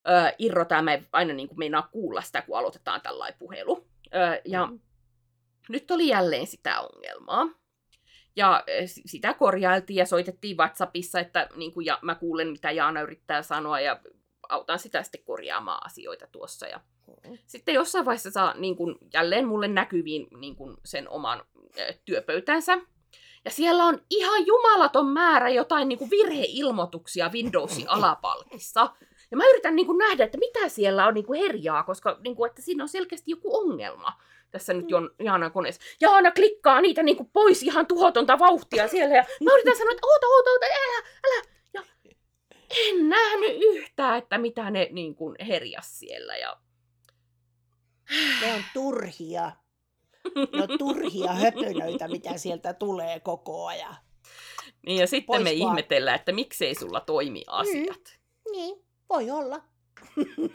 ö, 0.08 0.34
irrota 0.39 0.76
ja 0.76 0.82
mä 0.82 0.93
en 0.93 1.08
aina 1.12 1.34
niin 1.34 1.48
kuin 1.48 1.60
meinaa 1.60 1.89
kuulla 1.91 2.22
sitä, 2.22 2.41
kun 2.41 2.58
aloitetaan 2.58 3.02
tällainen 3.02 3.39
puhelu. 3.39 3.88
Ö, 4.16 4.41
ja 4.45 4.66
Mm. 4.66 4.80
nyt 5.70 5.91
oli 5.91 6.08
jälleen 6.08 6.48
sitä 6.48 6.80
ongelmaa. 6.82 7.48
Ja 8.36 8.64
sitä 9.06 9.34
korjailtiin 9.34 9.98
ja 9.98 10.06
soitettiin 10.06 10.58
WhatsAppissa, 10.58 11.20
että 11.20 11.50
niin 11.56 11.74
kuin, 11.74 11.86
ja 11.86 12.00
mä 12.02 12.16
kuulen, 12.16 12.48
mitä 12.48 12.72
Jaana 12.72 13.02
yrittää 13.02 13.41
sanoa 13.41 13.80
ja 13.80 14.00
autan 14.50 14.80
sitä 14.80 15.04
sitten 15.04 15.24
korjaamaan 15.24 15.86
asioita 15.86 16.28
tuossa. 16.28 16.68
Ja 16.68 16.80
sitten 17.45 17.76
jossain 17.76 18.06
vaiheessa 18.06 18.32
saa 18.32 18.54
niin 18.58 18.76
kuin, 18.76 18.95
jälleen 19.14 19.48
mulle 19.48 19.68
näkyviin 19.68 20.28
niin 20.38 20.56
kuin, 20.56 20.78
sen 20.86 21.10
oman 21.10 21.43
ö, 21.80 21.93
työpöytänsä. 22.06 22.78
Ja 23.45 23.52
siellä 23.52 23.86
on 23.86 24.02
ihan 24.10 24.45
jumalaton 24.45 25.08
määrä 25.08 25.50
jotain 25.50 25.88
niin 25.88 26.00
kuin 26.00 26.10
virheilmoituksia 26.10 27.30
Windowsin 27.34 27.89
alapalkissa. 27.98 28.89
Ja 29.32 29.38
mä 29.38 29.43
yritän 29.50 29.76
niin 29.76 29.86
kuin, 29.86 29.98
nähdä, 29.98 30.24
että 30.24 30.38
mitä 30.38 30.70
siellä 30.70 31.08
on 31.08 31.14
niin 31.14 31.26
kuin, 31.26 31.41
herjaa, 31.41 31.84
koska 31.84 32.18
niin 32.24 32.36
kuin, 32.36 32.50
että 32.50 32.62
siinä 32.62 32.84
on 32.84 32.89
selkeästi 32.89 33.32
joku 33.32 33.58
ongelma 33.58 34.14
tässä 34.52 34.74
nyt 34.74 34.89
Jon, 34.89 35.10
Jaanan 35.20 35.52
koneessa. 35.52 35.82
Jaana 36.02 36.32
klikkaa 36.32 36.82
niitä 36.82 37.04
niin 37.04 37.18
kuin, 37.18 37.30
pois 37.34 37.64
ihan 37.64 37.88
tuhotonta 37.88 38.39
vauhtia 38.39 38.88
siellä. 38.88 39.16
Ja 39.16 39.26
mä 39.43 39.54
yritän 39.54 39.78
sanoa, 39.78 39.91
että 39.91 40.08
oota, 40.08 40.28
oota, 40.28 40.50
oota, 40.50 40.66
älä, 40.66 41.08
älä. 41.28 41.43
En 42.70 43.09
nähnyt 43.09 43.57
yhtään, 43.61 44.18
että 44.18 44.38
mitä 44.38 44.72
ne 44.72 44.88
niin 44.91 45.15
kuin, 45.15 45.36
herjas 45.47 45.99
siellä. 45.99 46.38
Ja 46.38 46.57
Ne 48.41 48.53
on 48.53 48.63
turhia. 48.74 49.51
Ne 50.36 50.63
on 50.72 50.78
turhia 50.78 51.34
höpönöitä, 51.34 52.07
mitä 52.07 52.38
sieltä 52.38 52.74
tulee 52.74 53.20
koko 53.20 53.65
ajan. 53.68 53.95
Niin, 54.86 54.99
ja 54.99 55.07
sitten 55.07 55.26
Pois 55.28 55.43
me 55.43 55.49
vaan. 55.49 55.57
ihmetellään, 55.72 56.15
että 56.20 56.32
miksei 56.32 56.76
sulla 56.76 56.99
toimi 56.99 57.43
asiat. 57.47 58.20
Niin, 58.51 58.86
voi 59.09 59.32
olla. 59.32 59.61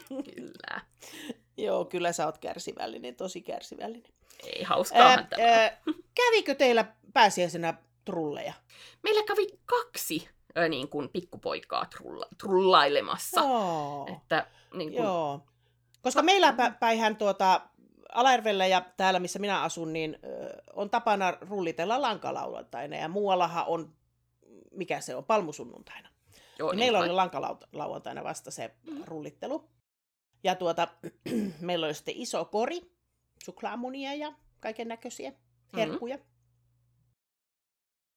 Kyllä. 0.09 0.81
Joo, 1.57 1.85
kyllä 1.85 2.11
sä 2.13 2.25
oot 2.25 2.37
kärsivällinen, 2.37 3.15
tosi 3.15 3.41
kärsivällinen. 3.41 4.13
Ei 4.43 4.63
hauskaahan 4.63 5.19
Ää, 5.19 5.27
tämä. 5.29 5.43
ää, 5.47 5.81
kävikö 6.15 6.55
teillä 6.55 6.85
pääsiäisenä 7.13 7.73
trulleja? 8.05 8.53
Meillä 9.03 9.23
kävi 9.23 9.47
kaksi 9.65 10.29
ö, 10.57 10.69
niin 10.69 10.89
kuin 10.89 11.09
pikkupoikaa 11.09 11.85
trulla, 11.85 12.25
trullailemassa. 12.37 13.41
Joo, 13.41 14.07
Että, 14.17 14.47
niin 14.73 14.91
kuin, 14.91 15.03
joo. 15.03 15.41
Koska 16.01 16.21
meillä 16.21 16.51
pä- 16.51 16.73
päinhän 16.79 17.15
tuota, 17.15 17.61
Alajärvellä 18.13 18.65
ja 18.67 18.81
täällä, 18.97 19.19
missä 19.19 19.39
minä 19.39 19.61
asun, 19.61 19.93
niin 19.93 20.19
ö, 20.23 20.61
on 20.73 20.89
tapana 20.89 21.31
rullitella 21.41 22.01
lankalauantaina 22.01 22.95
ja 22.95 23.07
muuallahan 23.07 23.65
on, 23.67 23.93
mikä 24.71 25.01
se 25.01 25.15
on, 25.15 25.25
palmusunnuntaina. 25.25 26.09
joo, 26.59 26.71
Niin 26.71 26.79
meillä 26.79 26.99
kai. 26.99 27.07
oli 27.09 27.15
lankalauantaina 27.15 28.23
vasta 28.23 28.51
se 28.51 28.71
Mm. 28.91 29.03
rullittelu. 29.05 29.69
Ja 30.43 30.55
tuota, 30.55 30.87
meillä 31.61 31.85
oli 31.85 31.93
sitten 31.93 32.15
iso 32.17 32.45
kori, 32.45 32.81
suklaamunia 33.43 34.13
ja 34.13 34.33
kaiken 34.59 34.87
näköisiä 34.87 35.31
herkkuja. 35.75 36.17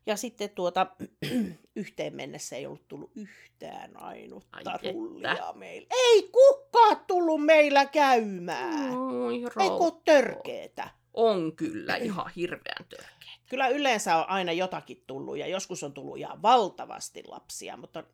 Ja 0.07 0.16
sitten 0.16 0.50
tuota, 0.50 0.86
yhteen 1.76 2.14
mennessä 2.14 2.57
ei 2.57 2.66
ollut 2.66 2.88
tullut 2.88 3.11
yhtään 3.14 4.02
ainutta 4.02 4.70
Ai 4.70 4.92
rullia 4.92 5.32
että. 5.32 5.52
meillä. 5.54 5.86
Ei 5.90 6.22
kukaan 6.32 7.04
tullut 7.07 7.44
meillä 7.44 7.86
käymään. 7.86 8.98
Oi, 8.98 9.34
Eikö 9.34 10.00
törkeetä? 10.04 10.88
On 11.14 11.57
kyllä 11.57 11.96
ihan 11.96 12.30
hirveän 12.36 12.84
törkeä. 12.88 13.09
Kyllä 13.50 13.68
yleensä 13.68 14.16
on 14.16 14.28
aina 14.28 14.52
jotakin 14.52 15.04
tullut 15.07 15.38
ja 15.38 15.46
joskus 15.46 15.82
on 15.82 15.92
tullut 15.92 16.18
ihan 16.18 16.42
valtavasti 16.42 17.22
lapsia, 17.26 17.76
mutta 17.76 18.04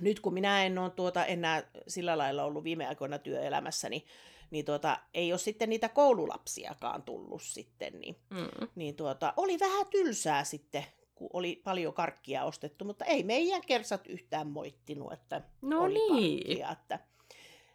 nyt 0.00 0.20
kun 0.20 0.34
minä 0.34 0.64
en 0.64 0.78
ole 0.78 0.90
tuota 0.90 1.24
enää 1.24 1.70
sillä 1.88 2.18
lailla 2.18 2.44
ollut 2.44 2.64
viime 2.64 2.86
aikoina 2.86 3.18
työelämässä, 3.18 3.88
niin, 3.88 4.06
niin 4.50 4.64
tuota, 4.64 4.98
ei 5.14 5.32
ole 5.32 5.38
sitten 5.38 5.68
niitä 5.68 5.88
koululapsiakaan 5.88 7.02
tullut 7.02 7.42
sitten, 7.42 8.00
niin, 8.00 8.16
Mm. 8.30 8.68
niin 8.74 8.96
tuota, 8.96 9.34
oli 9.36 9.58
vähän 9.60 9.86
tylsää 9.90 10.44
sitten, 10.44 10.84
kun 11.20 11.30
oli 11.32 11.60
paljon 11.64 11.94
karkkia 11.94 12.44
ostettu, 12.44 12.84
mutta 12.84 13.04
ei 13.04 13.22
meidän 13.22 13.60
kersat 13.66 14.06
yhtään 14.06 14.46
moittinut, 14.46 15.12
että 15.12 15.42
No 15.62 15.82
oli 15.82 15.94
niin. 15.94 16.38
karkkia, 16.38 16.70
että 16.70 16.98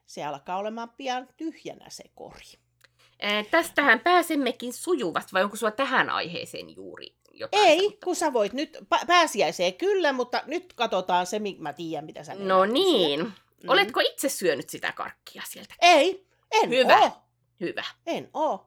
se 0.05 0.23
alkaa 0.25 0.57
olemaan 0.57 0.89
pian 0.89 1.27
tyhjänä 1.37 1.89
se 1.89 2.03
kori. 2.15 2.45
Ää, 3.21 3.43
tästähän 3.43 3.99
pääsemmekin 3.99 4.73
sujuvasti, 4.73 5.33
vai 5.33 5.43
onko 5.43 5.55
sulla 5.55 5.71
tähän 5.71 6.09
aiheeseen 6.09 6.75
juuri 6.75 7.15
jotain? 7.31 7.63
Ei, 7.67 7.77
sanottavaa? 7.77 7.99
kun 8.03 8.15
sä 8.15 8.33
voit 8.33 8.53
nyt 8.53 8.77
pä- 8.95 9.05
pääsiäiseen 9.07 9.73
kyllä, 9.73 10.13
mutta 10.13 10.43
nyt 10.45 10.73
katsotaan 10.73 11.25
se, 11.25 11.41
mä 11.57 11.73
tiedän, 11.73 12.05
mitä 12.05 12.23
sä 12.23 12.35
No 12.39 12.65
niin. 12.65 13.19
Mm. 13.19 13.69
Oletko 13.69 13.99
itse 13.99 14.29
syönyt 14.29 14.69
sitä 14.69 14.91
karkkia 14.91 15.43
sieltä? 15.49 15.75
Ei, 15.81 16.27
en 16.51 16.69
Hyvä. 16.69 16.99
oo. 17.01 17.11
Hyvä. 17.59 17.83
En 18.05 18.29
oo. 18.33 18.65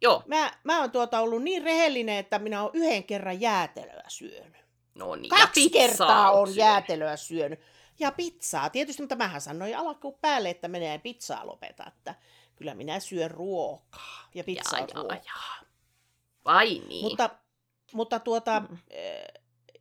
Joo. 0.00 0.22
Mä, 0.26 0.52
mä 0.64 0.80
oon 0.80 0.90
tuota 0.90 1.20
ollut 1.20 1.42
niin 1.42 1.62
rehellinen, 1.62 2.16
että 2.18 2.38
minä 2.38 2.62
oon 2.62 2.70
yhden 2.74 3.04
kerran 3.04 3.40
jäätelöä 3.40 4.04
syönyt. 4.08 4.64
No 4.94 5.14
niin. 5.16 5.28
Kaksi 5.30 5.68
pizzaa 5.68 5.86
kertaa 5.88 6.30
on 6.32 6.46
syönyt. 6.46 6.56
jäätelöä 6.58 7.16
syönyt. 7.16 7.60
Ja 7.98 8.12
pizzaa. 8.12 8.70
Tietysti, 8.70 9.02
mutta 9.02 9.16
mähän 9.16 9.40
sanoin 9.40 9.76
alkuun 9.76 10.18
päälle, 10.20 10.50
että 10.50 10.68
menee 10.68 10.98
pizzaa 10.98 11.46
lopeta. 11.46 11.84
Että 11.86 12.14
kyllä 12.56 12.74
minä 12.74 13.00
syön 13.00 13.30
ruokaa. 13.30 14.28
Ja 14.34 14.44
pizza 14.44 14.76
Jaa, 14.76 14.82
on 14.82 14.88
jaa, 14.94 15.02
ruokaa. 15.02 15.60
Vai 16.44 16.82
niin? 16.88 17.04
Mutta, 17.04 17.30
mutta 17.92 18.18
tuota, 18.20 18.60
Mm. 18.60 18.78
eh, 18.90 19.24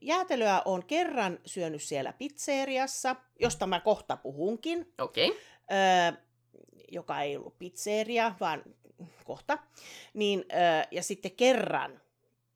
jäätelöä 0.01 0.61
on 0.65 0.85
kerran 0.85 1.39
syönyt 1.45 1.81
siellä 1.83 2.13
pizzeriassa, 2.13 3.15
josta 3.39 3.67
mä 3.67 3.79
kohta 3.79 4.17
puhunkin, 4.17 4.93
Okei. 5.01 5.29
Okay. 5.29 5.41
ö, 5.71 6.17
joka 6.91 7.21
ei 7.21 7.37
ollut 7.37 7.59
pizzeria, 7.59 8.35
vaan 8.39 8.63
kohta. 9.25 9.57
Niin, 10.13 10.45
ö, 10.51 10.87
ja 10.91 11.03
sitten 11.03 11.31
kerran 11.31 12.01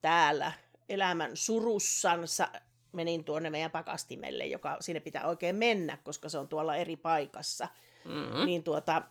täällä 0.02 0.52
elämän 0.90 1.38
surussansa 1.38 2.48
menin 2.92 3.24
tuonne 3.24 3.50
meidän 3.50 3.72
pakastimelle, 3.72 4.46
joka 4.46 4.78
sinne 4.80 5.00
pitää 5.00 5.28
oikein 5.28 5.56
mennä, 5.56 5.98
koska 6.04 6.30
se 6.30 6.38
on 6.38 6.48
tuolla 6.48 6.76
eri 6.76 6.96
paikassa. 6.96 7.68
Mm. 8.06 8.46
Niin 8.46 8.64
tuota, 8.64 9.02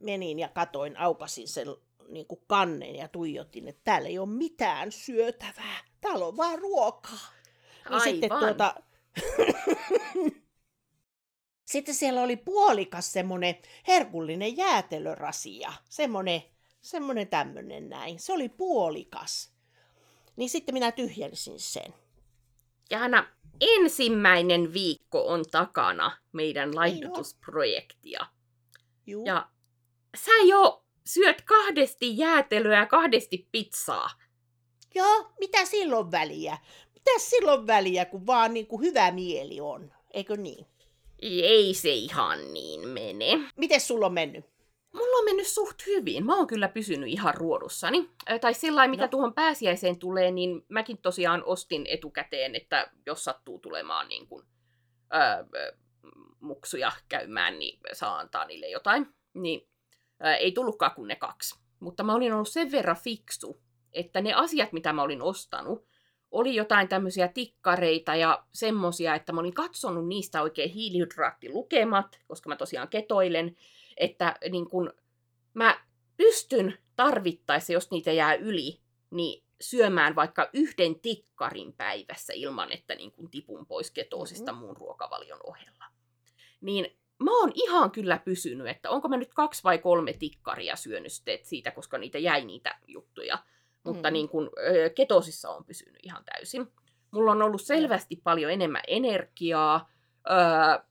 menin 0.00 0.38
ja 0.38 0.48
katoin, 0.48 0.96
aukasin 0.96 1.48
sen 1.48 1.66
niin 2.08 2.26
kuin 2.26 2.40
kannen 2.46 2.96
ja 2.96 3.08
tuijotin, 3.08 3.68
että 3.68 3.80
täällä 3.84 4.08
ei 4.08 4.18
ole 4.18 4.28
mitään 4.28 4.92
syötävää. 4.92 5.78
Täällä 6.00 6.26
on 6.26 6.36
vaan 6.36 6.58
ruokaa. 6.58 7.32
Niin 7.90 8.00
sitten 8.00 8.30
tuota... 8.30 8.74
sitten 11.70 11.94
siellä 11.94 12.22
oli 12.22 12.36
puolikas 12.36 13.12
semmoinen 13.12 13.54
herkullinen 13.88 14.56
jäätelörasia. 14.56 15.72
Semmoinen, 15.88 16.42
semmoinen 16.80 17.28
tämmöinen 17.28 17.88
näin. 17.88 18.18
Se 18.18 18.32
oli 18.32 18.48
puolikas. 18.48 19.52
Niin 20.36 20.50
sitten 20.50 20.74
minä 20.74 20.92
tyhjensin 20.92 21.60
sen. 21.60 21.94
Jaana, 22.90 23.26
ensimmäinen 23.60 24.72
viikko 24.72 25.26
on 25.26 25.44
takana 25.50 26.18
meidän 26.32 26.68
Niin 26.68 26.76
laihdutusprojektia. 26.76 28.26
Juu. 29.06 29.24
Ja 29.26 29.48
sä 30.16 30.32
jo 30.46 30.84
syöt 31.06 31.42
kahdesti 31.42 32.18
jäätelöä 32.18 32.78
ja 32.78 32.86
kahdesti 32.86 33.48
pizzaa. 33.52 34.10
Joo, 34.94 35.32
mitä 35.40 35.64
silloin 35.64 36.10
väliä? 36.10 36.58
Mitä 36.94 37.10
silloin 37.18 37.66
väliä, 37.66 38.04
kun 38.04 38.26
vaan 38.26 38.54
niin 38.54 38.66
kuin 38.66 38.82
hyvä 38.82 39.10
mieli 39.10 39.60
on? 39.60 39.92
Eikö 40.14 40.36
niin? 40.36 40.66
Ei 41.22 41.74
se 41.74 41.90
ihan 41.90 42.52
niin 42.52 42.88
mene. 42.88 43.38
Miten 43.56 43.80
sulla 43.80 44.06
on 44.06 44.12
mennyt? 44.14 44.44
Mulla 44.92 45.18
on 45.18 45.24
mennyt 45.24 45.46
suht 45.46 45.86
hyvin. 45.86 46.26
Mä 46.26 46.36
oon 46.36 46.46
kyllä 46.46 46.68
pysynyt 46.68 47.08
ihan 47.08 47.34
ruodussani. 47.34 48.10
Tai 48.40 48.54
sillä 48.54 48.88
mitä 48.88 49.02
No. 49.02 49.08
tuohon 49.08 49.34
pääsiäiseen 49.34 49.98
tulee, 49.98 50.30
niin 50.30 50.64
mäkin 50.68 50.98
tosiaan 50.98 51.44
ostin 51.44 51.86
etukäteen, 51.88 52.54
että 52.54 52.90
jos 53.06 53.24
sattuu 53.24 53.58
tulemaan 53.58 54.08
niin 54.08 54.26
kuin, 54.28 54.46
ö, 55.14 55.58
ö, 55.58 55.76
muksuja 56.40 56.92
käymään, 57.08 57.58
niin 57.58 57.80
saa 57.92 58.18
antaa 58.18 58.44
niille 58.44 58.68
jotain. 58.68 59.06
Niin 59.34 59.68
ö, 60.26 60.34
ei 60.34 60.52
tullutkaan 60.52 60.94
kuin 60.94 61.08
ne 61.08 61.16
kaksi. 61.16 61.58
Mutta 61.80 62.02
mä 62.02 62.14
olin 62.14 62.32
ollut 62.32 62.48
sen 62.48 62.72
verran 62.72 62.96
fiksu, 62.96 63.62
että 63.92 64.20
ne 64.20 64.32
asiat, 64.34 64.72
mitä 64.72 64.92
mä 64.92 65.02
olin 65.02 65.22
ostanut, 65.22 65.86
oli 66.30 66.54
jotain 66.54 66.88
tämmöisiä 66.88 67.28
tikkareita 67.28 68.16
ja 68.16 68.44
semmosia, 68.52 69.14
että 69.14 69.32
mä 69.32 69.40
olin 69.40 69.54
katsonut 69.54 70.08
niistä 70.08 70.42
oikein 70.42 70.70
hiilihydraattilukemat, 70.70 72.20
koska 72.28 72.48
mä 72.48 72.56
tosiaan 72.56 72.88
ketoilen, 72.88 73.56
että 73.96 74.36
niin 74.50 74.70
kun 74.70 74.92
mä 75.54 75.80
pystyn 76.16 76.78
tarvittaessa, 76.96 77.72
jos 77.72 77.90
niitä 77.90 78.12
jää 78.12 78.34
yli, 78.34 78.80
niin 79.10 79.44
syömään 79.60 80.14
vaikka 80.14 80.50
yhden 80.52 81.00
tikkarin 81.00 81.72
päivässä 81.72 82.32
ilman, 82.36 82.72
että 82.72 82.94
niin 82.94 83.12
kun 83.12 83.30
tipun 83.30 83.66
pois 83.66 83.90
ketoosista 83.90 84.52
muun 84.52 84.76
ruokavalion 84.76 85.40
ohella. 85.44 85.84
Niin 86.60 86.96
mä 87.18 87.40
oon 87.40 87.52
ihan 87.54 87.90
kyllä 87.90 88.18
pysynyt, 88.24 88.66
että 88.66 88.90
onko 88.90 89.08
mä 89.08 89.16
nyt 89.16 89.34
kaksi 89.34 89.64
vai 89.64 89.78
kolme 89.78 90.12
tikkaria 90.12 90.76
syönyt 90.76 91.12
siitä, 91.42 91.70
koska 91.70 91.98
niitä 91.98 92.18
jäi 92.18 92.44
niitä 92.44 92.78
juttuja. 92.86 93.38
Mutta 93.84 94.10
Mm. 94.10 94.12
niin 94.12 94.28
kun, 94.28 94.50
ö, 94.58 94.90
ketosissa 94.90 95.50
on 95.50 95.64
pysynyt 95.64 95.96
ihan 96.02 96.24
täysin. 96.24 96.72
Mulla 97.10 97.32
on 97.32 97.42
ollut 97.42 97.62
selvästi 97.62 98.16
paljon 98.24 98.52
enemmän 98.52 98.82
energiaa. 98.86 99.90
Öö, 100.30 100.84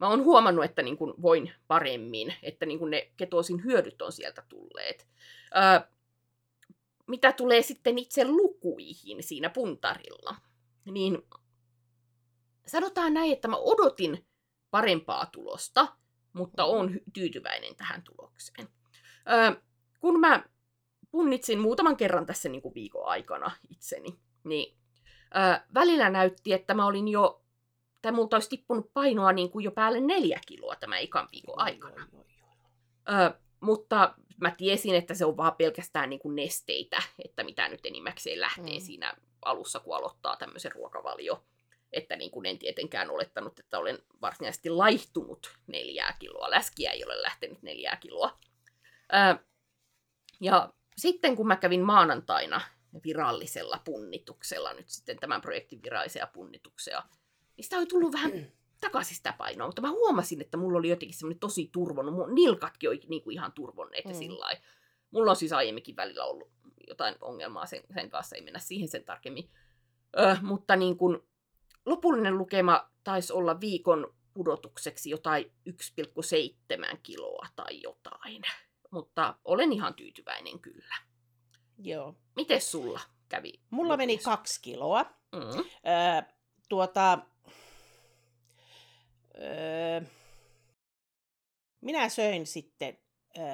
mä 0.00 0.08
oon 0.08 0.24
huomannut, 0.24 0.64
että 0.64 0.82
niin 0.82 0.96
kun 0.96 1.14
voin 1.22 1.52
paremmin, 1.68 2.34
että 2.42 2.66
niin 2.66 2.78
kun 2.78 2.90
ne 2.90 3.12
ketoosin 3.16 3.64
hyödyt 3.64 4.02
on 4.02 4.12
sieltä 4.12 4.42
tulleet. 4.48 5.08
Öö, 5.56 5.80
mitä 7.06 7.32
tulee 7.32 7.62
sitten 7.62 7.98
itse 7.98 8.24
lukuihin 8.28 9.22
siinä 9.22 9.50
puntarilla, 9.50 10.36
niin 10.84 11.22
sanotaan 12.66 13.14
näin, 13.14 13.32
että 13.32 13.48
mä 13.48 13.56
odotin 13.56 14.26
parempaa 14.70 15.26
tulosta, 15.26 15.96
mutta 16.32 16.64
oon 16.64 16.90
hy- 16.94 17.02
tyytyväinen 17.12 17.76
tähän 17.76 18.02
tulokseen. 18.02 18.68
Öö, 19.32 19.60
kun 20.00 20.20
mä 20.20 20.44
punnitsin 21.10 21.58
muutaman 21.58 21.96
kerran 21.96 22.26
tässä 22.26 22.48
niin 22.48 22.62
kuin 22.62 22.74
viikon 22.74 23.06
aikana 23.08 23.50
itseni, 23.70 24.18
niin 24.44 24.76
öö, 25.36 25.58
välillä 25.74 26.10
näytti, 26.10 26.52
että 26.52 26.74
mä 26.74 26.86
olin 26.86 27.08
jo, 27.08 27.42
tai 28.02 28.12
multa 28.12 28.36
olisi 28.36 28.48
tippunut 28.48 28.92
painoa 28.94 29.32
niin 29.32 29.50
kuin 29.50 29.64
jo 29.64 29.70
päälle 29.70 30.00
neljä 30.00 30.40
kiloa 30.46 30.76
tämän 30.76 30.98
ekan 31.00 31.28
viikon 31.32 31.58
aikana. 31.58 32.06
Ö, 33.08 33.40
mutta 33.60 34.14
mä 34.40 34.50
tiesin, 34.50 34.94
että 34.94 35.14
se 35.14 35.24
on 35.24 35.36
vaan 35.36 35.56
pelkästään 35.58 36.10
niin 36.10 36.20
kuin 36.20 36.36
nesteitä, 36.36 37.02
että 37.24 37.44
mitä 37.44 37.68
nyt 37.68 37.86
enimmäkseen 37.86 38.40
lähtee 38.40 38.74
Mm. 38.74 38.80
siinä 38.80 39.14
alussa, 39.44 39.80
kun 39.80 39.96
aloittaa 39.96 40.36
tämmöisen 40.36 40.72
ruokavalio. 40.72 41.44
Että 41.92 42.16
niin 42.16 42.30
kuin 42.30 42.46
en 42.46 42.58
tietenkään 42.58 43.10
olettanut, 43.10 43.58
että 43.58 43.78
olen 43.78 43.98
varsinaisesti 44.22 44.70
laihtunut 44.70 45.58
neljää 45.66 46.16
kiloa. 46.18 46.50
Läskiä 46.50 46.90
ei 46.90 47.04
ole 47.04 47.22
lähtenyt 47.22 47.62
neljää 47.62 47.96
kiloa. 47.96 48.38
Ö, 49.12 49.44
ja 50.40 50.72
sitten 51.00 51.36
kun 51.36 51.46
mä 51.46 51.56
kävin 51.56 51.80
maanantaina 51.80 52.60
virallisella 53.04 53.80
punnituksella, 53.84 54.72
nyt 54.72 54.88
sitten 54.88 55.16
tämän 55.18 55.40
projektin 55.40 55.82
virallisia 55.82 56.26
punnituksia, 56.26 57.02
niin 57.56 57.64
sitä 57.64 57.76
oli 57.76 57.86
tullut 57.86 58.12
vähän 58.12 58.32
takaisin 58.80 59.16
sitä 59.16 59.34
painoa, 59.38 59.66
mutta 59.68 59.82
mä 59.82 59.90
huomasin, 59.90 60.40
että 60.40 60.56
mulla 60.56 60.78
oli 60.78 60.88
jotenkin 60.88 61.18
semmoinen 61.18 61.40
tosi 61.40 61.68
turvonnut, 61.72 62.14
mun 62.14 62.34
nilkatkin 62.34 62.90
oli 62.90 63.00
niinku 63.08 63.30
ihan 63.30 63.52
turvonneet 63.52 64.04
ja 64.04 64.10
Mm. 64.10 64.18
sillä 64.18 64.40
lailla. 64.40 64.60
Mulla 65.10 65.30
on 65.30 65.36
siis 65.36 65.52
aiemminkin 65.52 65.96
välillä 65.96 66.24
ollut 66.24 66.50
jotain 66.88 67.14
ongelmaa 67.20 67.66
sen, 67.66 67.82
sen 67.94 68.10
kanssa, 68.10 68.36
ei 68.36 68.42
mennä 68.42 68.58
siihen 68.58 68.88
sen 68.88 69.04
tarkemmin. 69.04 69.50
Ö, 70.18 70.36
mutta 70.42 70.76
niin 70.76 70.96
kun, 70.96 71.26
lopullinen 71.86 72.38
lukema 72.38 72.90
taisi 73.04 73.32
olla 73.32 73.60
viikon 73.60 74.14
pudotukseksi 74.34 75.10
jotain 75.10 75.52
1,7 75.70 76.98
kiloa 77.02 77.46
tai 77.56 77.80
jotain. 77.82 78.42
Mutta 78.90 79.34
olen 79.44 79.72
ihan 79.72 79.94
tyytyväinen 79.94 80.58
kyllä. 80.58 80.94
Joo. 81.78 82.14
Miten 82.36 82.60
sulla 82.60 83.00
kävi? 83.28 83.52
Mulla 83.70 83.96
meni 83.96 84.18
kaksi 84.18 84.62
kiloa. 84.62 85.02
Mm. 85.32 85.40
Öö, 85.40 86.22
tuota, 86.68 87.18
öö, 89.40 90.00
minä 91.80 92.08
söin 92.08 92.46
sitten, 92.46 92.98
öö, 93.38 93.44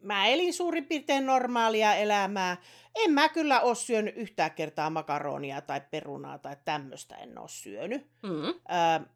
mä 0.00 0.26
elin 0.26 0.54
suurin 0.54 0.86
piirtein 0.86 1.26
normaalia 1.26 1.94
elämää, 1.94 2.56
en 2.94 3.10
mä 3.10 3.28
kyllä 3.28 3.60
ole 3.60 3.74
syönyt 3.74 4.16
yhtään 4.16 4.50
kertaa 4.50 4.90
makaronia 4.90 5.60
tai 5.60 5.80
perunaa 5.90 6.38
tai 6.38 6.56
tämmöistä 6.64 7.16
en 7.16 7.38
ole 7.38 7.48
syönyt. 7.48 8.06
Mm. 8.22 8.44
Öö, 8.44 9.06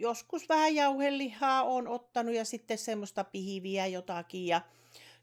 joskus 0.00 0.48
vähän 0.48 0.74
jauhelihaa 0.74 1.62
on 1.62 1.88
ottanut 1.88 2.34
ja 2.34 2.44
sitten 2.44 2.78
semmoista 2.78 3.24
pihiviä 3.24 3.86
jotakin 3.86 4.46
ja, 4.46 4.60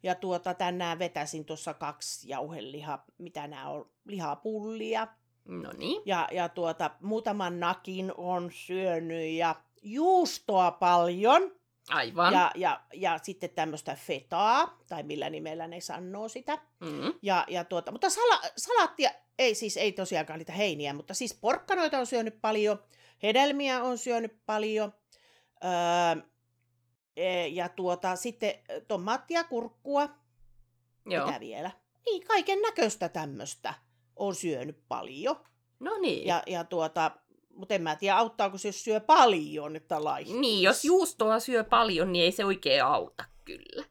ja 0.03 0.15
tuota, 0.15 0.53
tänään 0.53 0.99
vetäsin 0.99 1.45
tuossa 1.45 1.73
kaksi 1.73 2.29
jauhelihaa, 2.29 3.05
mitä 3.17 3.47
nämä 3.47 3.69
on, 3.69 3.89
lihapullia. 4.05 5.07
No 5.45 5.71
niin. 5.77 6.01
Ja, 6.05 6.27
ja 6.31 6.49
tuota, 6.49 6.91
muutaman 7.01 7.59
nakin 7.59 8.13
on 8.17 8.51
syönyt 8.53 9.31
ja 9.31 9.55
juustoa 9.83 10.71
paljon. 10.71 11.51
Aivan. 11.89 12.33
Ja, 12.33 12.51
ja, 12.55 12.81
ja 12.93 13.19
sitten 13.23 13.49
tämmöistä 13.49 13.95
fetaa, 13.95 14.77
tai 14.89 15.03
millä 15.03 15.29
nimellä 15.29 15.67
ne 15.67 15.81
sanoo 15.81 16.27
sitä. 16.27 16.57
Mm. 16.79 17.13
Ja, 17.21 17.45
ja 17.47 17.63
tuota, 17.63 17.91
mutta 17.91 18.09
sala, 18.09 18.41
salaattia, 18.57 19.09
ei 19.39 19.55
siis 19.55 19.77
ei 19.77 19.91
tosiaankaan 19.91 20.39
niitä 20.39 20.53
heiniä, 20.53 20.93
mutta 20.93 21.13
siis 21.13 21.33
porkkanoita 21.33 21.99
on 21.99 22.05
syönyt 22.07 22.41
paljon, 22.41 22.79
hedelmiä 23.23 23.83
on 23.83 23.97
syönyt 23.97 24.45
paljon. 24.45 24.93
Öö, 25.63 26.23
e, 27.15 27.47
ja 27.47 27.69
tuota, 27.69 28.15
sitten 28.15 28.53
tomaattia, 28.87 29.43
kurkkua, 29.43 30.09
Joo. 31.05 31.25
mitä 31.25 31.39
vielä? 31.39 31.71
Niin, 32.05 32.27
kaiken 32.27 32.61
näköistä 32.61 33.09
tämmöistä 33.09 33.73
on 34.15 34.35
syönyt 34.35 34.83
paljon. 34.87 35.35
No 35.79 35.97
niin. 36.01 36.27
Ja, 36.27 36.43
ja 36.47 36.63
tuota, 36.63 37.11
mutta 37.49 37.73
en 37.73 37.81
mä 37.81 37.95
tiedä, 37.95 38.17
auttaako 38.17 38.57
se, 38.57 38.67
jos 38.67 38.83
syö 38.83 38.99
paljon, 38.99 39.75
että 39.75 40.03
laihtuu. 40.03 40.39
Niin, 40.39 40.61
jos 40.61 40.85
juustoa 40.85 41.39
syö 41.39 41.63
paljon, 41.63 42.11
niin 42.11 42.25
ei 42.25 42.31
se 42.31 42.45
oikein 42.45 42.83
auta 42.83 43.25
kyllä. 43.45 43.85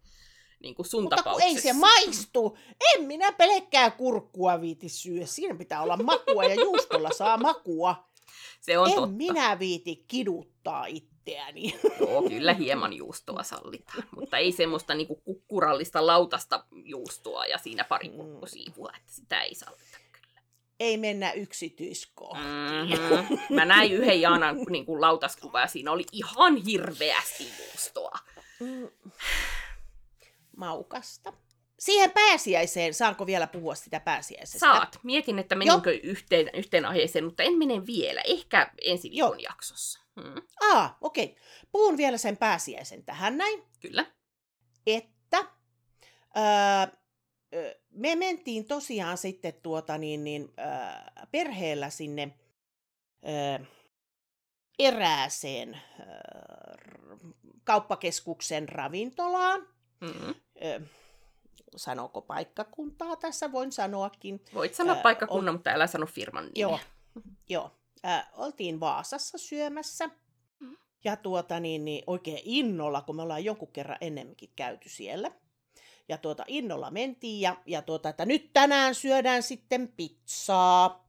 Niin 0.60 0.74
kuin 0.74 0.86
sun 0.86 1.02
Mutta 1.02 1.16
tapauksessa. 1.16 1.48
ei 1.48 1.60
se 1.60 1.72
maistu. 1.72 2.58
En 2.94 3.04
minä 3.04 3.32
pelkkää 3.32 3.90
kurkkua 3.90 4.60
viiti 4.60 4.88
syö. 4.88 5.26
Siinä 5.26 5.54
pitää 5.54 5.82
olla 5.82 5.96
makua 5.96 6.44
ja 6.44 6.54
juustolla 6.54 7.10
saa 7.10 7.36
makua. 7.36 8.08
Se 8.64 8.78
on 8.78 8.88
en 8.88 8.94
totta. 8.94 9.06
minä 9.16 9.58
viiti 9.58 10.04
kiduttaa 10.08 10.86
itseäni. 10.86 11.80
Joo, 12.00 12.22
kyllä 12.28 12.52
hieman 12.64 12.92
juustoa 12.92 13.42
sallitaan, 13.42 14.02
mutta 14.16 14.38
ei 14.38 14.52
semmoista 14.52 14.94
niinku 14.94 15.16
kukkurallista 15.16 16.06
lautasta 16.06 16.64
juustoa 16.84 17.46
ja 17.46 17.58
siinä 17.58 17.84
pari 17.84 18.08
Mm. 18.08 18.14
kurkkusiivua, 18.16 18.90
että 19.00 19.12
sitä 19.12 19.42
ei 19.42 19.54
sallita 19.54 19.98
kyllä. 20.12 20.40
Ei 20.80 20.96
mennä 20.96 21.32
yksityiskohtiin. 21.32 22.46
Mm-hmm. 22.90 23.38
Mä 23.54 23.64
näin 23.64 23.92
yhden 23.92 24.20
Jaanan 24.20 24.56
niin 24.70 24.86
kuin 24.86 25.00
lautaskuva 25.00 25.60
ja 25.60 25.66
siinä 25.66 25.92
oli 25.92 26.04
ihan 26.12 26.56
hirveästi 26.56 27.44
juustoa. 27.58 28.18
Mm. 28.60 28.88
Maukasta. 30.56 31.32
Siihen 31.84 32.10
pääsiäiseen, 32.10 32.94
saanko 32.94 33.26
vielä 33.26 33.46
puhua 33.46 33.74
sitä 33.74 34.00
pääsiäisestä? 34.00 34.58
Saat. 34.58 34.98
Mietin, 35.02 35.38
että 35.38 35.54
meninkö 35.54 35.90
yhteen, 36.02 36.50
yhteen 36.54 36.84
aiheeseen, 36.84 37.24
mutta 37.24 37.42
en 37.42 37.58
mene 37.58 37.86
vielä. 37.86 38.20
Ehkä 38.20 38.70
ensi 38.82 39.10
viikon 39.10 39.42
jaksossa. 39.42 40.00
Mm, 40.16 40.42
Aa, 40.60 40.98
okei. 41.00 41.24
Okay. 41.24 41.36
Puhun 41.72 41.96
vielä 41.96 42.18
sen 42.18 42.36
pääsiäisen 42.36 43.04
tähän 43.04 43.36
näin. 43.38 43.62
kyllä. 43.80 44.06
että 44.86 45.44
öö, 46.36 47.74
me 47.90 48.16
mentiin 48.16 48.64
tosiaan 48.64 49.18
sitten 49.18 49.54
tuota 49.62 49.98
niin, 49.98 50.24
niin 50.24 50.52
öö, 50.58 51.26
perheellä 51.30 51.90
sinne 51.90 52.38
öö, 53.28 53.66
erääseen 54.78 55.80
öö, 56.00 57.16
kauppakeskuksen 57.64 58.68
ravintolaan. 58.68 59.68
Mm. 60.00 60.34
Öö, 60.64 60.80
sanoko 61.76 62.22
paikkakuntaa 62.22 63.16
tässä, 63.16 63.52
voin 63.52 63.72
sanoakin. 63.72 64.44
Voit 64.54 64.74
sanoa 64.74 64.94
paikkakunnan, 64.94 65.54
mutta 65.54 65.70
älä 65.70 65.86
sano 65.86 66.06
firman 66.06 66.44
nimeä. 66.44 66.60
Joo, 66.60 66.78
joo. 67.48 67.70
Äh, 68.06 68.28
oltiin 68.36 68.80
Vaasassa 68.80 69.38
syömässä. 69.38 70.10
Mm. 70.60 70.76
Ja 71.04 71.16
tuota 71.16 71.60
niin, 71.60 71.84
niin 71.84 72.04
oikein 72.06 72.40
innolla, 72.44 73.00
kun 73.00 73.16
me 73.16 73.22
ollaan 73.22 73.44
jonkun 73.44 73.72
kerran 73.72 73.98
ennemminkin 74.00 74.50
käyty 74.56 74.88
siellä. 74.88 75.30
Ja 76.08 76.18
tuota 76.18 76.44
innolla 76.46 76.90
mentiin 76.90 77.40
ja, 77.40 77.56
ja 77.66 77.82
tuota, 77.82 78.08
että 78.08 78.26
nyt 78.26 78.50
tänään 78.52 78.94
syödään 78.94 79.42
sitten 79.42 79.88
pizzaa. 79.96 81.08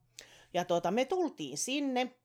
Ja 0.53 0.65
tuota 0.65 0.91
me 0.91 1.05
tultiin 1.05 1.57
sinne. 1.57 2.15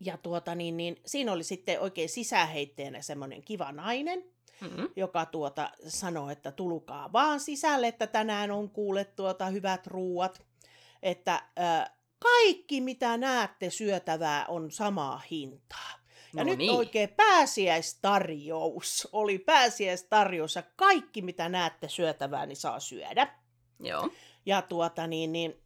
Ja 0.00 0.16
tuota 0.16 0.54
niin, 0.54 0.76
niin 0.76 1.00
siinä 1.06 1.32
oli 1.32 1.44
sitten 1.44 1.80
oikein 1.80 2.08
sisäheitteenä 2.08 3.02
semmoinen 3.02 3.42
kiva 3.42 3.72
nainen, 3.72 4.24
Mm. 4.60 4.88
joka 4.96 5.26
tuota 5.26 5.70
sanoi, 5.88 6.32
että 6.32 6.52
tulkaa 6.52 7.12
vaan 7.12 7.40
sisälle, 7.40 7.88
että 7.88 8.06
tänään 8.06 8.50
on 8.50 8.70
kuule 8.70 9.04
tuota 9.04 9.46
hyvät 9.46 9.86
ruuat. 9.86 10.42
Että 11.02 11.42
ö, 11.58 11.90
kaikki 12.18 12.80
mitä 12.80 13.16
näette 13.16 13.70
syötävää 13.70 14.46
on 14.46 14.70
samaa 14.70 15.22
hintaa. 15.30 15.90
Ja 16.34 16.44
No 16.44 16.44
nyt 16.44 16.58
niin. 16.58 16.72
oikein 16.72 17.08
pääsiäistarjous 17.08 19.08
oli 19.12 19.38
pääsiäistarjous 19.38 20.56
ja 20.56 20.62
kaikki 20.76 21.22
mitä 21.22 21.48
näette 21.48 21.88
syötävää 21.88 22.46
niin 22.46 22.56
saa 22.56 22.80
syödä. 22.80 23.28
Joo. 23.80 24.10
Ja 24.46 24.62
tuota 24.62 25.06
niin, 25.06 25.32
niin 25.32 25.60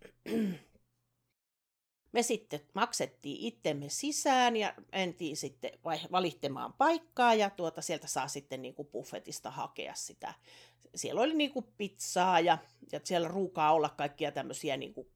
me 2.12 2.22
sitten 2.22 2.60
maksettiin 2.74 3.40
itsemme 3.40 3.88
sisään 3.88 4.56
ja 4.56 4.74
mentiin 4.92 5.36
sitten 5.36 5.70
vai- 5.84 6.08
valittamaan 6.12 6.72
paikkaa 6.72 7.34
ja 7.34 7.50
tuota 7.50 7.82
sieltä 7.82 8.06
saa 8.06 8.28
sitten 8.28 8.62
niin 8.62 8.74
kuin 8.74 8.88
buffetista 8.88 9.50
hakea 9.50 9.94
sitä. 9.94 10.34
Siellä 10.94 11.20
oli 11.20 11.34
niin 11.34 11.52
kuin 11.52 11.66
pizzaa 11.78 12.40
ja, 12.40 12.58
ja 12.92 13.00
siellä 13.04 13.28
ruukaa 13.28 13.72
olla 13.72 13.88
kaikkia 13.88 14.32
tämmöisiä 14.32 14.76
niin 14.76 14.94
kuin 14.94 15.08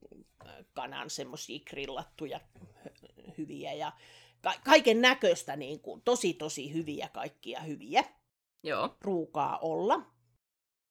kanan 0.74 1.11
semmoisia 1.11 1.61
grillattuja 1.70 2.40
hy- 2.61 3.32
hyviä 3.38 3.72
ja 3.72 3.92
ka- 4.40 4.61
kaiken 4.64 5.01
näköistä 5.01 5.57
niin 5.57 5.80
kuin, 5.80 6.03
tosi 6.03 6.34
tosi 6.34 6.72
hyviä 6.72 7.09
kaikkia 7.09 7.61
hyviä 7.61 8.05
Joo. 8.62 8.97
ruukaa 9.01 9.59
olla. 9.59 10.01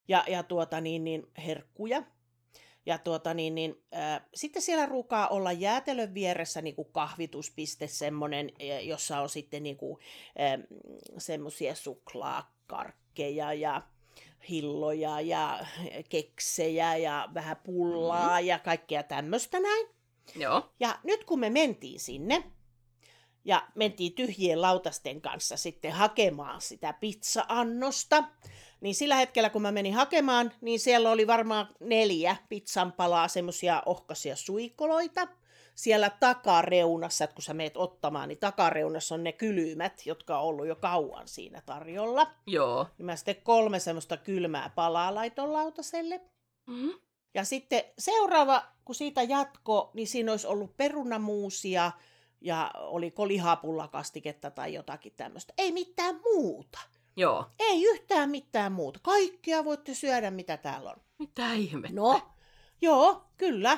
Ja, 0.08 0.24
ja 0.28 0.44
tuota 0.44 0.82
niin, 0.82 1.04
niin 1.04 1.28
herkkuja. 1.38 2.04
Ja 2.86 2.98
tuota 2.98 3.34
niin, 3.34 3.56
niin 3.56 3.84
ää, 3.92 4.28
sitten 4.34 4.62
siellä 4.62 4.86
ruukaa 4.86 5.28
olla 5.28 5.52
jäätelön 5.52 6.14
vieressä 6.14 6.62
niin 6.62 6.76
kuin 6.76 6.88
kahvituspiste 6.92 7.88
semmoinen, 7.88 8.52
ä, 8.62 8.80
jossa 8.80 9.20
on 9.20 9.30
sitten 9.30 9.64
niin 9.64 9.78
kuin, 9.78 10.00
semmoisia 11.18 11.76
suklaakarkkeja 11.76 13.54
ja 13.54 13.82
hilloja 14.50 15.22
ja 15.22 15.66
keksejä 16.10 16.98
ja 16.98 17.30
vähän 17.34 17.58
pullaa 17.64 18.40
ja 18.40 18.60
kaikkea 18.60 19.04
tämmöistä 19.04 19.60
näin. 19.60 19.88
Joo. 20.36 20.70
Ja 20.80 21.00
nyt 21.04 21.24
kun 21.24 21.40
me 21.40 21.50
mentiin 21.50 22.00
sinne, 22.00 22.44
ja 23.46 23.68
mentiin 23.76 24.14
tyhjien 24.14 24.62
lautasten 24.62 25.22
kanssa 25.22 25.58
sitten 25.58 25.92
hakemaan 25.92 26.62
sitä 26.62 26.94
pizza-annosta, 26.94 28.24
niin 28.82 28.96
sillä 28.96 29.16
hetkellä 29.16 29.50
kun 29.50 29.62
mä 29.62 29.72
menin 29.72 29.94
hakemaan, 29.94 30.52
niin 30.62 30.80
siellä 30.80 31.12
oli 31.12 31.28
varmaan 31.28 31.68
neljä 31.80 32.36
pizzan 32.50 32.92
palaa, 32.92 33.28
semmoisia 33.28 33.84
ohkaisia 33.86 34.36
suikoloita. 34.36 35.28
Siellä 35.76 36.10
takareunassa, 36.10 37.24
että 37.24 37.34
kun 37.34 37.44
sä 37.44 37.54
meet 37.54 37.78
ottamaan, 37.78 38.30
niin 38.30 38.40
takareunassa 38.40 39.16
on 39.16 39.24
ne 39.24 39.32
kylmät, 39.32 40.06
jotka 40.06 40.40
on 40.40 40.48
ollut 40.48 40.68
jo 40.68 40.76
kauan 40.76 41.28
siinä 41.28 41.62
tarjolla. 41.66 42.32
Joo. 42.48 42.88
Niin 42.98 43.06
mä 43.06 43.16
sitten 43.16 43.36
kolme 43.44 43.80
semmoista 43.80 44.18
kylmää 44.18 44.72
palaa 44.76 45.16
laitoin 45.16 45.54
lautaselle. 45.54 46.22
Mm. 46.68 46.94
Ja 47.34 47.44
sitten 47.44 47.84
seuraava, 47.98 48.64
kun 48.86 48.96
siitä 48.96 49.24
jatko, 49.24 49.92
niin 49.94 50.08
siinä 50.08 50.32
olisi 50.32 50.48
ollut 50.48 50.78
perunamuusia 50.78 51.92
ja 52.46 52.72
oliko 52.76 53.28
lihapullakastiketta 53.28 54.52
tai 54.52 54.74
jotakin 54.74 55.14
tämmöistä. 55.18 55.54
Ei 55.58 55.72
mitään 55.72 56.20
muuta. 56.24 56.80
Joo. 57.16 57.46
Ei 57.60 57.84
yhtään 57.84 58.30
mitään 58.30 58.72
muuta. 58.72 59.00
Kaikkea 59.04 59.66
voitte 59.66 59.94
syödä, 59.94 60.32
mitä 60.32 60.58
täällä 60.58 60.90
on. 60.90 60.98
Mitä 61.20 61.54
ihmettä? 61.54 61.96
No, 61.96 62.22
joo, 62.82 63.24
kyllä. 63.38 63.78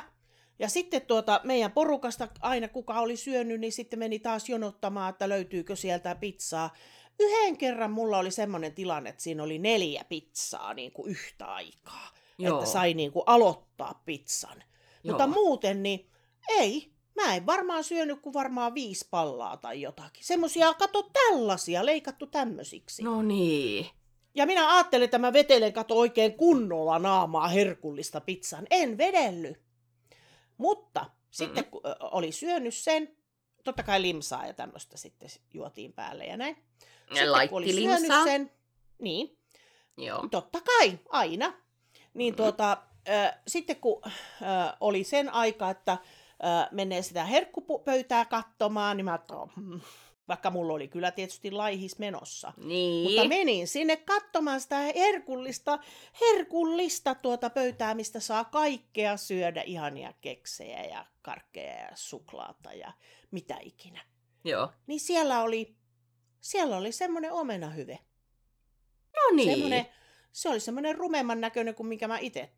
Ja 0.59 0.69
sitten 0.69 1.01
tuota, 1.01 1.41
meidän 1.43 1.71
porukasta 1.71 2.27
aina 2.39 2.67
kuka 2.67 2.99
oli 2.99 3.17
syönyt, 3.17 3.59
niin 3.59 3.73
sitten 3.73 3.99
meni 3.99 4.19
taas 4.19 4.49
jonottamaan, 4.49 5.09
että 5.09 5.29
löytyykö 5.29 5.75
sieltä 5.75 6.15
pizzaa. 6.15 6.73
Yhden 7.19 7.57
kerran 7.57 7.91
mulla 7.91 8.17
oli 8.17 8.31
semmoinen 8.31 8.73
tilanne, 8.73 9.09
että 9.09 9.23
siinä 9.23 9.43
oli 9.43 9.59
neljä 9.59 10.03
pizzaa 10.03 10.73
niin 10.73 10.91
kuin 10.91 11.11
yhtä 11.11 11.45
aikaa. 11.45 12.09
Joo. 12.37 12.59
Että 12.59 12.71
sai 12.71 12.93
niin 12.93 13.11
kuin 13.11 13.23
aloittaa 13.25 14.01
pizzan. 14.05 14.63
Joo. 15.03 15.13
Mutta 15.13 15.27
muuten 15.27 15.83
niin 15.83 16.09
ei. 16.49 16.96
Mä 17.25 17.35
en 17.35 17.45
varmaan 17.45 17.83
syönyt 17.83 18.21
kuin 18.21 18.33
varmaan 18.33 18.73
viisi 18.73 19.07
pallaa 19.11 19.57
tai 19.57 19.81
jotakin. 19.81 20.23
Semmoisia, 20.25 20.73
kato 20.73 21.03
tällaisia, 21.13 21.85
leikattu 21.85 22.27
tämmöisiksi. 22.27 23.03
No 23.03 23.21
niin. 23.21 23.85
Ja 24.35 24.45
minä 24.45 24.73
ajattelin, 24.75 25.05
että 25.05 25.17
mä 25.17 25.33
vetelen 25.33 25.73
kato 25.73 25.95
oikein 25.97 26.33
kunnolla 26.33 26.99
naamaa 26.99 27.47
herkullista 27.47 28.21
pizzan. 28.21 28.67
En 28.69 28.97
vedelly. 28.97 29.55
Mutta 30.57 31.05
sitten 31.31 31.65
kun 31.65 31.81
ö, 31.85 31.95
oli 32.01 32.31
syönyt 32.31 32.73
sen, 32.75 33.17
totta 33.63 33.83
kai 33.83 34.01
limsaa 34.01 34.47
ja 34.47 34.53
tämmöistä 34.53 34.97
sitten 34.97 35.29
juotiin 35.53 35.93
päälle 35.93 36.25
ja 36.25 36.37
näin. 36.37 36.57
Sitten 37.07 37.31
Laitti 37.31 37.49
kun 37.49 37.57
oli 37.57 37.75
limsaa. 37.75 37.97
syönyt 37.99 38.23
sen, 38.23 38.51
niin, 38.99 39.37
Joo. 39.97 40.27
totta 40.31 40.61
kai, 40.61 40.99
aina. 41.09 41.53
Niin 42.13 42.33
Mhm. 42.33 42.37
tuota, 42.37 42.77
äh, 43.09 43.39
sitten 43.47 43.75
kun 43.75 44.01
äh, 44.05 44.11
oli 44.79 45.03
sen 45.03 45.29
aika, 45.33 45.69
että 45.69 45.97
äh, 46.45 46.67
menee 46.71 47.01
sitä 47.01 47.25
herkkupöytää 47.25 48.25
katsomaan, 48.25 48.97
niin 48.97 49.05
mä 49.05 49.11
ajattelin, 49.11 49.49
hmm, 49.55 49.81
vaikka 50.27 50.49
mulla 50.49 50.73
oli 50.73 50.87
kyllä 50.87 51.11
tietysti 51.11 51.51
laihis 51.51 51.99
menossa. 51.99 52.53
Niin. 52.57 53.03
Mutta 53.03 53.27
menin 53.27 53.67
sinne 53.67 53.95
katsomaan 53.95 54.61
sitä 54.61 54.77
herkullista, 54.77 55.79
herkullista 56.21 57.15
tuota 57.15 57.49
pöytää, 57.49 57.95
mistä 57.95 58.19
saa 58.19 58.43
kaikkea 58.45 59.17
syödä, 59.17 59.61
ihania 59.61 60.13
keksejä 60.21 60.83
ja 60.83 61.05
karkkeja 61.21 61.73
ja 61.73 61.89
suklaata 61.95 62.73
ja 62.73 62.91
mitä 63.31 63.57
ikinä. 63.61 64.01
Joo. 64.43 64.71
Niin 64.87 64.99
siellä 64.99 65.41
oli, 65.41 65.75
siellä 66.41 66.77
oli 66.77 66.91
semmoinen 66.91 67.31
omenahyve. 67.31 67.99
No 69.15 69.35
niin. 69.35 69.51
Semmoinen, 69.51 69.85
se 70.31 70.49
oli 70.49 70.59
semmoinen 70.59 70.95
rumemman 70.95 71.41
näköinen 71.41 71.75
kuin 71.75 71.87
minkä 71.87 72.07
mä 72.07 72.17
itse. 72.17 72.49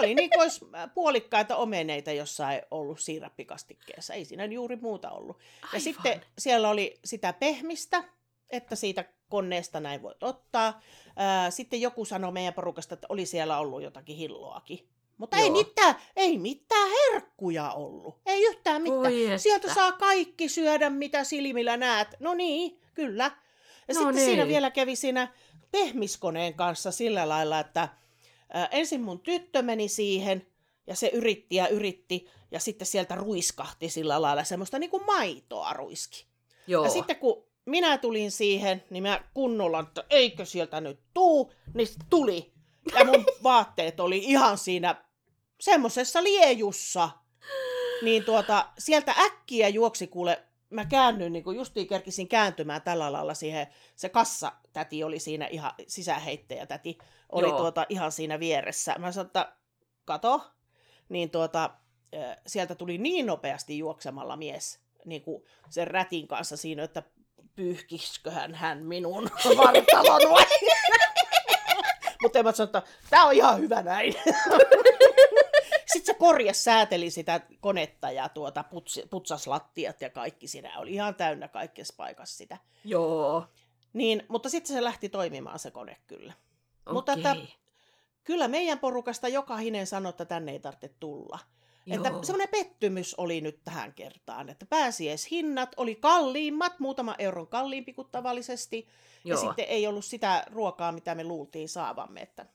Se 0.00 0.06
oli 0.06 0.14
niin 0.14 0.30
kuin 0.30 0.42
olisi 0.42 0.64
puolikkaita 0.94 1.56
omeneita 1.56 2.12
jossain 2.12 2.62
ollut 2.70 3.00
siirappikastikkeessa. 3.00 4.14
Ei 4.14 4.24
siinä 4.24 4.44
juuri 4.44 4.76
muuta 4.76 5.10
ollut. 5.10 5.38
Ja 5.38 5.66
Aivan. 5.66 5.80
sitten 5.80 6.22
siellä 6.38 6.68
oli 6.70 6.98
sitä 7.04 7.32
pehmistä, 7.32 8.04
että 8.50 8.76
siitä 8.76 9.04
koneesta 9.28 9.80
näin 9.80 10.02
voit 10.02 10.22
ottaa. 10.22 10.80
Ää, 11.16 11.50
Sitten 11.50 11.80
joku 11.80 12.04
sanoi 12.04 12.32
meidän 12.32 12.54
porukasta, 12.54 12.94
että 12.94 13.06
oli 13.10 13.26
siellä 13.26 13.58
ollut 13.58 13.82
jotakin 13.82 14.16
hilloakin. 14.16 14.88
Mutta 15.18 15.36
ei 15.36 15.46
Joo. 15.46 15.52
mitään, 15.52 15.94
ei 16.16 16.38
mitään 16.38 16.90
herkkuja 16.90 17.70
ollut. 17.72 18.18
Ei 18.26 18.44
yhtään 18.46 18.82
mitään. 18.82 19.00
Voi 19.02 19.38
Sieltä 19.38 19.74
saa 19.74 19.92
kaikki 19.92 20.48
syödä, 20.48 20.90
mitä 20.90 21.24
silmillä 21.24 21.76
näet. 21.76 22.08
No 22.20 22.34
niin, 22.34 22.80
kyllä. 22.94 23.30
Ja 23.88 23.94
No 23.94 24.00
sitten 24.00 24.24
siinä 24.24 24.42
niin. 24.42 24.48
vielä 24.48 24.70
kävi 24.70 24.96
siinä 24.96 25.28
pehmiskoneen 25.70 26.54
kanssa 26.54 26.90
sillä 26.92 27.28
lailla, 27.28 27.60
että 27.60 27.88
ää, 28.52 28.68
ensin 28.70 29.00
mun 29.00 29.20
tyttö 29.20 29.62
meni 29.62 29.88
siihen 29.88 30.46
ja 30.86 30.94
se 30.96 31.10
yritti 31.12 31.56
ja 31.56 31.68
yritti 31.68 32.28
ja 32.50 32.60
sitten 32.60 32.86
sieltä 32.86 33.14
ruiskahti 33.14 33.88
sillä 33.88 34.22
lailla 34.22 34.44
semmoista 34.44 34.78
niin 34.78 34.90
kuin 34.90 35.04
maitoa 35.06 35.72
ruiski. 35.72 36.26
Joo. 36.66 36.84
Ja 36.84 36.90
sitten 36.90 37.16
kun 37.16 37.46
minä 37.64 37.98
tulin 37.98 38.30
siihen, 38.30 38.84
niin 38.90 39.02
mä 39.02 39.20
kunnolla, 39.34 39.80
että 39.80 40.04
eikö 40.10 40.44
sieltä 40.44 40.80
nyt 40.80 41.00
tuu, 41.14 41.52
niin 41.74 41.88
tuli. 42.10 42.52
Ja 42.98 43.04
mun 43.04 43.24
vaatteet 43.42 44.00
oli 44.00 44.18
ihan 44.18 44.58
siinä 44.58 45.04
semmoisessa 45.60 46.22
liejussa. 46.22 47.10
Niin 48.02 48.24
tuota, 48.24 48.68
sieltä 48.78 49.14
äkkiä 49.18 49.68
juoksi 49.68 50.06
kuule, 50.06 50.45
mä 50.70 50.84
käännyin, 50.84 51.32
niin 51.32 51.44
kuin 51.44 51.56
justiin 51.56 51.86
kerkisin 51.86 52.28
kääntymään 52.28 52.82
tällä 52.82 53.12
lailla 53.12 53.34
siihen, 53.34 53.66
se 53.96 54.08
kassatäti 54.08 55.04
oli 55.04 55.18
siinä 55.18 55.46
ihan, 55.46 55.72
sisäheittäjätäti 55.86 56.98
oli 57.32 57.48
Joo. 57.48 57.58
tuota 57.58 57.86
ihan 57.88 58.12
siinä 58.12 58.40
vieressä. 58.40 58.94
Mä 58.98 59.12
sanoin, 59.12 59.26
että 59.26 59.52
kato, 60.04 60.40
niin 61.08 61.30
tuota, 61.30 61.70
sieltä 62.46 62.74
tuli 62.74 62.98
niin 62.98 63.26
nopeasti 63.26 63.78
juoksemalla 63.78 64.36
mies 64.36 64.80
niin 65.04 65.22
kuin 65.22 65.44
sen 65.70 65.86
rätin 65.86 66.28
kanssa 66.28 66.56
siinä, 66.56 66.82
että 66.82 67.02
pyyhkisköhän 67.54 68.54
hän 68.54 68.82
minun 68.82 69.30
vartalon 69.58 70.30
vai? 70.30 70.46
Mutta 72.22 72.42
mä 72.42 72.52
sanoin, 72.52 72.76
että 72.76 72.82
tämä 73.10 73.24
on 73.24 73.32
ihan 73.32 73.60
hyvä 73.60 73.82
näin. 73.82 74.14
Sitten 76.06 76.14
se 76.14 76.18
korjas 76.18 76.64
sääteli 76.64 77.10
sitä 77.10 77.40
konetta 77.60 78.10
ja 78.10 78.28
tuota 78.28 78.64
putsi, 78.64 79.02
putsas 79.10 79.46
lattiat 79.46 80.00
ja 80.00 80.10
kaikki 80.10 80.48
siinä. 80.48 80.78
Oli 80.78 80.92
ihan 80.92 81.14
täynnä 81.14 81.48
kaikessa 81.48 81.94
paikassa 81.96 82.36
sitä. 82.36 82.56
Joo. 82.84 83.44
Niin, 83.92 84.22
mutta 84.28 84.48
sitten 84.48 84.76
se 84.76 84.84
lähti 84.84 85.08
toimimaan 85.08 85.58
se 85.58 85.70
kone 85.70 85.96
kyllä. 86.06 86.32
Okei. 86.32 86.92
Mutta 86.92 87.12
että- 87.12 87.36
Kyllä 88.24 88.48
meidän 88.48 88.78
porukasta 88.78 89.28
jokainen 89.28 89.86
sanoi, 89.86 90.10
että 90.10 90.24
tänne 90.24 90.52
ei 90.52 90.60
tarvitse 90.60 90.88
tulla. 91.00 91.38
Että 91.90 92.08
Joo. 92.08 92.22
semmoinen 92.22 92.48
pettymys 92.48 93.14
oli 93.14 93.40
nyt 93.40 93.60
tähän 93.64 93.92
kertaan, 93.94 94.48
että 94.48 94.66
pääsiäishinnat 94.66 95.68
oli 95.76 95.94
kalliimmat, 95.94 96.80
muutama 96.80 97.14
euron 97.18 97.46
kalliimpi 97.46 97.92
kuin 97.92 98.08
tavallisesti, 98.12 98.88
Joo. 99.24 99.38
ja 99.38 99.46
sitten 99.46 99.64
ei 99.68 99.86
ollut 99.86 100.04
sitä 100.04 100.44
ruokaa, 100.50 100.92
mitä 100.92 101.14
me 101.14 101.24
luultiin 101.24 101.68
saavamme. 101.68 102.20
Että... 102.20 102.46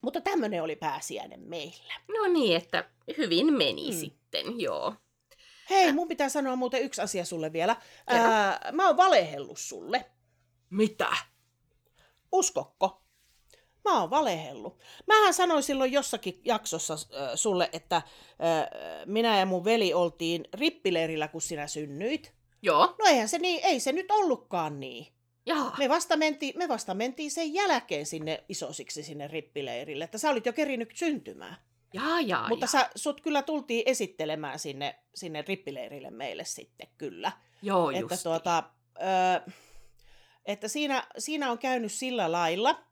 Mutta 0.00 0.20
tämmöinen 0.20 0.62
oli 0.62 0.76
pääsiäinen 0.76 1.40
meillä. 1.40 1.94
No 2.08 2.26
niin, 2.32 2.56
että 2.56 2.90
hyvin 3.18 3.52
meni 3.54 3.90
Mm. 3.90 3.96
sitten, 3.96 4.60
joo. 4.60 4.94
Hei, 5.70 5.92
mun 5.92 6.08
pitää 6.08 6.28
sanoa 6.28 6.56
muuten 6.56 6.82
yksi 6.82 7.00
asia 7.02 7.24
sulle 7.24 7.52
vielä. 7.52 7.76
Ää, 8.06 8.60
mä 8.72 8.86
oon 8.86 8.96
valehellut 8.96 9.58
sulle. 9.58 10.04
Mitä? 10.70 11.08
Uskokko? 12.32 13.02
Mä 13.84 14.00
oon 14.00 14.10
valehellut. 14.10 14.78
Mähän 15.06 15.34
sanoin 15.34 15.62
silloin 15.62 15.92
jossakin 15.92 16.40
jaksossa 16.44 16.94
äh, 16.94 17.30
sulle, 17.34 17.68
että 17.72 17.96
äh, 17.96 18.02
minä 19.06 19.38
ja 19.38 19.46
mun 19.46 19.64
veli 19.64 19.94
oltiin 19.94 20.44
rippileirillä, 20.54 21.28
kun 21.28 21.42
sinä 21.42 21.66
synnyit. 21.66 22.32
Joo. 22.62 22.94
No 22.98 23.04
eihän 23.08 23.28
se 23.28 23.38
niin, 23.38 23.60
ei 23.64 23.80
se 23.80 23.92
nyt 23.92 24.10
ollutkaan 24.10 24.80
niin. 24.80 25.06
Jaa. 25.46 25.74
Me 25.78 25.88
vasta, 25.88 26.16
mentiin, 26.16 26.58
me 26.58 26.68
vasta 26.68 26.94
mentiin 26.94 27.30
sen 27.30 27.54
jälkeen 27.54 28.06
sinne 28.06 28.44
isosiksi 28.48 29.02
sinne 29.02 29.28
rippileirille, 29.28 30.04
että 30.04 30.18
sä 30.18 30.30
olit 30.30 30.46
jo 30.46 30.52
kerinyt 30.52 30.90
syntymään. 30.94 31.56
Jaa, 31.94 32.20
jaa, 32.20 32.48
Mutta 32.48 32.64
jaa. 32.64 32.70
sä, 32.70 32.90
sut 32.94 33.20
kyllä 33.20 33.42
tultiin 33.42 33.82
esittelemään 33.86 34.58
sinne, 34.58 34.98
sinne 35.14 35.44
rippileirille 35.48 36.10
meille 36.10 36.44
sitten 36.44 36.88
kyllä. 36.98 37.32
Joo, 37.62 37.90
että, 37.90 38.14
just. 38.14 38.22
tuota, 38.22 38.62
ö, 38.96 39.50
että 40.46 40.68
siinä, 40.68 41.06
siinä 41.18 41.50
on 41.50 41.58
käynyt 41.58 41.92
sillä 41.92 42.32
lailla, 42.32 42.84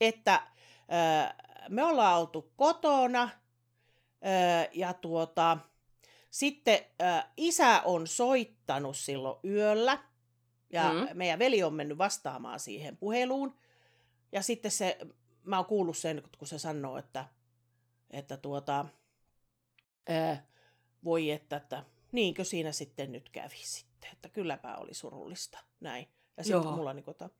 että 0.00 0.42
ö, 0.78 1.44
me 1.68 1.84
ollaan 1.84 2.20
oltu 2.20 2.52
kotona 2.56 3.22
ö, 3.24 4.68
ja 4.72 4.92
tuota, 4.94 5.58
sitten 6.30 6.78
ö, 7.02 7.04
isä 7.36 7.82
on 7.84 8.06
soittanut 8.06 8.96
silloin 8.96 9.38
yöllä 9.44 9.98
ja 10.74 10.92
Mm. 10.92 11.08
meidän 11.14 11.38
veli 11.38 11.62
on 11.62 11.74
mennyt 11.74 11.98
vastaamaan 11.98 12.60
siihen 12.60 12.96
puheluun. 12.96 13.54
Ja 14.32 14.42
sitten 14.42 14.70
se, 14.70 14.98
mä 15.44 15.56
oon 15.56 15.66
kuullut 15.66 15.96
sen, 15.96 16.22
kun 16.38 16.48
se 16.48 16.58
sanoo, 16.58 16.98
että, 16.98 17.24
että 18.10 18.36
tuota, 18.36 18.86
ö, 20.10 20.36
voi 21.04 21.30
että, 21.30 21.56
että 21.56 21.84
niinkö 22.12 22.44
siinä 22.44 22.72
sitten 22.72 23.12
nyt 23.12 23.28
kävi 23.30 23.60
sitten, 23.62 24.10
että 24.12 24.28
kylläpä 24.28 24.76
oli 24.76 24.94
surullista, 24.94 25.58
näin. 25.80 26.08
Ja 26.36 26.44
sitten 26.44 26.66
mulla 26.66 26.92
niin 26.92 27.04
kuin, 27.04 27.12
että 27.12 27.30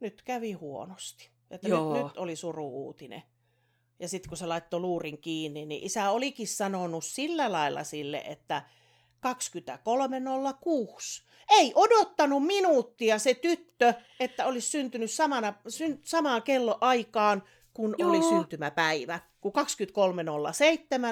nyt 0.00 0.22
kävi 0.22 0.52
huonosti, 0.52 1.30
että 1.50 1.68
Joo. 1.68 1.94
nyt, 1.94 2.04
nyt 2.04 2.16
oli 2.16 2.36
suru-uutinen. 2.36 3.22
Ja 4.00 4.08
sitten 4.08 4.28
kun 4.28 4.36
se 4.38 4.46
laittoi 4.46 4.80
luurin 4.80 5.18
kiinni, 5.18 5.66
niin 5.66 5.84
isä 5.84 6.10
olikin 6.10 6.48
sanonut 6.48 7.04
sillä 7.04 7.52
lailla 7.52 7.84
sille, 7.84 8.22
että 8.26 8.62
23.06. 9.26 11.22
Ei 11.50 11.72
odottanut 11.74 12.46
minuuttia 12.46 13.18
se 13.18 13.34
tyttö, 13.34 13.94
että 14.20 14.46
olisi 14.46 14.70
syntynyt 14.70 15.10
samana, 15.10 15.54
syn, 15.68 16.00
samaan 16.04 16.42
kelloaikaan, 16.42 17.42
kun 17.74 17.94
Joo. 17.98 18.10
oli 18.10 18.22
syntymäpäivä. 18.22 19.20
Kun 19.40 19.52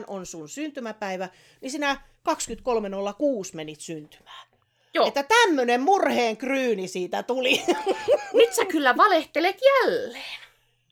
23.07 0.01 0.05
on 0.07 0.27
sun 0.27 0.49
syntymäpäivä, 0.49 1.29
niin 1.61 1.71
sinä 1.71 1.95
23.06 1.95 3.51
menit 3.55 3.81
syntymään. 3.81 4.47
Joo. 4.95 5.07
Että 5.07 5.23
tämmönen 5.23 5.81
murheen 5.81 6.37
kryyni 6.37 6.89
siitä 6.89 7.23
tuli. 7.23 7.63
Nyt 8.35 8.53
sä 8.55 8.65
kyllä 8.65 8.97
valehtelet 8.97 9.57
jälleen. 9.63 10.41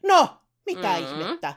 No, 0.02 0.28
mitä 0.66 0.88
Mm. 0.98 1.04
mm. 1.04 1.20
ihmettä? 1.20 1.54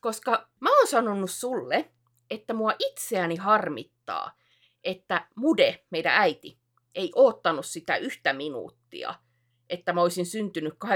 Koska 0.00 0.48
mä 0.60 0.78
oon 0.78 0.86
sanonut 0.86 1.30
sulle, 1.30 1.90
että 2.30 2.54
mua 2.54 2.72
itseäni 2.78 3.36
harmittaa, 3.36 4.39
että 4.84 5.26
Mude, 5.36 5.84
meidän 5.90 6.12
äiti, 6.14 6.58
ei 6.94 7.12
oottanut 7.14 7.66
sitä 7.66 7.96
yhtä 7.96 8.32
minuuttia, 8.32 9.14
että 9.70 9.92
mä 9.92 10.02
olisin 10.02 10.26
syntynyt 10.26 10.74
23.7.2307. 10.84 10.88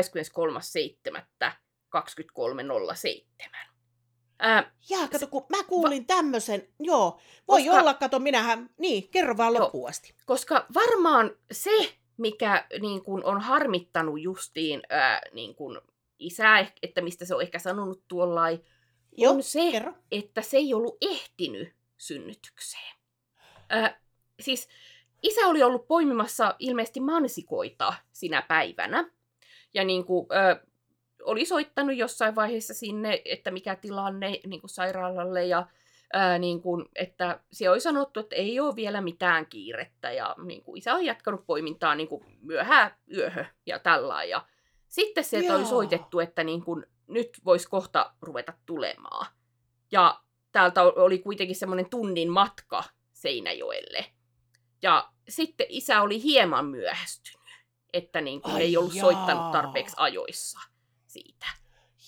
Ää, 4.39 4.73
Jaa, 4.91 5.09
kato, 5.09 5.27
kun 5.27 5.47
mä 5.51 5.65
kuulin 5.65 6.07
tämmöisen, 6.07 6.69
joo, 6.81 7.21
voi 7.49 7.63
Koska- 7.65 7.81
olla, 7.81 7.95
kato, 7.95 8.19
minähän, 8.19 8.71
niin, 8.79 9.09
kerro 9.09 9.37
vaan 9.37 9.55
loppuun 9.55 9.89
asti. 9.89 10.15
koska 10.27 10.67
varmaan 10.75 11.31
se, 11.53 11.95
mikä 12.17 12.67
niin 12.81 13.05
kun 13.05 13.25
on 13.25 13.41
harmittanut 13.41 14.21
justiin 14.21 14.83
ää, 14.89 15.21
niin 15.33 15.55
kun 15.55 15.81
isää, 16.19 16.67
että 16.83 17.01
mistä 17.01 17.25
se 17.25 17.35
on 17.35 17.43
ehkä 17.43 17.59
sanonut 17.59 18.05
tuollain, 18.09 18.65
on 19.29 19.43
se, 19.43 19.71
kerro. 19.71 19.93
että 20.13 20.43
se 20.43 20.57
ei 20.57 20.75
ollut 20.75 20.97
ehtinyt 21.01 21.75
synnytykseen. 21.99 22.94
Äh, 23.73 23.97
siis 24.41 24.69
isä 25.23 25.41
oli 25.41 25.63
ollut 25.63 25.89
poimimassa 25.89 26.55
ilmeisesti 26.59 27.01
mansikoita 27.01 27.95
sinä 28.13 28.43
päivänä. 28.43 29.11
Ja 29.75 29.85
niin 29.85 30.05
kuin, 30.05 30.27
äh, 30.33 30.61
oli 31.23 31.45
soittanut 31.45 31.97
jossain 31.97 32.35
vaiheessa 32.35 32.75
sinne, 32.75 33.23
että 33.25 33.51
mikä 33.51 33.77
tilanne 33.77 34.41
niin 34.47 34.61
kuin 34.61 34.71
sairaalalle 34.71 35.47
ja 35.47 35.67
ää, 36.13 36.39
niin 36.39 36.63
kuin, 36.63 36.85
että 36.95 37.41
se 37.53 37.71
oli 37.71 37.81
sanottu, 37.81 38.21
että 38.21 38.37
ei 38.37 38.61
ole 38.61 38.77
vielä 38.77 39.01
mitään 39.01 39.47
kiirettä 39.47 40.13
ja 40.13 40.37
niin 40.45 40.63
kuin, 40.63 40.79
isä 40.79 40.95
on 40.95 41.05
jatkanut 41.05 41.47
poimintaa 41.47 41.95
niin 41.95 42.09
kuin, 42.09 42.25
myöhään 42.43 42.95
yöhö 43.17 43.45
ja 43.67 43.79
tällä 43.79 44.25
ja 44.25 44.47
sitten 44.89 45.25
sieltä 45.25 45.55
oli 45.55 45.63
Joo. 45.63 45.71
soitettu, 45.71 46.21
että 46.21 46.45
niin 46.45 46.63
kuin, 46.63 46.87
nyt 47.07 47.31
voisi 47.45 47.69
kohta 47.69 48.13
ruveta 48.23 48.53
tulemaan. 48.67 49.27
Ja 49.93 50.21
täältä 50.53 50.83
oli 50.83 51.19
kuitenkin 51.19 51.57
semmoinen 51.57 51.91
tunnin 51.91 52.31
matka 52.31 52.85
Seinäjoelle. 53.25 54.07
Ja 54.83 55.11
sitten 55.29 55.67
isä 55.69 56.03
oli 56.03 56.23
hieman 56.23 56.67
myöhästynyt, 56.67 57.49
että 57.93 58.21
niin 58.21 58.43
kuin 58.43 58.57
ei 58.57 58.77
ollut 58.77 58.95
jaa. 58.95 59.05
soittanut 59.05 59.53
tarpeeksi 59.53 59.95
ajoissa 59.99 60.59
siitä. 61.07 61.47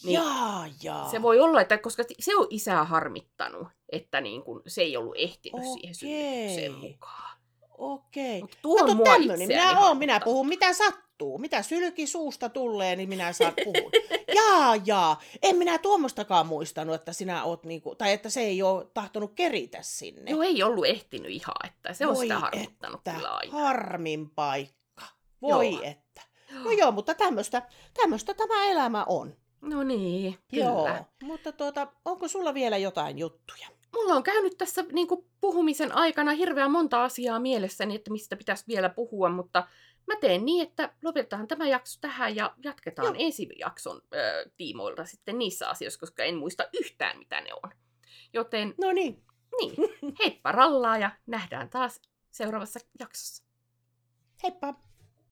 Niin 0.05 0.15
jaa, 0.15 0.67
jaa. 0.83 1.11
Se 1.11 1.23
voi 1.23 1.41
olla, 1.41 1.61
että 1.61 1.79
koska 1.79 2.03
se 2.19 2.37
on 2.37 2.47
isää 2.51 2.85
harmittanut, 2.85 3.69
että 3.93 4.21
niin 4.21 4.43
kuin 4.43 4.63
se 4.67 4.83
ei 4.83 4.97
ollut 4.97 5.15
ehtinyt 5.17 5.61
Okei. 5.61 5.73
siihen 5.73 5.95
synnytykseen 5.95 6.73
mukaan. 6.73 7.39
Okei. 7.71 8.41
Mut 8.41 8.59
tuo 8.63 8.79
Kato 8.79 8.95
tämmönen, 9.05 9.49
minä 9.49 9.81
oon, 9.81 9.99
minä 9.99 10.21
puhun 10.21 10.49
mitä 10.49 10.73
sattuu. 10.73 11.06
Mitä 11.39 11.63
sylki 11.63 12.07
suusta 12.07 12.49
tulee, 12.49 12.97
niin 12.97 13.09
minä 13.09 13.33
saan 13.33 13.53
puhua. 13.65 13.91
jaa, 14.35 14.77
jaa. 14.87 15.21
En 15.43 15.57
minä 15.57 15.79
tuommoistakaan 15.79 16.47
muistanut, 16.47 16.95
että 16.95 17.13
sinä 17.13 17.45
oot 17.45 17.65
niinku, 17.65 17.95
tai 17.95 18.13
että 18.13 18.31
se 18.31 18.41
ei 18.41 18.63
ole 18.63 18.87
tahtonut 18.95 19.33
keritä 19.35 19.79
sinne. 19.81 20.31
Joo, 20.31 20.43
ei 20.43 20.63
ollut 20.63 20.87
ehtinyt 20.87 21.31
ihan, 21.31 21.57
että 21.65 21.93
se 21.95 22.07
on 22.07 22.15
Voi 22.15 22.25
sitä 22.25 22.39
harmittanut 22.39 23.01
että, 23.01 23.13
kyllä 23.13 23.31
aina. 23.31 23.53
harmin 23.53 24.31
paikka. 24.31 25.05
Voi 25.43 25.73
joo. 25.73 25.83
että. 25.83 26.23
No 26.65 26.71
joo, 26.71 26.93
mutta 26.93 27.15
tämmöistä 27.15 28.35
tämä 28.35 28.65
elämä 28.65 29.05
on. 29.05 29.37
No 29.61 29.83
niin, 29.83 30.39
kyllä. 30.51 30.65
Joo, 30.65 30.89
mutta 31.23 31.53
tuota, 31.53 31.87
onko 32.05 32.29
sulla 32.29 32.55
vielä 32.55 32.77
jotain 32.77 33.19
juttuja? 33.19 33.69
Mulla 33.95 34.15
on 34.15 34.23
käynyt 34.23 34.59
tässä 34.59 34.85
niin 34.93 35.09
kuin, 35.09 35.25
puhumisen 35.41 35.97
aikana 35.97 36.33
hirveän 36.33 36.71
monta 36.71 37.05
asiaa 37.05 37.39
mielessäni, 37.41 37.95
että 37.95 38.11
mistä 38.11 38.37
pitäisi 38.37 38.65
vielä 38.69 38.89
puhua, 38.89 39.29
mutta 39.29 39.67
mä 40.07 40.17
teen 40.21 40.45
niin, 40.45 40.69
että 40.69 40.93
lopetetaan 41.03 41.49
tämä 41.49 41.69
jakso 41.69 41.99
tähän 42.01 42.37
ja 42.37 42.55
jatketaan 42.65 43.07
Joo. 43.07 43.15
ensi 43.19 43.49
jakson 43.59 44.03
ö, 44.15 44.51
tiimoilta 44.57 45.05
sitten 45.05 45.39
niissä 45.39 45.69
asioissa, 45.69 46.01
koska 46.01 46.25
en 46.25 46.37
muista 46.37 46.69
yhtään, 46.73 47.19
mitä 47.19 47.41
ne 47.41 47.51
on. 47.63 47.71
Joten, 48.33 48.75
no 48.83 48.93
niin. 48.93 49.23
Niin, 49.61 49.75
heippa 50.19 50.53
rallaa 50.53 50.99
ja 50.99 51.11
nähdään 51.27 51.71
taas 51.71 52.03
seuraavassa 52.31 52.81
jaksossa. 53.01 53.45
Heippa! 54.43 54.75